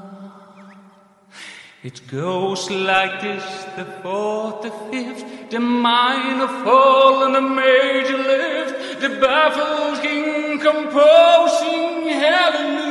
It 1.83 2.01
goes 2.07 2.71
like 2.71 3.21
this, 3.21 3.45
the 3.75 3.85
fourth, 4.01 4.63
the 4.63 4.71
fifth, 4.89 5.51
the 5.51 5.59
minor 5.59 6.47
fall 6.63 7.25
and 7.25 7.35
the 7.35 7.41
major 7.41 8.17
lift, 8.17 9.01
the 9.01 9.09
baffled 9.19 10.01
king 10.01 10.59
composing 10.59 12.07
hallelujah, 12.07 12.90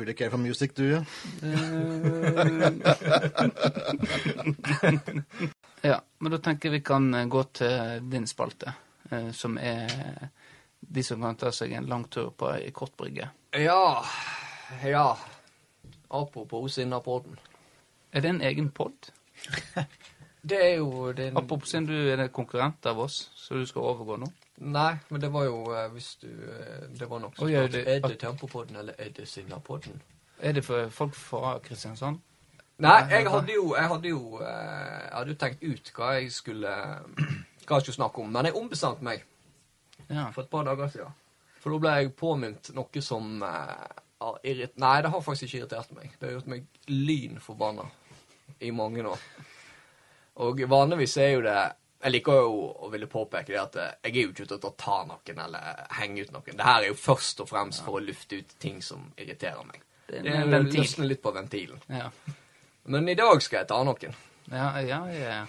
really 0.00 0.14
care 0.14 0.30
for 0.30 0.38
music, 0.38 0.74
do 0.74 0.82
you? 0.82 1.04
ja, 5.82 6.02
men 6.18 6.32
da 6.32 6.38
tenker 6.38 6.68
jeg 6.68 6.72
vi 6.78 6.84
kan 6.84 7.14
eh, 7.14 7.26
gå 7.30 7.42
til 7.52 8.00
din 8.10 8.26
spalte, 8.26 8.72
eh, 9.10 9.30
som 9.36 9.58
er 9.58 9.90
de 10.80 11.02
som 11.04 11.22
kan 11.22 11.36
ta 11.36 11.52
seg 11.52 11.72
en 11.76 11.86
lang 11.90 12.08
tur 12.10 12.30
på 12.32 12.54
ei 12.56 12.70
kort 12.72 12.96
brygge. 12.96 13.28
Ja, 13.52 14.04
ja. 14.84 15.18
Apropos 16.10 16.74
Sinnapodden. 16.74 17.38
Er 18.10 18.20
det 18.24 18.30
en 18.32 18.42
egen 18.42 18.70
pod? 18.74 19.12
Det 20.42 20.56
er 20.56 20.78
jo 20.78 21.12
det 21.12 21.36
Apropos 21.36 21.68
siden 21.68 21.86
du 21.86 22.08
er 22.08 22.16
en 22.16 22.30
konkurrent 22.32 22.86
av 22.88 22.98
oss, 23.04 23.28
så 23.36 23.54
du 23.60 23.66
skal 23.68 23.82
overgå 23.90 24.16
nå. 24.22 24.28
Nei, 24.60 24.96
men 25.08 25.20
det 25.20 25.30
var 25.32 25.44
jo 25.44 25.60
uh, 25.72 25.86
hvis 25.92 26.14
du 26.20 26.28
uh, 26.28 26.88
Det 26.98 27.06
var 27.08 27.20
noe 27.22 27.32
som 27.36 27.48
det- 27.48 27.86
Er 27.88 28.00
det 28.00 28.18
Tempopodden, 28.18 28.76
eller 28.76 28.94
er 28.98 29.08
det 29.08 29.28
Sinnapodden? 29.28 30.02
Er 30.38 30.52
det 30.52 30.64
for 30.64 30.88
folk 30.88 31.14
fra 31.14 31.58
Kristiansand? 31.58 32.20
Nei, 32.78 33.00
jeg 33.10 33.30
hadde 33.30 33.54
jo 33.54 33.74
Jeg 33.76 33.88
hadde 33.88 34.08
jo, 34.08 34.36
uh, 34.36 34.44
jeg 34.44 35.12
hadde 35.12 35.30
jo 35.30 35.38
tenkt 35.40 35.64
ut 35.64 35.92
hva 35.96 36.12
jeg 36.18 36.32
skulle 36.32 36.74
Hva 37.66 37.78
jeg 37.78 37.86
skulle 37.86 37.94
snakke 37.94 38.20
om, 38.20 38.28
men 38.32 38.44
jeg 38.44 38.56
ombestemte 38.56 39.04
meg 39.04 39.24
ja. 40.08 40.30
for 40.34 40.42
et 40.42 40.50
par 40.50 40.64
dager 40.64 40.88
siden. 40.88 41.18
For 41.60 41.70
da 41.70 41.78
ble 41.78 41.90
jeg 41.96 42.14
påminnet 42.18 42.70
noe 42.74 43.02
som 43.04 43.42
har 43.44 44.38
irrit... 44.42 44.72
Nei, 44.80 44.96
det 45.02 45.12
har 45.12 45.22
faktisk 45.22 45.44
ikke 45.46 45.58
irritert 45.60 45.92
meg. 45.94 46.16
Det 46.18 46.26
har 46.26 46.32
gjort 46.34 46.48
meg 46.50 46.64
lynforbanna 46.88 47.84
i 48.66 48.72
mange 48.74 49.04
år. 49.06 49.22
Og 50.42 50.64
vanligvis 50.72 51.16
er 51.20 51.30
jo 51.36 51.44
det 51.46 51.58
Jeg 52.00 52.12
liker 52.14 52.32
jo 52.40 52.52
å 52.80 52.88
ville 52.92 53.06
påpeke 53.12 53.52
det 53.52 53.58
at 53.60 53.74
eh, 53.76 53.90
jeg 54.06 54.14
er 54.14 54.22
jo 54.24 54.30
ikke 54.32 54.44
ute 54.48 54.54
etter 54.56 54.70
å 54.70 54.76
ta 54.80 54.98
noen 55.04 55.40
eller 55.44 55.82
henge 55.98 56.22
ut 56.24 56.30
noen. 56.32 56.56
Det 56.56 56.64
her 56.64 56.82
er 56.86 56.88
jo 56.92 56.96
først 56.96 57.42
og 57.44 57.48
fremst 57.50 57.82
for 57.84 57.98
å 57.98 58.04
lufte 58.04 58.38
ut 58.40 58.54
ting 58.62 58.78
som 58.82 59.10
irriterer 59.20 59.66
meg. 59.68 59.82
Det 60.08 60.18
er 60.18 60.22
Det 60.24 60.32
en 60.38 60.50
ventil. 60.56 60.80
løsne 60.80 61.06
litt 61.10 61.20
på 61.22 61.32
ventilen. 61.36 61.82
Ja. 61.92 62.08
Men 62.90 63.08
i 63.08 63.14
dag 63.18 63.42
skal 63.44 63.60
jeg 63.62 63.68
ta 63.70 63.82
noen. 63.84 64.16
Ja, 64.50 64.70
ja, 64.80 65.02
ja. 65.12 65.44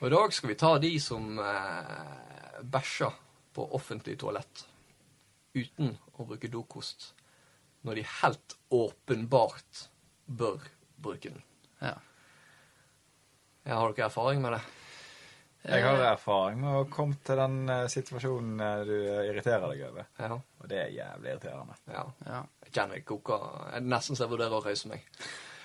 Og 0.00 0.04
i 0.06 0.12
dag 0.12 0.34
skal 0.36 0.52
vi 0.52 0.58
ta 0.60 0.74
de 0.82 0.92
som 1.00 1.38
eh, 1.40 2.60
bæsjer 2.62 3.16
på 3.56 3.64
offentlig 3.74 4.18
toalett 4.20 4.66
uten 5.56 5.96
å 6.16 6.24
bruke 6.28 6.48
dokost, 6.52 7.10
når 7.84 7.98
de 7.98 8.04
helt 8.20 8.54
åpenbart 8.72 9.86
bør 10.26 10.60
bruke 11.02 11.32
den. 11.32 11.42
Ja. 11.82 11.96
Ja, 13.66 13.76
har 13.80 13.92
dere 13.92 14.06
erfaring 14.08 14.40
med 14.42 14.52
det? 14.56 14.62
Jeg 15.62 15.84
har 15.84 16.00
erfaring 16.08 16.58
med 16.64 16.74
å 16.74 16.86
komme 16.90 17.20
til 17.22 17.38
den 17.38 17.60
eh, 17.70 17.84
situasjonen 17.90 18.62
eh, 18.66 18.80
du 18.88 18.96
irriterer 19.28 19.68
deg 19.70 19.84
over. 19.92 20.08
Ja. 20.18 20.34
Og 20.34 20.70
det 20.70 20.80
er 20.80 20.94
jævlig 20.96 21.30
irriterende. 21.36 21.76
Ja. 21.92 22.02
Ja. 22.26 22.40
Jeg 22.66 22.74
kjenner 22.74 22.98
jeg 22.98 23.06
koker. 23.06 23.44
Jeg 23.76 23.86
nesten 23.86 24.18
så 24.18 24.26
jeg 24.26 24.32
vurderer 24.32 24.58
å 24.58 24.64
røyse 24.64 24.90
meg. 24.90 25.06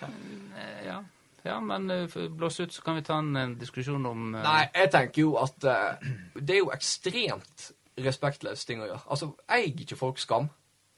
Eh, 0.02 0.86
ja. 0.86 1.00
ja, 1.48 1.58
men 1.64 1.90
eh, 1.90 2.18
blåse 2.30 2.68
ut, 2.68 2.74
så 2.74 2.86
kan 2.86 3.00
vi 3.00 3.06
ta 3.08 3.18
en, 3.24 3.34
eh, 3.36 3.56
diskusjon 3.58 4.06
om 4.06 4.36
uh... 4.36 4.44
Nei, 4.44 4.68
jeg 4.76 4.92
tenker 4.94 5.24
jo 5.24 5.34
at 5.42 5.66
uh, 5.66 6.14
det 6.38 6.60
er 6.60 6.62
jo 6.62 6.72
ekstremt 6.76 7.72
respektløst 8.06 8.68
ting 8.70 8.84
å 8.84 8.92
gjøre. 8.92 9.04
Altså, 9.10 9.32
eier 9.50 9.82
ikke 9.82 9.98
folk 9.98 10.22
skam? 10.22 10.52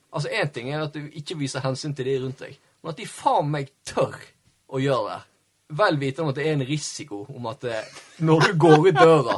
Altså, 0.10 0.32
én 0.34 0.52
ting 0.52 0.72
er 0.74 0.84
at 0.84 0.97
du 0.97 1.06
ikke 1.16 1.38
viser 1.39 1.64
hensyn 1.64 1.95
til 1.95 2.10
de 2.10 2.18
rundt 2.26 2.43
deg, 2.43 2.60
men 2.82 2.91
at 2.91 3.00
de 3.00 3.08
faen 3.08 3.52
meg 3.54 3.72
tør 3.88 4.18
å 4.68 4.82
gjøre 4.82 5.14
det. 5.14 5.20
Vel 5.70 5.99
vitende 6.01 6.26
om 6.26 6.30
at 6.32 6.38
det 6.39 6.45
er 6.47 6.55
en 6.55 6.65
risiko 6.65 7.26
om 7.30 7.45
at 7.51 7.61
det, 7.61 7.80
når 8.26 8.47
du 8.47 8.53
går 8.57 8.88
ut 8.88 8.95
døra, 8.97 9.36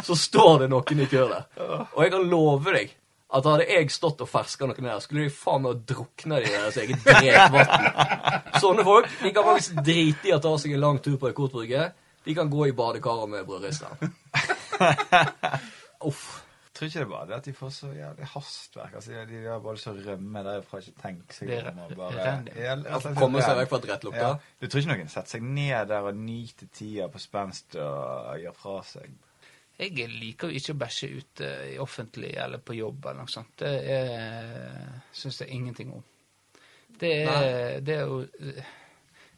så 0.00 0.16
står 0.16 0.62
det 0.62 0.68
noen 0.72 1.02
i 1.04 1.08
kø. 1.10 1.26
Og 1.28 1.98
jeg 2.00 2.12
kan 2.14 2.30
love 2.30 2.72
deg 2.72 2.94
at 3.34 3.48
hadde 3.50 3.66
jeg 3.66 3.90
stått 3.90 4.22
og 4.22 4.30
ferska 4.30 4.68
noen 4.68 4.86
der, 4.86 5.02
skulle 5.02 5.26
de 5.26 5.34
faen 5.34 5.64
meg 5.64 5.82
drukna 5.90 6.38
i 6.40 6.46
deres 6.46 6.78
eget 6.80 7.04
drekvann. 7.04 7.68
Sånne 8.62 8.86
folk 8.86 9.10
de 9.20 9.32
kan 9.34 9.48
faktisk 9.48 9.82
drite 9.84 10.30
i 10.30 10.34
å 10.36 10.40
ta 10.42 10.54
seg 10.62 10.76
en 10.76 10.84
lang 10.86 11.02
tur 11.04 11.18
på 11.20 11.28
et 11.28 11.36
kortbrygge. 11.36 11.88
De 12.24 12.36
kan 12.38 12.48
gå 12.48 12.70
i 12.70 12.76
badekaret 12.76 13.28
med 13.28 13.44
brødristeren. 13.44 14.14
Uff. 16.08 16.43
Tror 16.74 16.88
ikke 16.88 17.02
det 17.04 17.10
var 17.10 17.26
det 17.28 17.34
at 17.36 17.46
de 17.46 17.52
får 17.54 17.70
så 17.70 17.88
jævlig 17.94 18.28
hastverk. 18.32 18.94
Altså, 18.98 19.12
de, 19.12 19.26
de 19.30 19.42
har 19.46 19.60
bare 19.62 19.76
lyst 19.76 19.86
til 19.86 19.98
å 20.00 20.06
rømme 20.08 20.40
derfra, 20.42 20.80
ikke 20.82 21.02
tenke 21.04 21.36
seg 21.36 21.52
om 21.70 21.82
og 21.84 21.92
bare 22.00 22.24
Ja, 22.58 22.72
altså, 22.74 23.12
Komme 23.18 23.44
seg 23.44 23.60
vekk 23.60 23.70
fra 23.70 23.80
drettlukta. 23.84 24.24
Ja. 24.24 24.32
Du 24.58 24.66
tror 24.66 24.82
ikke 24.82 24.96
noen 24.96 25.12
setter 25.12 25.36
seg 25.36 25.46
ned 25.46 25.92
der 25.92 26.08
og 26.10 26.18
nyter 26.18 26.72
tida 26.74 27.06
på 27.12 27.22
spenst 27.22 27.78
og 27.78 28.42
gjør 28.42 28.58
fra 28.58 28.80
seg? 28.90 29.14
Jeg 29.78 30.08
liker 30.10 30.50
jo 30.50 30.58
ikke 30.58 30.74
å 30.74 30.80
bæsje 30.82 31.10
ute 31.14 31.52
i 31.72 31.78
offentlig 31.82 32.34
eller 32.38 32.62
på 32.62 32.76
jobb 32.78 33.06
eller 33.06 33.22
noe 33.22 33.30
sånt. 33.30 33.62
Det 33.62 34.02
syns 35.14 35.40
jeg 35.42 35.54
ingenting 35.54 35.94
om. 35.94 36.02
Det 36.98 37.14
er, 37.26 37.80
det 37.82 37.96
er 38.00 38.04
jo 38.06 38.20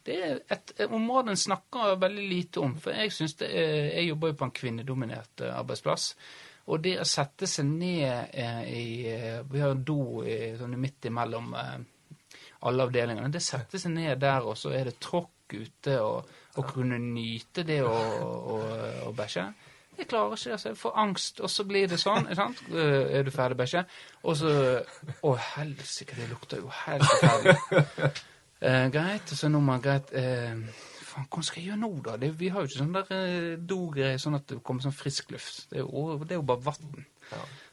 det 0.06 0.16
er 0.22 0.40
et 0.54 0.72
område 0.86 1.32
en 1.34 1.40
snakker 1.40 1.96
veldig 2.00 2.26
lite 2.30 2.62
om. 2.62 2.76
For 2.80 2.94
jeg 2.94 3.12
synes 3.12 3.36
det 3.40 3.48
er, 3.50 3.74
jeg 3.96 4.10
jobber 4.10 4.32
jo 4.32 4.38
på 4.40 4.48
en 4.48 4.56
kvinnedominert 4.60 5.42
eh, 5.42 5.54
arbeidsplass. 5.58 6.08
Og 6.66 6.82
det 6.82 6.96
å 7.02 7.06
sette 7.06 7.46
seg 7.50 7.68
ned 7.68 8.34
eh, 8.34 8.62
i 8.70 8.86
eh, 9.10 9.42
Vi 9.50 9.62
har 9.62 9.74
en 9.74 9.84
do 9.86 10.24
sånn 10.58 10.78
midt 10.82 11.10
imellom 11.10 11.54
alle 12.66 12.86
avdelingene. 12.88 13.30
Det 13.30 13.42
setter 13.44 13.82
seg 13.82 13.94
ned 13.94 14.18
der, 14.22 14.46
og 14.46 14.58
så 14.58 14.72
er 14.74 14.88
det 14.90 14.98
tråkk 15.02 15.54
ute, 15.54 16.00
og, 16.02 16.36
og 16.58 16.68
kunne 16.72 16.98
nyte 16.98 17.62
det 17.66 17.82
å, 17.86 17.94
å, 17.94 18.60
å 19.06 19.12
bæsje. 19.14 19.44
Jeg 19.96 20.08
klarer 20.10 20.34
ikke 20.34 20.48
det. 20.48 20.52
altså 20.56 20.68
Jeg 20.72 20.78
får 20.80 20.96
angst, 21.02 21.40
og 21.40 21.50
så 21.52 21.64
blir 21.68 21.86
det 21.88 21.98
sånn. 22.02 22.26
sant? 22.36 22.62
Er 22.72 23.22
du 23.24 23.30
ferdig, 23.32 23.58
bæsje? 23.60 23.84
Og 24.26 24.38
så 24.40 24.54
Å, 25.22 25.36
helsike, 25.54 26.18
det 26.18 26.26
lukter 26.32 26.64
jo 26.64 26.72
helt 26.84 27.06
forferdelig. 27.06 28.10
Eh, 28.60 28.86
greit, 28.94 29.32
og 29.32 29.38
så 29.38 29.48
nå, 29.52 29.60
greit. 29.84 30.12
Eh, 30.16 30.54
faen, 31.06 31.26
hva 31.32 31.42
skal 31.44 31.60
jeg 31.62 31.70
gjøre 31.72 31.80
nå, 31.82 31.90
da? 32.06 32.16
Det, 32.20 32.30
vi 32.40 32.48
har 32.52 32.64
jo 32.64 32.70
ikke 32.70 32.80
sånn 32.82 32.94
der 32.96 33.12
eh, 33.16 33.52
dogreier 33.60 34.18
sånn 34.22 34.38
at 34.38 34.46
det 34.48 34.62
kommer 34.64 34.86
sånn 34.86 34.96
frisk 34.96 35.30
luft. 35.34 35.66
Det 35.70 35.82
er 35.82 35.84
jo, 35.84 36.16
det 36.24 36.36
er 36.36 36.40
jo 36.40 36.48
bare 36.48 36.64
vann. 36.70 37.04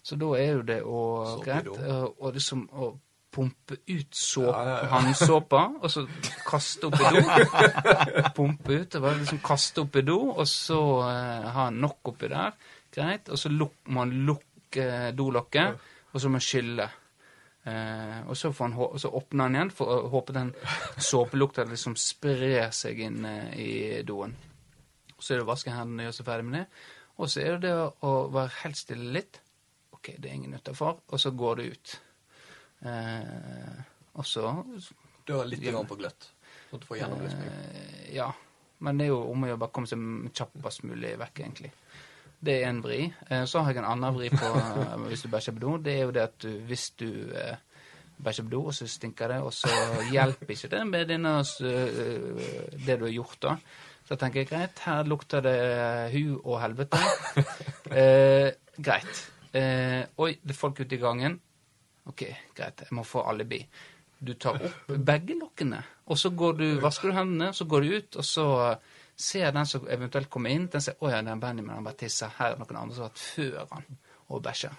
Så 0.03 0.17
da 0.19 0.29
er 0.39 0.51
jo 0.57 0.61
det 0.67 0.79
å 0.83 0.99
Greit. 1.45 1.67
eh, 1.79 2.05
og 2.19 2.33
liksom 2.35 2.65
å 2.73 2.91
pumpe 3.33 3.79
ut 3.89 4.13
såp, 4.13 4.45
Ja, 4.51 4.63
ja, 4.67 4.73
ja. 4.83 4.89
håndsåpa, 4.91 5.61
og 5.81 5.89
så 5.89 6.03
kaste 6.45 6.85
opp 6.91 6.99
i 7.01 7.13
do. 7.15 7.23
Pumpe 8.37 8.75
ut, 8.83 8.95
og 8.99 9.05
bare 9.07 9.17
liksom 9.23 9.39
kaste 9.45 9.81
opp 9.81 9.95
i 9.97 10.03
do, 10.05 10.17
og 10.35 10.45
så 10.49 10.79
eh, 11.07 11.47
ha 11.55 11.69
nok 11.73 12.11
oppi 12.13 12.29
der. 12.29 12.53
Greit. 12.93 13.31
Og 13.33 13.39
så 13.41 13.49
luk, 13.49 13.79
man 13.89 14.11
lukke 14.27 14.85
dolokket, 15.17 15.79
og 16.13 16.21
så 16.21 16.29
må 16.29 16.37
man 16.37 16.45
skylle. 16.45 16.85
Eh, 17.63 18.17
og 18.27 18.35
så, 18.37 18.51
får 18.53 18.69
han, 18.69 18.99
så 18.99 19.11
åpner 19.15 19.47
han 19.47 19.55
igjen 19.55 19.71
for 19.71 19.91
å 19.91 20.09
håpe 20.11 20.35
den 20.35 20.51
såpelukta 21.11 21.63
liksom 21.69 21.95
sprer 21.99 22.73
seg 22.75 22.99
inn 23.05 23.23
eh, 23.27 23.53
i 23.59 23.71
doen. 24.07 24.35
Så 25.17 25.33
er 25.33 25.39
det 25.39 25.45
å 25.45 25.51
vaske 25.53 25.71
hendene 25.71 26.03
og 26.03 26.09
gjøre 26.09 26.17
seg 26.19 26.27
ferdig 26.27 26.47
med 26.49 26.59
det. 26.59 26.65
Og 27.21 27.29
så 27.31 27.43
er 27.43 27.55
det 27.55 27.69
det 27.69 27.75
å 28.03 28.13
være 28.33 28.57
helt 28.63 28.79
stille 28.79 29.13
litt. 29.15 29.39
OK, 29.95 30.15
det 30.17 30.29
er 30.29 30.35
ingen 30.35 30.57
utafor. 30.57 30.99
Og 31.07 31.21
så 31.21 31.31
går 31.31 31.61
det 31.61 31.67
ut. 31.75 31.93
Eh, 32.83 33.83
og 34.13 34.25
så 34.27 34.49
Du 35.23 35.37
har 35.37 35.45
litt 35.47 35.63
grann 35.63 35.87
på 35.87 35.95
gløtt, 35.95 36.33
Så 36.69 36.77
du 36.77 36.85
får 36.85 36.97
gjennomlysning. 36.99 37.47
Eh, 37.47 38.15
ja. 38.17 38.27
Men 38.83 38.99
det 38.99 39.05
er 39.05 39.13
jo 39.13 39.21
om 39.31 39.45
å 39.45 39.47
gjøre 39.47 39.61
bare 39.61 39.71
komme 39.71 39.87
seg 39.87 40.33
kjappest 40.35 40.83
mulig 40.83 41.13
vekk, 41.21 41.39
egentlig. 41.39 41.71
Det 42.43 42.55
er 42.63 42.69
en 42.69 42.81
vri. 42.83 43.05
Eh, 43.29 43.45
Så 43.47 43.61
har 43.63 43.71
jeg 43.71 43.83
en 43.83 43.87
annen 43.93 44.15
vri 44.17 44.29
på 44.33 44.49
eh, 44.59 44.97
hvis 45.07 45.23
du 45.23 45.29
bæsjer 45.31 45.55
på 45.55 45.63
do. 45.63 45.77
Det 45.85 45.93
er 45.97 46.03
jo 46.07 46.11
det 46.15 46.25
at 46.25 46.35
du, 46.43 46.49
hvis 46.67 46.89
du 46.99 47.07
eh, 47.39 47.55
bæsjer 48.23 48.43
på 48.49 48.53
do, 48.55 48.61
og 48.67 48.75
så 48.75 48.87
stinker 48.87 49.31
det, 49.31 49.39
og 49.43 49.53
så 49.55 49.71
hjelper 50.11 50.51
ikke 50.55 50.71
det 50.75 50.83
med 50.89 51.13
eh, 51.15 51.23
det 52.85 52.99
du 52.99 53.05
har 53.07 53.15
gjort, 53.15 53.37
da. 53.47 53.55
Så 54.03 54.17
tenker 54.19 54.41
jeg 54.43 54.49
greit, 54.49 54.79
her 54.83 55.07
lukter 55.07 55.39
det 55.45 55.55
hu 56.15 56.39
og 56.43 56.59
helvete. 56.63 56.99
Eh, 57.93 58.49
greit. 58.81 59.19
Eh, 59.53 60.01
oi, 60.17 60.31
det 60.41 60.53
er 60.55 60.57
folk 60.57 60.79
ute 60.79 60.95
i 60.95 61.01
gangen. 61.01 61.35
Ok, 62.09 62.23
greit, 62.57 62.79
jeg 62.81 62.95
må 62.97 63.03
få 63.05 63.21
alibi. 63.29 63.59
Du 64.17 64.31
tar 64.39 64.57
opp 64.57 64.87
begge 65.05 65.35
lokkene, 65.37 65.83
og 66.09 66.17
så 66.17 66.31
går 66.33 66.55
du, 66.57 66.65
vasker 66.81 67.11
du 67.11 67.17
hendene, 67.19 67.51
så 67.53 67.67
går 67.69 67.85
du 67.85 67.91
ut, 67.99 68.17
og 68.17 68.25
så 68.25 68.45
ser 69.15 69.51
den 69.51 69.65
som 69.69 69.85
eventuelt 69.87 70.29
kommer 70.29 70.49
inn, 70.49 70.67
den 70.73 70.81
ser, 70.81 70.95
å 71.01 71.09
ja, 71.11 71.19
er 71.21 71.35
Benjamin 71.41 71.75
han 71.75 71.83
bare 71.85 71.99
tisser, 71.99 72.31
her 72.39 72.53
er 72.55 72.57
noen 72.61 72.79
andre 72.79 72.95
som 72.95 73.03
har 73.05 73.11
vært 73.13 73.19
før 73.21 73.67
han, 73.75 73.85
og 74.29 74.41
bæsja. 74.43 74.71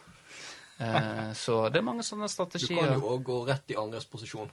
Eh, 0.78 1.32
så 1.38 1.68
det 1.70 1.78
er 1.78 1.86
mange 1.86 2.02
sånne 2.02 2.28
strategier. 2.28 2.82
Du 2.82 2.88
kan 2.88 2.98
jo 2.98 3.12
òg 3.14 3.22
gå 3.28 3.40
rett 3.46 3.70
i 3.70 3.76
andres 3.78 4.06
posisjon. 4.10 4.50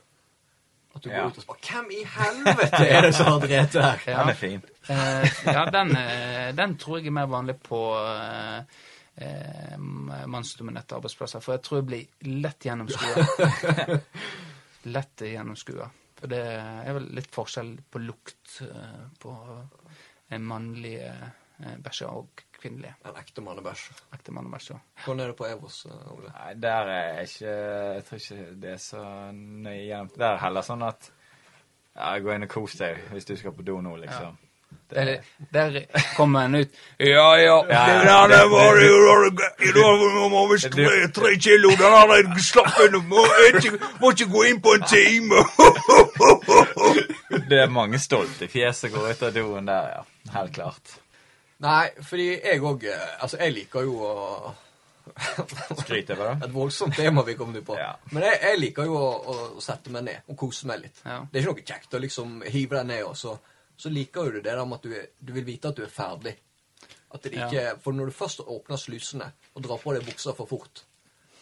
At 0.93 1.03
du 1.03 1.09
Ja. 1.09 1.21
går 1.23 1.29
ut 1.31 1.37
og 1.37 1.43
spør 1.43 1.59
Hvem 1.71 1.91
i 1.91 2.03
helvete 2.03 2.87
er 2.87 3.01
det 3.01 3.13
som 3.15 3.25
har 3.31 3.39
drept 3.39 3.73
her? 3.73 4.01
Ja. 4.07 4.25
Eh, 4.29 5.29
ja, 5.45 5.65
den, 5.71 5.95
eh, 5.95 6.51
den 6.51 6.77
tror 6.77 6.97
jeg 6.99 7.07
er 7.07 7.11
mer 7.15 7.25
vanlig 7.31 7.55
på 7.63 7.79
eh, 7.95 8.63
eh, 9.17 9.77
mannsdominerte 9.77 10.95
arbeidsplasser. 10.95 11.39
For 11.39 11.53
jeg 11.55 11.61
tror 11.63 11.77
jeg 11.79 11.85
blir 11.87 12.05
lett 12.43 12.65
gjennomskua. 12.67 13.99
lett 14.95 15.21
gjennomskua. 15.21 15.89
For 16.21 16.29
det 16.29 16.41
er 16.53 16.93
vel 16.93 17.07
litt 17.17 17.31
forskjell 17.33 17.71
på 17.89 18.01
lukt 18.03 18.59
eh, 18.67 19.05
på 19.21 19.31
en 20.31 20.43
mannlig 20.45 20.99
eh, 21.01 21.23
bæsje 21.81 22.09
og 22.09 22.43
kvinnelig. 22.61 22.91
En 23.09 23.17
ekte 23.17 23.41
mannebæsj. 23.41 23.87
Ekte 24.13 24.35
mannebæsj, 24.37 24.67
ja. 24.75 24.77
Hvordan 25.05 25.23
er 25.23 25.31
det 25.31 25.37
på 25.39 25.47
Evos, 25.49 25.79
eh, 25.89 26.03
Ole? 26.13 26.29
Nei, 26.35 26.51
der 26.61 26.91
er 26.93 27.01
jeg 27.07 27.31
ikke 27.31 27.55
Jeg 27.55 28.05
tror 28.05 28.21
ikke 28.21 28.53
det 28.61 28.71
er 28.75 28.83
så 28.85 29.03
nøye 29.33 29.81
gjennom. 29.87 30.13
Der 30.17 30.29
er 30.29 30.43
heller 30.45 30.67
sånn 30.69 30.85
at 30.85 31.11
Ja, 31.95 32.13
gå 32.23 32.31
inn 32.35 32.45
og 32.45 32.53
kos 32.53 32.77
deg 32.79 33.01
hvis 33.11 33.27
du 33.27 33.33
skal 33.35 33.57
på 33.57 33.65
do 33.67 33.81
nå, 33.83 33.97
liksom. 34.05 34.37
Der, 34.91 35.21
der 35.53 35.85
kommer 36.17 36.41
han 36.41 36.55
ut 36.55 36.69
Ja, 36.99 37.35
ja, 37.39 37.53
Ja, 37.69 37.83
ja, 38.03 38.27
det- 38.27 38.49
var 38.51 38.75
det- 38.75 39.31
det- 39.31 39.75
Nå 39.75 40.27
må 40.29 40.41
vi 40.51 40.57
tre, 40.59 41.07
tre 41.15 41.35
kilo, 41.39 41.69
den 41.69 41.91
har 41.95 42.07
jeg 42.15 42.25
slappet. 42.43 42.97
Må 43.07 43.23
ikke, 43.53 43.71
må 44.01 44.11
ikke 44.11 44.27
gå 44.33 44.43
inn 44.49 44.59
på 44.61 44.73
en 44.75 44.83
time. 44.83 45.39
Det 47.49 47.59
er 47.59 47.69
mange 47.71 47.99
stolte 47.99 48.47
fjes 48.51 48.83
som 48.83 48.91
går 48.93 49.11
ut 49.13 49.23
av 49.23 49.33
doen 49.35 49.65
der, 49.69 49.87
ja. 49.95 50.03
Helt 50.35 50.53
klart. 50.55 50.97
Nei, 51.61 51.87
fordi 52.03 52.27
jeg 52.43 52.61
òg 52.61 52.85
Altså, 53.21 53.37
jeg 53.39 53.53
liker 53.53 53.81
jo 53.87 53.95
å 54.01 54.53
Skryte 55.81 56.13
over 56.13 56.27
det? 56.35 56.45
Et 56.47 56.53
voldsomt 56.53 56.95
tema 56.95 57.23
vi 57.25 57.33
kom 57.35 57.53
på. 57.65 57.75
Men 58.11 58.23
jeg, 58.23 58.37
jeg 58.43 58.59
liker 58.59 58.83
jo 58.85 58.95
å, 58.95 59.37
å 59.57 59.61
sette 59.63 59.89
meg 59.91 60.03
ned 60.03 60.27
og 60.29 60.37
kose 60.37 60.67
meg 60.69 60.79
litt. 60.85 61.01
Ja. 61.05 61.19
Det 61.31 61.39
er 61.39 61.43
ikke 61.47 61.55
noe 61.55 61.65
kjekt 61.71 61.95
å 61.97 62.01
liksom 62.03 62.35
hive 62.47 62.77
deg 62.77 62.85
ned, 62.91 63.03
og 63.09 63.15
så, 63.17 63.33
så 63.81 63.89
liker 63.89 64.27
jo 64.27 64.35
du 64.37 64.39
det 64.41 64.51
der 64.53 64.65
med 64.65 64.77
at 64.77 64.85
du, 64.85 64.93
er, 64.93 65.07
du 65.19 65.33
vil 65.33 65.45
vite 65.47 65.71
at 65.71 65.77
du 65.79 65.83
er 65.85 65.91
ferdig. 65.91 66.35
At 67.11 67.25
det 67.25 67.33
Ja. 67.35 67.73
For 67.81 67.91
når 67.97 68.11
du 68.11 68.15
først 68.15 68.43
åpner 68.45 68.79
slusene 68.79 69.31
og 69.55 69.63
drar 69.65 69.81
på 69.81 69.93
deg 69.97 70.05
buksa 70.07 70.35
for 70.37 70.47
fort, 70.49 70.83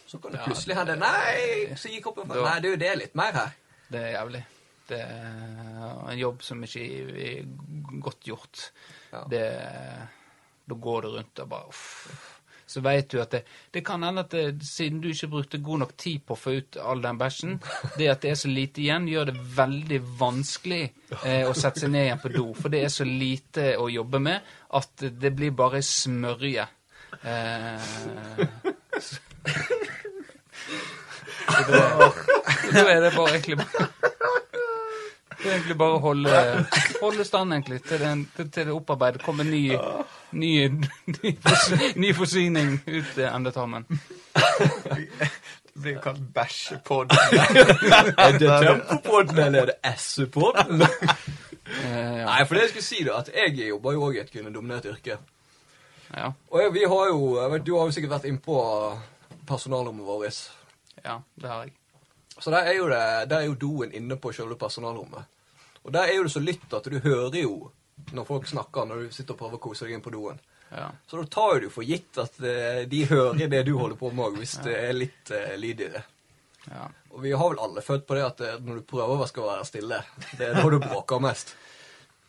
så 0.09 0.17
kan 0.17 0.31
det 0.33 0.39
Ja, 0.39 0.45
plutselig 0.47 0.77
hende 0.79 0.95
Nei, 0.97 1.75
så 1.77 1.91
gikk 1.91 2.07
opp 2.09 2.23
en 2.23 2.31
Nei, 2.33 2.55
du, 2.63 2.71
det 2.79 2.87
er 2.89 2.97
litt 2.97 3.17
mer 3.19 3.35
her. 3.35 3.51
Det 3.91 3.99
er 4.01 4.15
jævlig. 4.15 4.41
Det 4.89 4.97
er 5.05 6.09
en 6.09 6.17
jobb 6.17 6.41
som 6.41 6.63
ikke 6.65 6.81
er 7.27 7.43
godt 8.01 8.25
gjort. 8.25 8.63
Det, 9.29 9.43
Da 10.69 10.75
går 10.87 11.01
du 11.05 11.07
rundt 11.17 11.39
og 11.43 11.49
bare 11.49 11.69
uff. 11.69 12.38
Så 12.69 12.83
vet 12.85 13.09
du 13.09 13.17
at 13.21 13.31
det, 13.33 13.41
det 13.73 13.81
kan 13.85 14.03
hende 14.05 14.21
at 14.21 14.33
det, 14.35 14.61
siden 14.65 15.01
du 15.01 15.09
ikke 15.09 15.31
brukte 15.31 15.61
god 15.65 15.83
nok 15.83 15.93
tid 15.97 16.21
på 16.25 16.35
å 16.35 16.39
få 16.39 16.53
ut 16.59 16.77
all 16.77 17.01
den 17.01 17.17
bæsjen, 17.17 17.57
det 17.97 18.11
at 18.13 18.21
det 18.25 18.33
er 18.33 18.39
så 18.43 18.51
lite 18.51 18.83
igjen, 18.83 19.07
gjør 19.09 19.31
det 19.31 19.37
veldig 19.57 19.99
vanskelig 20.19 20.83
eh, 21.23 21.45
å 21.49 21.53
sette 21.57 21.85
seg 21.85 21.93
ned 21.95 22.05
igjen 22.07 22.21
på 22.21 22.33
do. 22.35 22.45
For 22.57 22.73
det 22.73 22.83
er 22.85 22.93
så 22.93 23.07
lite 23.07 23.73
å 23.81 23.89
jobbe 23.89 24.21
med 24.29 24.53
at 24.79 25.07
det 25.09 25.31
blir 25.35 25.55
bare 25.57 25.81
smørje. 25.85 26.65
Eh, 27.23 27.79
da 32.73 32.85
er 32.85 33.01
det 33.01 33.11
bare 33.15 33.29
egentlig 33.33 33.57
bare 33.63 33.87
det 35.39 35.47
er 35.47 35.55
egentlig 35.55 35.77
bare 35.79 35.95
å 35.95 36.01
holde, 36.03 36.39
holde 36.99 37.25
stand 37.27 37.55
egentlig, 37.55 37.79
til, 37.87 38.01
den, 38.03 38.25
til, 38.35 38.49
til 38.51 38.67
det 38.67 38.75
opparbeidet 38.75 39.23
kommer 39.23 39.47
ny, 39.47 39.71
ny, 40.31 40.51
ny, 41.15 41.31
ny 41.95 42.11
forsyning 42.17 42.75
ut 42.87 43.21
endetarmen. 43.29 43.87
Det 45.79 45.83
blir 45.83 45.99
kalt 46.03 46.19
bæsjepodden. 46.35 47.17
er 48.25 48.37
det 48.37 48.49
Tempopodden, 48.65 49.39
eller 49.45 49.61
er 49.61 49.71
det 49.71 49.95
S-podden? 49.95 50.83
Nei, 52.27 52.45
for 52.45 52.57
det 52.57 52.65
jeg 52.65 52.73
skulle 52.73 52.87
si, 52.89 53.03
da, 53.07 53.21
at 53.21 53.31
jeg 53.31 53.69
jobber 53.69 53.95
jo 53.95 54.07
òg 54.09 54.17
i 54.17 54.23
et 54.25 54.31
kvinnedominert 54.33 54.89
yrke. 54.91 55.21
Ja. 56.09 56.31
Og 56.49 56.61
jeg, 56.63 56.73
vi 56.73 56.83
har 56.89 57.11
jo 57.13 57.35
jeg 57.37 57.51
vet, 57.51 57.65
Du 57.65 57.75
har 57.77 57.85
jo 57.85 57.95
sikkert 57.95 58.17
vært 58.17 58.27
innpå 58.27 58.61
personalrommet 59.47 60.05
vårt. 60.05 60.41
Ja, 61.05 61.21
det 61.39 61.47
har 61.49 61.63
jeg. 61.63 61.78
Så 62.39 62.53
der 62.53 62.69
er 62.71 62.77
jo, 62.77 62.87
det, 62.91 63.01
der 63.29 63.41
er 63.41 63.49
jo 63.49 63.57
doen 63.59 63.91
inne 63.95 64.15
på 64.19 64.31
selve 64.35 64.55
personalrommet. 64.59 65.27
Og 65.83 65.93
der 65.93 66.07
er 66.07 66.19
jo 66.19 66.23
det 66.27 66.33
så 66.33 66.43
lytt 66.43 66.73
at 66.75 66.87
du 66.87 66.99
hører 67.03 67.41
jo 67.41 67.71
når 68.15 68.25
folk 68.25 68.47
snakker, 68.47 68.87
når 68.87 69.03
du 69.03 69.11
sitter 69.13 69.35
og 69.35 69.41
prøver 69.41 69.59
å 69.59 69.63
kose 69.63 69.85
deg 69.85 69.97
inn 69.97 70.03
på 70.03 70.13
doen. 70.13 70.39
Ja. 70.69 70.87
Så 71.07 71.17
da 71.17 71.25
tar 71.25 71.59
du 71.63 71.69
for 71.73 71.83
gitt 71.83 72.17
at 72.21 72.37
eh, 72.45 72.85
de 72.89 73.03
hører 73.09 73.49
det 73.49 73.63
du 73.67 73.73
holder 73.77 73.97
på 73.99 74.11
med 74.13 74.37
hvis 74.37 74.59
det 74.65 74.75
er 74.77 74.93
litt 74.95 75.31
uh, 75.33 75.55
lyd 75.57 75.81
i 75.81 75.89
det. 75.95 76.03
Ja. 76.69 76.85
Og 77.09 77.23
vi 77.23 77.33
har 77.33 77.49
vel 77.49 77.61
alle 77.63 77.81
født 77.81 78.05
på 78.07 78.17
det 78.17 78.25
at 78.27 78.43
eh, 78.45 78.59
når 78.61 78.81
du 78.81 78.87
prøver 78.89 79.23
å 79.23 79.29
skal 79.29 79.47
være 79.49 79.67
stille, 79.67 80.01
det 80.37 80.49
er 80.49 80.59
da 80.59 80.65
du 80.69 80.77
bråker 80.83 81.23
mest. 81.23 81.55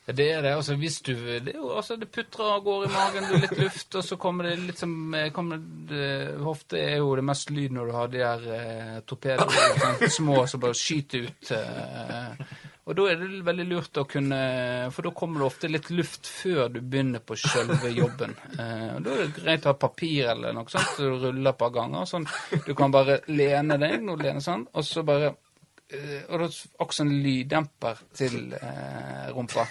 Det 0.07 0.25
er 0.33 0.41
det. 0.41 0.51
altså 0.57 0.75
hvis 0.81 0.97
du, 1.05 1.13
det, 1.15 1.53
altså, 1.55 1.95
det 1.95 2.09
putrer 2.11 2.55
og 2.55 2.63
går 2.65 2.85
i 2.87 2.91
magen, 2.91 3.27
du 3.27 3.35
har 3.35 3.43
litt 3.43 3.59
luft, 3.59 3.95
og 3.95 4.03
så 4.03 4.17
kommer 4.19 4.49
det 4.49 4.55
litt 4.59 4.79
som 4.81 5.13
eh, 5.13 5.29
kommer 5.31 5.61
det, 5.61 6.07
Hofte 6.41 6.79
er 6.81 6.97
jo 6.97 7.13
det 7.19 7.23
mest 7.27 7.53
lyd 7.53 7.75
når 7.75 7.91
du 7.91 7.93
har 7.95 8.09
de 8.11 8.23
her 8.25 8.47
eh, 8.57 8.97
torpedoene, 9.07 10.09
små 10.09 10.41
som 10.49 10.63
bare 10.63 10.77
skyter 10.77 11.27
ut. 11.29 11.51
Eh, 11.53 12.57
og 12.89 12.97
da 12.97 13.05
er 13.11 13.21
det 13.21 13.43
veldig 13.45 13.67
lurt 13.69 13.99
å 14.01 14.07
kunne 14.09 14.39
For 14.91 15.05
da 15.05 15.11
kommer 15.15 15.43
det 15.43 15.45
ofte 15.51 15.69
litt 15.69 15.91
luft 15.93 16.25
før 16.27 16.65
du 16.73 16.79
begynner 16.81 17.21
på 17.21 17.37
selve 17.37 17.93
jobben. 17.93 18.33
Eh, 18.57 18.87
og 18.95 19.05
Da 19.05 19.13
er 19.13 19.21
det 19.21 19.37
greit 19.37 19.67
å 19.69 19.75
ha 19.75 19.77
papir 19.85 20.31
eller 20.33 20.57
noe 20.57 20.65
sånt, 20.73 20.97
så 20.97 21.11
du 21.13 21.27
ruller 21.27 21.53
et 21.53 21.61
par 21.61 21.71
ganger. 21.77 22.09
sånn, 22.09 22.25
Du 22.65 22.73
kan 22.75 22.91
bare 22.91 23.21
lene 23.29 23.77
deg, 23.77 24.01
nå 24.01 24.17
lene 24.17 24.41
sånn, 24.41 24.65
og 24.73 24.83
så 24.87 25.05
bare 25.07 25.35
og 26.29 26.43
da 26.43 26.47
også 26.83 27.03
en 27.03 27.13
lyddemper 27.23 28.01
til 28.15 28.53
eh, 28.55 29.31
rumpa. 29.35 29.65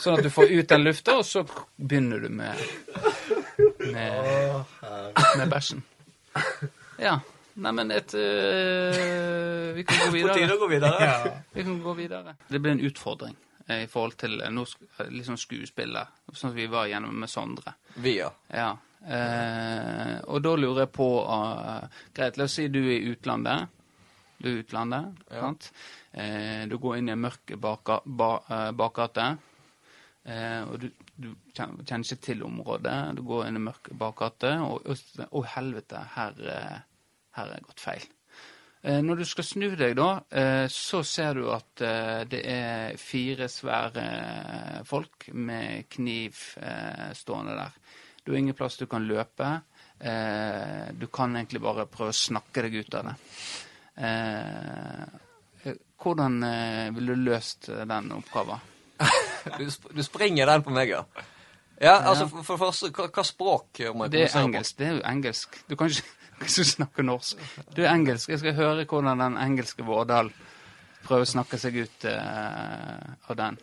Sånn 0.00 0.18
at 0.18 0.24
du 0.24 0.30
får 0.32 0.52
ut 0.54 0.70
den 0.70 0.86
lufta, 0.86 1.18
og 1.20 1.26
så 1.28 1.44
begynner 1.76 2.24
du 2.24 2.30
med 2.32 2.62
med, 3.92 4.64
med 5.36 5.50
bæsjen. 5.50 5.82
Ja. 6.98 7.18
Neimen, 7.58 7.90
et 7.90 8.14
øh, 8.14 9.76
Vi 9.76 9.82
kan 9.82 9.96
gå 10.06 10.12
videre. 10.16 10.48
På 10.48 10.56
gå 10.56 10.66
videre. 10.66 11.04
Ja. 11.04 11.30
Vi 11.52 11.62
kan 11.62 11.82
gå 11.82 11.94
videre. 11.94 12.34
Det 12.48 12.60
blir 12.62 12.72
en 12.72 12.80
utfordring 12.80 13.36
eh, 13.66 13.82
i 13.82 13.86
forhold 13.86 14.12
til 14.18 14.40
eh, 14.40 14.50
norsk, 14.50 14.78
liksom 15.10 15.36
skuespillet, 15.36 16.12
sånn 16.28 16.36
sånn 16.36 16.50
som 16.52 16.56
vi 16.56 16.68
var 16.70 16.86
gjennom 16.86 17.16
med 17.18 17.30
Sondre. 17.30 17.74
Vi, 17.96 18.18
ja. 18.20 18.30
Ja. 18.54 18.76
Eh, 19.06 20.14
og 20.30 20.42
da 20.42 20.54
lurer 20.58 20.84
jeg 20.84 20.92
på 20.94 21.08
uh, 21.22 21.84
Greit, 22.14 22.38
la 22.38 22.46
oss 22.46 22.56
si 22.58 22.68
du 22.70 22.80
er 22.84 22.94
i 22.98 23.10
utlandet. 23.10 23.74
Du 24.38 24.48
er 24.48 24.60
utlandet, 24.62 25.16
Ja. 25.34 25.52
Eh, 26.14 26.66
du 26.70 26.76
går 26.78 26.98
inn 26.98 27.08
i 27.08 27.12
en 27.12 27.20
mørk 27.24 27.54
ba, 27.58 27.76
eh, 28.48 28.70
bakgate. 28.72 29.38
Eh, 30.28 30.62
og 30.68 30.78
du, 30.80 30.90
du 31.16 31.28
kjenner, 31.56 32.04
ikke 32.04 32.20
til 32.22 32.42
området. 32.46 33.16
Du 33.16 33.22
går 33.26 33.46
inn 33.48 33.56
i 33.56 33.60
en 33.62 33.66
mørk 33.70 33.90
bakgate, 33.98 34.52
og 34.62 34.86
Å, 34.86 35.42
helvete, 35.56 36.04
her, 36.14 36.38
eh, 36.54 36.78
her 37.38 37.52
er 37.56 37.60
gått 37.66 37.80
feil. 37.82 38.06
Eh, 38.84 39.00
Når 39.02 39.16
du 39.16 39.24
skal 39.24 39.44
snu 39.44 39.68
deg, 39.76 39.96
da, 39.98 40.20
eh, 40.30 40.66
så 40.70 41.02
ser 41.04 41.34
du 41.34 41.48
at 41.50 41.74
det 42.30 42.44
er 42.46 42.96
fire 42.96 43.48
svære 43.50 44.84
folk 44.86 45.30
med 45.34 45.88
kniv 45.90 46.36
stående 47.14 47.56
der. 47.58 47.72
Du 48.24 48.32
har 48.32 48.38
ingen 48.38 48.54
plass 48.54 48.76
du 48.76 48.86
kan 48.86 49.06
løpe. 49.08 49.62
Eh, 50.00 50.92
Du 50.94 51.06
kan 51.08 51.34
egentlig 51.34 51.60
bare 51.60 51.86
prøve 51.86 52.12
å 52.12 52.20
snakke 52.26 52.62
deg 52.62 52.74
ut 52.84 52.94
av 52.94 53.04
det. 53.10 53.16
Eh, 53.98 55.06
Hvordan 55.98 56.42
eh, 56.42 56.94
ville 56.94 57.14
du 57.14 57.24
løst 57.30 57.68
eh, 57.68 57.86
den 57.86 58.12
oppgaven? 58.12 58.58
Du, 59.58 59.64
sp 59.72 59.88
du 59.94 60.02
springer 60.04 60.46
den 60.50 60.62
på 60.62 60.70
meg, 60.74 60.90
ja. 60.92 61.04
Ja, 61.80 62.00
altså, 62.10 62.26
for, 62.28 62.42
for 62.42 62.54
det 62.54 62.60
første, 62.60 62.90
hva, 62.92 63.06
hva 63.14 63.22
språk 63.24 63.80
må 63.94 64.04
jeg 64.04 64.12
Det 64.12 64.22
er 64.26 64.38
engelsk, 64.42 64.74
på? 64.74 64.78
Det 64.78 64.86
er 64.88 64.92
jo 64.96 65.02
engelsk. 65.12 65.58
Du 65.70 65.76
kan 65.78 65.86
ikke 65.88 66.64
snakke 66.66 67.02
norsk. 67.02 67.36
Du 67.74 67.82
er 67.82 67.90
engelsk. 67.92 68.28
Jeg 68.30 68.38
skal 68.42 68.54
høre 68.58 68.84
hvordan 68.84 69.18
den 69.22 69.38
engelske 69.42 69.82
Vårdal 69.86 70.30
prøver 71.06 71.22
å 71.24 71.30
snakke 71.30 71.58
seg 71.58 71.74
ut 71.82 72.04
uh, 72.06 72.12
av 73.30 73.36
den. 73.38 73.58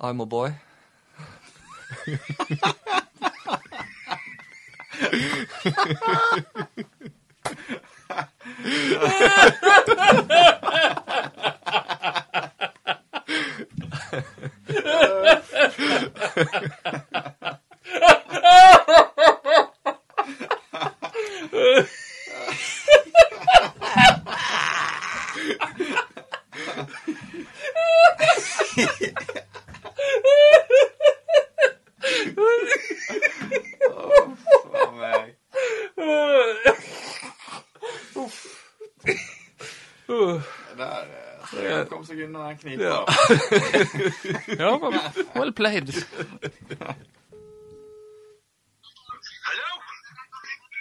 I'm 0.00 0.20
a 0.20 0.26
boy. 0.26 0.50
uh. 8.10 8.24
Ja. 44.58 44.70
well- 45.34 45.52
played. 45.52 45.86
played. 45.92 45.92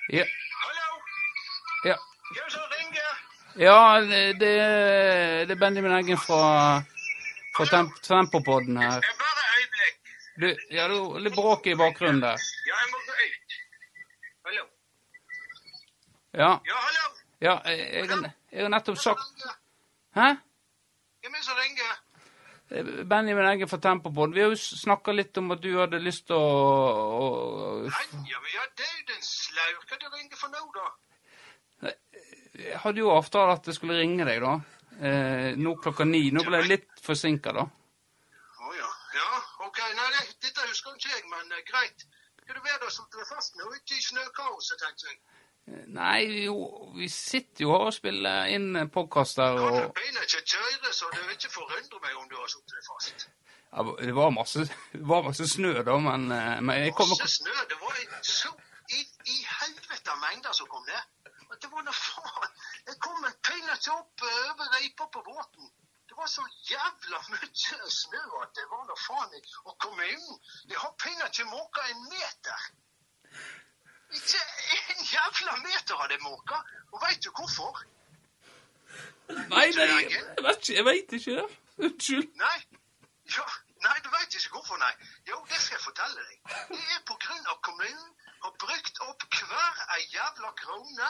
Ja. 0.08 0.26
Ja. 1.84 1.96
Ja, 3.56 4.02
det, 4.02 4.40
det 4.40 5.52
er 5.52 5.56
Benjamin 5.56 5.92
Eggen 5.96 6.18
fra, 6.18 6.82
fra 7.58 7.66
Temp 7.66 8.02
Tempopodden 8.04 8.78
her. 8.78 9.02
Du, 10.36 10.50
ja, 10.70 10.84
er 10.86 11.20
litt 11.24 11.36
bråk 11.36 11.68
i 11.72 11.76
bakgrunnen 11.80 12.20
der. 12.22 12.42
Ja, 12.68 12.76
jeg 12.82 12.90
må 12.92 13.00
gå 13.08 13.14
ut. 13.22 13.56
Hallo? 14.50 14.66
Ja. 16.36 16.50
Ja, 16.68 16.82
hallo? 16.88 17.06
Ja, 17.42 17.54
jeg, 17.72 17.78
jeg, 17.94 18.34
jeg 18.52 18.66
har 18.66 18.70
nettopp 18.74 19.00
sagt 19.00 19.46
Hæ? 20.16 20.28
Hvem 21.24 21.34
er 21.34 21.40
det 21.40 21.46
som 21.48 21.58
ringer? 21.60 21.96
Benjamin 22.84 23.46
Eggen 23.46 23.70
fra 23.70 23.80
Tempopod. 23.80 24.34
Vi 24.36 24.42
har 24.42 24.52
jo 24.52 24.58
snakka 24.60 25.14
litt 25.16 25.38
om 25.38 25.54
at 25.56 25.62
du 25.64 25.72
hadde 25.78 26.02
lyst 26.04 26.28
til 26.28 26.36
å, 26.36 26.50
å 27.16 27.26
Ja, 27.86 28.40
men 28.42 28.52
ja, 28.54 28.66
det 28.78 28.88
er 28.88 28.96
jo 29.00 29.06
den 29.14 29.24
slau. 29.24 29.72
Hva 29.86 30.00
du 30.02 30.08
ringer 30.10 30.40
for 30.40 30.52
nå, 30.52 30.64
da? 30.76 31.94
Jeg 32.56 32.80
hadde 32.84 33.04
jo 33.04 33.12
avtale 33.12 33.56
at 33.58 33.68
jeg 33.68 33.78
skulle 33.78 34.00
ringe 34.00 34.28
deg, 34.28 34.44
da. 34.44 34.56
Eh, 35.00 35.56
nå 35.60 35.76
klokka 35.84 36.08
ni. 36.08 36.30
Nå 36.32 36.44
ble 36.48 36.62
jeg 36.64 36.72
litt 36.72 37.02
forsinka, 37.04 37.54
da. 37.56 37.66
Å 37.66 38.76
ja. 38.76 38.92
Ja, 39.16 39.32
OK. 39.68 39.82
Nei, 39.96 40.12
det, 40.16 40.28
dette 40.48 40.68
husker 40.70 40.96
ikke 40.96 41.12
jeg, 41.12 41.26
men 41.32 41.52
eh, 41.52 41.64
greit. 41.68 42.08
Hva 42.46 42.56
du 42.56 42.62
være 42.62 42.84
da 42.84 42.92
som 42.94 43.08
er 43.10 43.28
fast 43.28 43.58
nå 43.60 43.72
ute 43.72 43.98
i 43.98 44.04
snøkaoset, 44.04 44.80
tenkte 44.82 45.10
jeg. 45.10 45.20
Nei, 45.68 46.44
jo, 46.46 46.56
vi 46.94 47.08
sitter 47.10 47.64
jo 47.66 47.72
her 47.74 47.88
og 47.90 47.94
spiller 47.96 48.52
inn 48.54 48.76
podkaster 48.94 49.58
og 49.58 49.72
Du 49.80 49.94
Beina 49.98 50.22
ikke 50.28 50.44
kjøre, 50.52 50.92
så 50.94 51.08
det 51.14 51.24
vil 51.26 51.34
ikke 51.40 51.50
forundre 51.56 52.02
meg 52.04 52.20
om 52.22 52.28
du 52.30 52.36
har 52.38 52.52
sittet 52.54 52.86
fast. 52.86 53.26
ja, 53.74 53.86
Det 54.06 54.14
var 54.16 54.30
masse, 54.36 54.66
det 54.94 55.02
var 55.10 55.24
masse 55.26 55.48
snø, 55.50 55.72
da, 55.88 55.96
men, 55.98 56.28
eh, 56.32 56.62
men 56.62 56.84
kommer 57.00 57.18
Masse 57.18 57.40
snø. 57.40 57.56
Det 57.72 57.80
var 57.82 57.98
i- 58.04 58.22
så 58.22 58.52
i, 58.94 59.02
i 59.34 59.38
helvete 59.58 60.14
mengder 60.22 60.54
som 60.54 60.68
kom 60.70 60.86
ned. 60.86 61.04
Det 61.62 61.72
var 61.72 61.82
noe 61.88 61.98
faen. 61.98 62.50
Jeg 62.86 62.96
kom 63.02 63.26
en 63.26 63.36
til 63.82 63.92
opp 63.98 64.22
eh, 64.22 64.38
over 64.52 64.70
reipa 64.78 65.10
på 65.18 65.22
båten. 65.32 65.66
Det 66.10 66.14
var 66.18 66.28
så 66.30 66.46
jævla 66.70 67.18
mye 67.34 67.90
snø 67.90 68.22
at 68.44 68.54
det 68.56 68.66
var 68.70 68.86
noe 68.86 69.02
faen 69.08 69.34
ikke 69.42 69.74
komme 69.82 70.04
inn. 70.14 70.28
Jeg 70.70 70.78
har 70.78 70.94
pinne 71.02 71.26
ikke 71.34 71.50
måka 71.50 71.82
en 71.90 72.04
meter. 72.14 72.60
Ikke 74.14 74.42
en 74.94 75.04
jævla 75.12 75.58
meter 75.64 75.96
av 76.04 76.10
det 76.10 76.22
måka. 76.22 76.62
Og 76.92 77.02
veit 77.04 77.24
du 77.24 77.30
hvorfor? 77.32 77.84
Nei, 79.30 79.68
nei, 79.76 79.86
jeg 80.14 80.44
vet. 80.46 80.70
Jeg 80.70 80.86
veit 80.86 81.14
ikke 81.18 81.38
det. 81.40 81.46
Unnskyld. 81.78 82.28
Nei. 82.40 82.58
Ja, 83.36 83.46
nei, 83.88 83.96
du 84.06 84.10
veit 84.14 84.36
ikke 84.38 84.54
hvorfor, 84.58 84.78
nei. 84.78 84.92
Jo, 85.30 85.40
det 85.50 85.60
skal 85.62 85.80
jeg 85.80 85.86
fortelle 85.88 86.28
deg. 86.30 86.38
Det 86.70 86.84
er 86.96 87.02
på 87.10 87.18
grunn 87.26 87.50
av 87.54 87.58
kommunen 87.66 88.12
har 88.46 88.54
brukt 88.62 89.02
opp 89.10 89.26
hver 89.40 89.82
ei 89.96 90.04
jævla 90.14 90.52
krone 90.62 91.10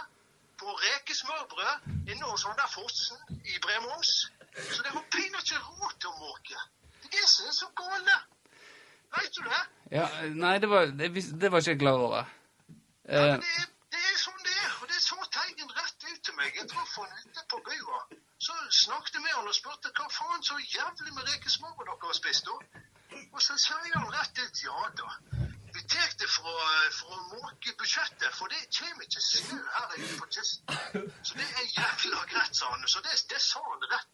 på 0.59 0.77
rekesmørbrød 0.83 1.89
inne 2.13 2.29
hos 2.31 2.45
han 2.47 2.55
der 2.59 2.71
Fossen 2.71 3.41
i 3.43 3.59
Bremås. 3.65 4.13
Så 4.71 4.83
det 4.83 4.93
har 4.95 5.03
pinadø 5.11 5.41
ikke 5.43 5.59
råd 5.67 5.97
til 5.99 6.13
å 6.13 6.17
måke. 6.21 6.63
Det 7.03 7.19
er 7.19 7.27
så, 7.27 7.51
så 7.51 7.67
gale. 7.75 8.17
Veit 9.15 9.35
du 9.35 9.43
det? 9.43 9.61
Ja, 9.91 10.07
nei, 10.31 10.55
det 10.63 10.69
var, 10.71 10.87
det, 11.01 11.11
det 11.41 11.51
var 11.51 11.63
ikke 11.63 11.75
jeg 11.75 11.83
klar 11.83 11.99
over. 12.07 12.34
Eh, 13.09 13.37
Det 13.95 14.01
er 14.11 14.17
sånn 14.19 14.41
det 14.43 14.53
er, 14.65 14.71
og 14.81 14.87
det 14.91 14.99
sa 15.01 15.15
Teigen 15.31 15.69
rett 15.77 16.03
ut 16.11 16.21
til 16.25 16.33
meg. 16.35 16.55
Jeg 16.57 16.67
traff 16.71 16.95
han 16.99 17.11
ute 17.21 17.43
på 17.51 17.59
bua. 17.67 17.99
Så 18.45 18.53
snakket 18.83 19.13
jeg 19.15 19.21
med 19.23 19.31
han 19.37 19.47
og 19.47 19.55
spurte 19.55 19.91
hva 19.95 20.07
faen 20.11 20.43
så 20.43 20.57
jævlig 20.59 21.13
med 21.15 21.29
rekesmørbrød 21.29 21.85
dere 21.91 22.09
har 22.09 22.17
spist, 22.17 22.45
da? 22.49 22.81
Og 23.31 23.41
så 23.41 23.55
sier 23.61 23.93
han 23.95 24.09
rett 24.17 24.41
ut 24.41 24.63
ja 24.65 24.89
da. 24.99 25.09
Vi 25.75 25.81
tar 25.91 26.11
det 26.19 26.27
for, 26.31 26.59
for 26.97 27.13
å 27.15 27.21
måke 27.35 27.73
budsjettet, 27.79 28.31
for 28.35 28.47
det 28.51 28.61
kommer 28.77 29.03
ikke 29.07 29.21
snø 29.23 29.57
her 29.75 29.95
ute 29.99 30.19
på 30.19 30.27
kysten. 30.35 31.09
Så 31.23 31.39
det 31.39 31.47
er 31.61 31.65
jævla 31.77 32.21
greit, 32.31 32.55
sa 32.55 32.69
han. 32.73 32.85
Så 32.87 33.01
det, 33.05 33.15
det 33.31 33.41
sa 33.43 33.59
han 33.69 33.83
rett, 33.93 34.11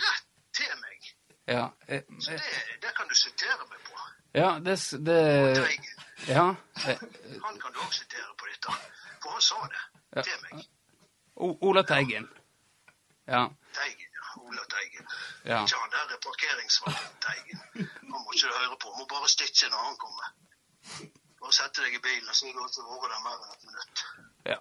rett 0.00 0.28
til 0.58 0.74
meg. 0.82 1.10
ja, 1.50 1.64
eh, 1.88 2.02
Så 2.18 2.30
eh, 2.32 2.40
det, 2.40 2.78
det 2.86 2.94
kan 2.96 3.08
du 3.10 3.14
sitere 3.14 3.66
meg 3.70 3.80
på. 3.88 3.98
ja, 4.34 4.50
det, 4.66 4.76
Det 4.90 5.20
det 5.56 5.66
Ja. 6.28 6.44
Han 7.44 7.60
kan 7.60 7.72
du 7.72 7.78
også 7.86 7.98
sitere 8.02 8.34
på 8.38 8.46
dette. 8.50 8.72
For 9.22 9.30
han 9.30 9.40
sa 9.40 9.54
det 9.72 9.82
Ja. 10.16 10.22
til 10.22 10.32
meg. 10.42 10.64
O- 11.36 11.58
Ola 11.68 11.82
Teigen. 11.82 12.28
Ja. 13.28 13.46
Teigen, 13.74 14.10
ja. 14.18 14.40
Ola 14.42 14.62
Teigen. 14.74 15.06
Ja. 15.44 15.62
Ikke 15.64 15.76
han 15.80 15.90
der 15.90 16.16
parkeringsvakten 16.26 17.16
Teigen. 17.26 17.60
Han 18.12 18.20
må 18.24 18.32
ikke 18.34 18.46
du 18.46 18.52
høre 18.58 18.76
på. 18.80 18.88
Må 18.98 19.06
bare 19.12 19.28
stitche 19.28 19.68
når 19.70 19.84
han 19.86 19.96
kommer. 19.96 20.26
Bare 21.40 21.52
sette 21.52 21.82
deg 21.84 21.94
i 21.94 22.02
bilen 22.04 22.28
og 22.28 22.54
går 22.54 22.66
det 22.66 22.72
til 22.74 22.82
å 22.82 23.00
være 23.02 23.12
der 23.14 23.20
mer 23.26 23.38
enn 23.44 23.52
et 23.54 23.64
minutt. 23.68 24.04
Ja. 24.46 24.58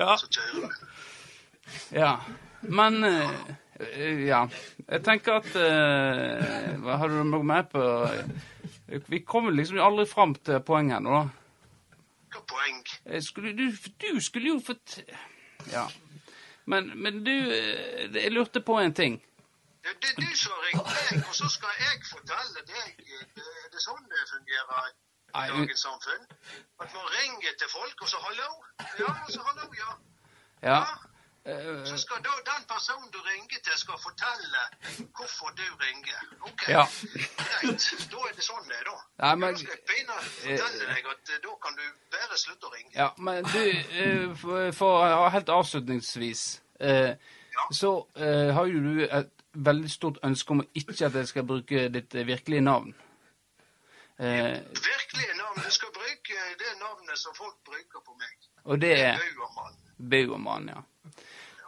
ja. 0.00 0.16
Så 0.16 0.26
kjører 0.26 0.60
vi. 0.60 1.98
Ja. 1.98 2.12
Men 2.62 3.04
eh, 3.04 3.54
Ja. 4.26 4.46
Jeg 4.88 5.04
tenker 5.04 5.40
at 5.40 5.50
uh, 5.56 6.80
Hva 6.84 6.98
har 7.00 7.12
du 7.12 7.22
noe 7.24 7.46
med 7.46 7.70
på 7.72 7.82
Vi 9.08 9.20
kommer 9.26 9.54
liksom 9.54 9.80
aldri 9.82 10.06
fram 10.06 10.34
til 10.34 10.60
poenget 10.66 11.04
nå, 11.04 11.18
da. 11.18 11.98
Hva 12.34 12.42
poeng? 12.50 12.80
Eh, 13.06 13.22
Skulle, 13.22 13.52
du, 13.56 13.68
du 14.02 14.20
skulle 14.20 14.54
jo 14.54 14.58
fått 14.66 14.98
Ja. 15.72 15.86
Men, 16.66 16.90
men 16.96 17.22
du 17.24 17.32
eh, 17.32 18.10
Jeg 18.14 18.32
lurte 18.32 18.60
på 18.60 18.78
en 18.80 18.94
ting. 18.94 19.20
Det, 19.84 19.92
det 20.02 20.10
er 20.10 20.20
du 20.20 20.36
som 20.36 20.52
har 20.56 20.62
ringt 20.68 20.86
meg, 20.88 21.24
og 21.28 21.34
så 21.36 21.48
skal 21.52 21.80
jeg 21.80 22.04
fortelle 22.08 22.62
deg 22.68 23.02
Er 23.04 23.26
Det, 23.36 23.80
sånn 23.84 24.04
det 24.08 24.22
fungerer 24.30 24.92
i 25.34 25.48
dagens 25.50 25.82
samfunn. 25.82 26.28
At 26.80 26.92
man 26.94 27.08
ringer 27.10 27.56
til 27.58 27.68
folk, 27.68 28.02
og 28.02 28.08
så 28.08 28.20
'hallo'. 28.22 28.54
Ja, 29.00 29.10
og 29.24 29.30
så 29.34 29.40
'hallo', 29.42 29.66
ja. 29.82 29.90
Ja. 30.62 30.78
Så 31.44 31.96
skal 32.00 32.22
da 32.24 32.30
den 32.46 32.62
personen 32.68 33.10
du 33.12 33.18
ringer 33.20 33.58
til, 33.64 33.74
skal 33.76 33.98
fortelle 34.00 34.62
hvorfor 35.16 35.50
du 35.58 35.62
ringer. 35.82 36.20
OK, 36.48 36.68
Ja. 36.68 36.84
greit. 36.86 37.84
Da 38.12 38.18
er 38.28 38.32
det 38.38 38.44
sånn 38.46 38.64
det 38.68 38.78
er, 38.80 38.84
da. 38.88 38.96
Nei, 39.26 39.34
men 39.42 39.54
Da 39.54 39.58
skal 39.60 39.76
jeg 39.76 40.08
å 40.08 40.18
fortelle 40.24 40.88
deg 40.94 41.06
at 41.12 41.32
eh, 41.34 41.40
da 41.44 41.54
kan 41.66 41.76
du 41.76 41.84
bare 42.16 42.38
slutte 42.40 42.66
å 42.66 42.72
ringe. 42.72 42.92
Ja, 42.96 43.10
men 43.18 43.44
du, 43.44 43.62
eh, 44.00 44.34
for, 44.40 44.72
for 44.72 45.28
helt 45.36 45.48
avslutningsvis 45.48 46.44
ja. 46.80 47.66
Så 47.70 47.90
eh, 48.16 48.50
har 48.54 48.66
jo 48.66 48.80
du 48.82 49.04
et 49.04 49.30
veldig 49.54 49.90
stort 49.90 50.16
ønske 50.26 50.50
om 50.56 50.64
ikke 50.74 51.06
at 51.06 51.14
jeg 51.20 51.28
skal 51.28 51.44
bruke 51.46 51.88
ditt 51.94 52.14
eh, 52.14 52.24
virkelige 52.26 52.60
navn. 52.64 52.94
Eh, 54.18 54.58
Virkelige 54.72 55.36
navn. 55.38 55.60
Du 55.64 55.70
skal 55.70 55.92
bruke 55.94 56.40
det 56.58 56.72
navnet 56.80 57.18
som 57.18 57.34
folk 57.36 57.56
bruker 57.68 58.00
på 58.06 58.16
meg. 58.18 58.50
og 58.64 58.80
det 58.80 58.92
er 59.00 59.18
Bauermann. 59.20 59.78
Bauermann, 60.10 60.68
ja. 60.68 60.82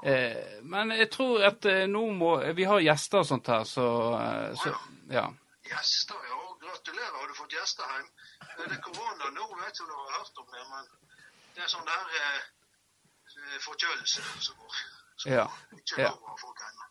Eh, 0.05 0.61
men 0.63 0.91
jeg 0.93 1.11
tror 1.11 1.45
at 1.47 1.65
eh, 1.65 1.87
nå 1.89 2.03
må 2.13 2.37
Vi 2.55 2.65
har 2.69 2.81
gjester 2.85 3.19
og 3.23 3.27
sånt 3.27 3.47
her, 3.49 3.65
så, 3.65 3.87
eh, 4.21 4.55
så 4.61 4.75
Ja. 5.11 5.27
Gjester, 5.67 6.19
ja. 6.31 6.43
Gratulerer, 6.67 7.15
har 7.21 7.29
du 7.29 7.35
fått 7.35 7.53
gjester 7.57 7.85
hjem? 7.95 8.09
Det 8.59 8.73
Er 8.77 8.81
korona 8.83 9.31
nå? 9.31 9.47
Vet 9.61 9.73
ikke 9.73 9.83
om 9.85 9.89
du 9.89 9.95
har 9.97 10.19
hørt 10.19 10.39
om 10.43 10.47
det, 10.53 10.65
men 10.71 10.85
det 11.55 11.63
er 11.65 11.71
sånn 11.73 11.87
der 11.89 12.05
eh, 12.21 13.59
forkjølelse 13.65 14.23
som 14.41 14.55
går. 14.61 14.77
Så 15.17 15.29
Ja. 15.31 15.47
ikke 15.79 16.03
ja. 16.03 16.09
lov 16.11 16.23
å 16.23 16.29
ha 16.29 16.37
folk 16.43 16.61
hjemme. 16.61 16.87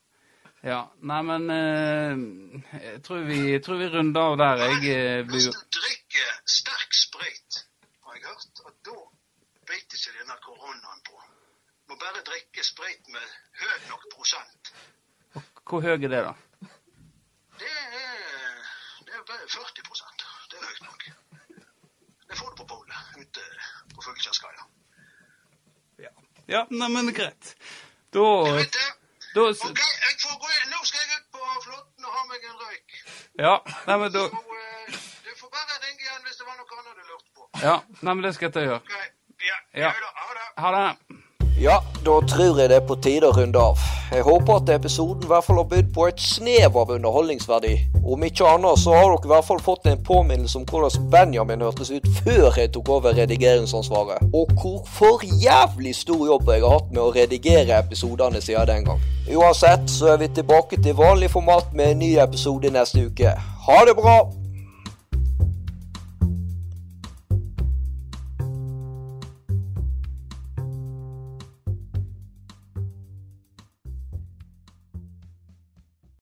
ja. 0.63 0.81
Nei, 1.11 1.21
men 1.29 1.49
eh, 1.53 2.81
jeg 2.83 3.03
tror 3.03 3.23
vi, 3.29 3.37
jeg 3.51 3.63
tror 3.63 3.77
vi 3.83 3.87
runder 3.93 4.21
av 4.21 4.37
der. 4.41 4.63
Jeg 4.65 4.95
eh, 4.95 5.25
Hvis 5.29 5.45
du 5.45 5.61
drikker 5.79 6.31
sterk 6.45 6.93
sprit, 6.93 7.61
har 8.05 8.15
jeg 8.17 8.25
hørt, 8.25 8.63
at 8.67 8.75
da 8.89 8.97
biter 9.69 9.97
ikke 9.99 10.17
denne 10.19 10.37
koronaen 10.45 11.01
på. 11.05 11.21
Må 11.87 11.95
bare 12.01 12.21
drikke 12.25 12.63
sprøyt 12.65 13.07
med 13.13 13.25
høy 13.61 13.79
nok 13.89 14.05
prosent. 14.13 14.71
Hvor 15.69 15.81
høy 15.81 15.93
er 15.95 15.97
det, 15.97 16.21
da? 16.25 16.33
Det 17.59 17.71
er, 17.71 18.57
det 19.05 19.13
er 19.13 19.23
bare 19.29 19.47
40% 19.49 20.25
Det 20.51 20.59
er 20.59 20.65
høyt 20.69 20.81
nok. 20.87 21.05
Det 22.29 22.37
får 22.39 22.49
du 22.49 22.55
på 22.61 22.65
polet 22.71 23.19
ute 23.21 23.43
på 23.95 24.01
Fuglekjærskaia. 24.05 24.65
Ja, 26.05 26.11
ja, 26.47 26.63
neimen 26.69 27.13
greit. 27.13 27.53
Da, 28.13 28.23
da 29.35 29.45
OK, 29.51 29.81
jeg 29.81 30.17
får 30.23 30.39
gå 30.41 30.49
inn. 30.55 30.71
Nå 30.73 30.81
skal 30.89 31.03
jeg 31.03 31.19
ut 31.19 31.27
på 31.37 31.51
flåtten 31.67 32.09
og 32.09 32.17
ha 32.17 32.23
meg 32.31 32.47
en 32.49 32.57
røyk. 32.63 32.97
Ja, 33.45 33.53
nei, 33.89 33.97
men 34.01 34.15
da 34.15 34.25
Så, 34.25 34.41
eh, 34.57 34.97
du 35.27 35.31
får 35.41 35.53
bare 35.53 35.79
ringe 35.85 36.01
igjen 36.07 36.25
hvis 36.25 36.41
det 36.41 36.49
var 36.49 36.57
noe 36.57 36.81
annet 36.81 36.97
du 36.97 37.13
lurte 37.13 37.31
på. 37.37 37.49
Ja, 37.61 37.77
nei, 38.01 38.13
men 38.13 38.25
det 38.25 38.33
skal 38.37 38.49
jeg 38.49 38.57
ta 38.57 38.65
Ok, 38.79 38.97
ja, 39.45 39.61
Ja. 39.85 39.93
Ha 39.93 40.33
det. 40.39 40.49
Ha 40.65 40.73
det. 40.79 41.24
Ja, 41.55 41.77
da 42.03 42.17
tror 42.27 42.57
jeg 42.59 42.67
det 42.67 42.75
er 42.75 42.83
på 42.83 42.97
tide 42.99 43.29
å 43.29 43.35
runde 43.35 43.55
av. 43.55 43.79
Jeg 44.11 44.25
håper 44.27 44.57
at 44.57 44.71
episoden 44.75 45.23
i 45.23 45.29
hvert 45.29 45.45
fall 45.47 45.61
har 45.61 45.69
bydd 45.71 45.87
på 45.95 46.09
et 46.09 46.19
snev 46.19 46.75
av 46.81 46.91
underholdningsverdi. 46.91 47.71
Om 48.03 48.25
ikke 48.27 48.49
annet 48.57 48.81
så 48.83 48.91
har 48.91 49.07
dere 49.07 49.23
i 49.23 49.31
hvert 49.31 49.47
fall 49.47 49.63
fått 49.63 49.87
en 49.87 50.03
påminnelse 50.03 50.59
om 50.59 50.67
hvordan 50.67 51.07
Benjamin 51.15 51.63
hørtes 51.63 51.93
ut 51.95 52.11
før 52.19 52.59
jeg 52.59 52.73
tok 52.75 52.91
over 52.97 53.15
redigeringsansvaret, 53.15 54.27
og 54.35 54.51
hvor 54.59 54.83
for 54.99 55.23
jævlig 55.23 55.95
stor 55.95 56.27
jobb 56.27 56.51
jeg 56.51 56.67
har 56.67 56.75
hatt 56.75 56.91
med 56.91 57.05
å 57.05 57.11
redigere 57.15 57.79
episodene 57.79 58.43
siden 58.43 58.67
den 58.73 58.89
gang. 58.91 59.11
Uansett 59.31 59.87
så 59.89 60.11
er 60.11 60.25
vi 60.25 60.33
tilbake 60.35 60.83
til 60.83 60.99
vanlig 60.99 61.31
format 61.31 61.71
med 61.71 61.95
en 61.95 62.03
ny 62.03 62.17
episode 62.19 62.67
neste 62.75 63.07
uke. 63.07 63.31
Ha 63.69 63.85
det 63.87 63.95
bra! 63.95 64.25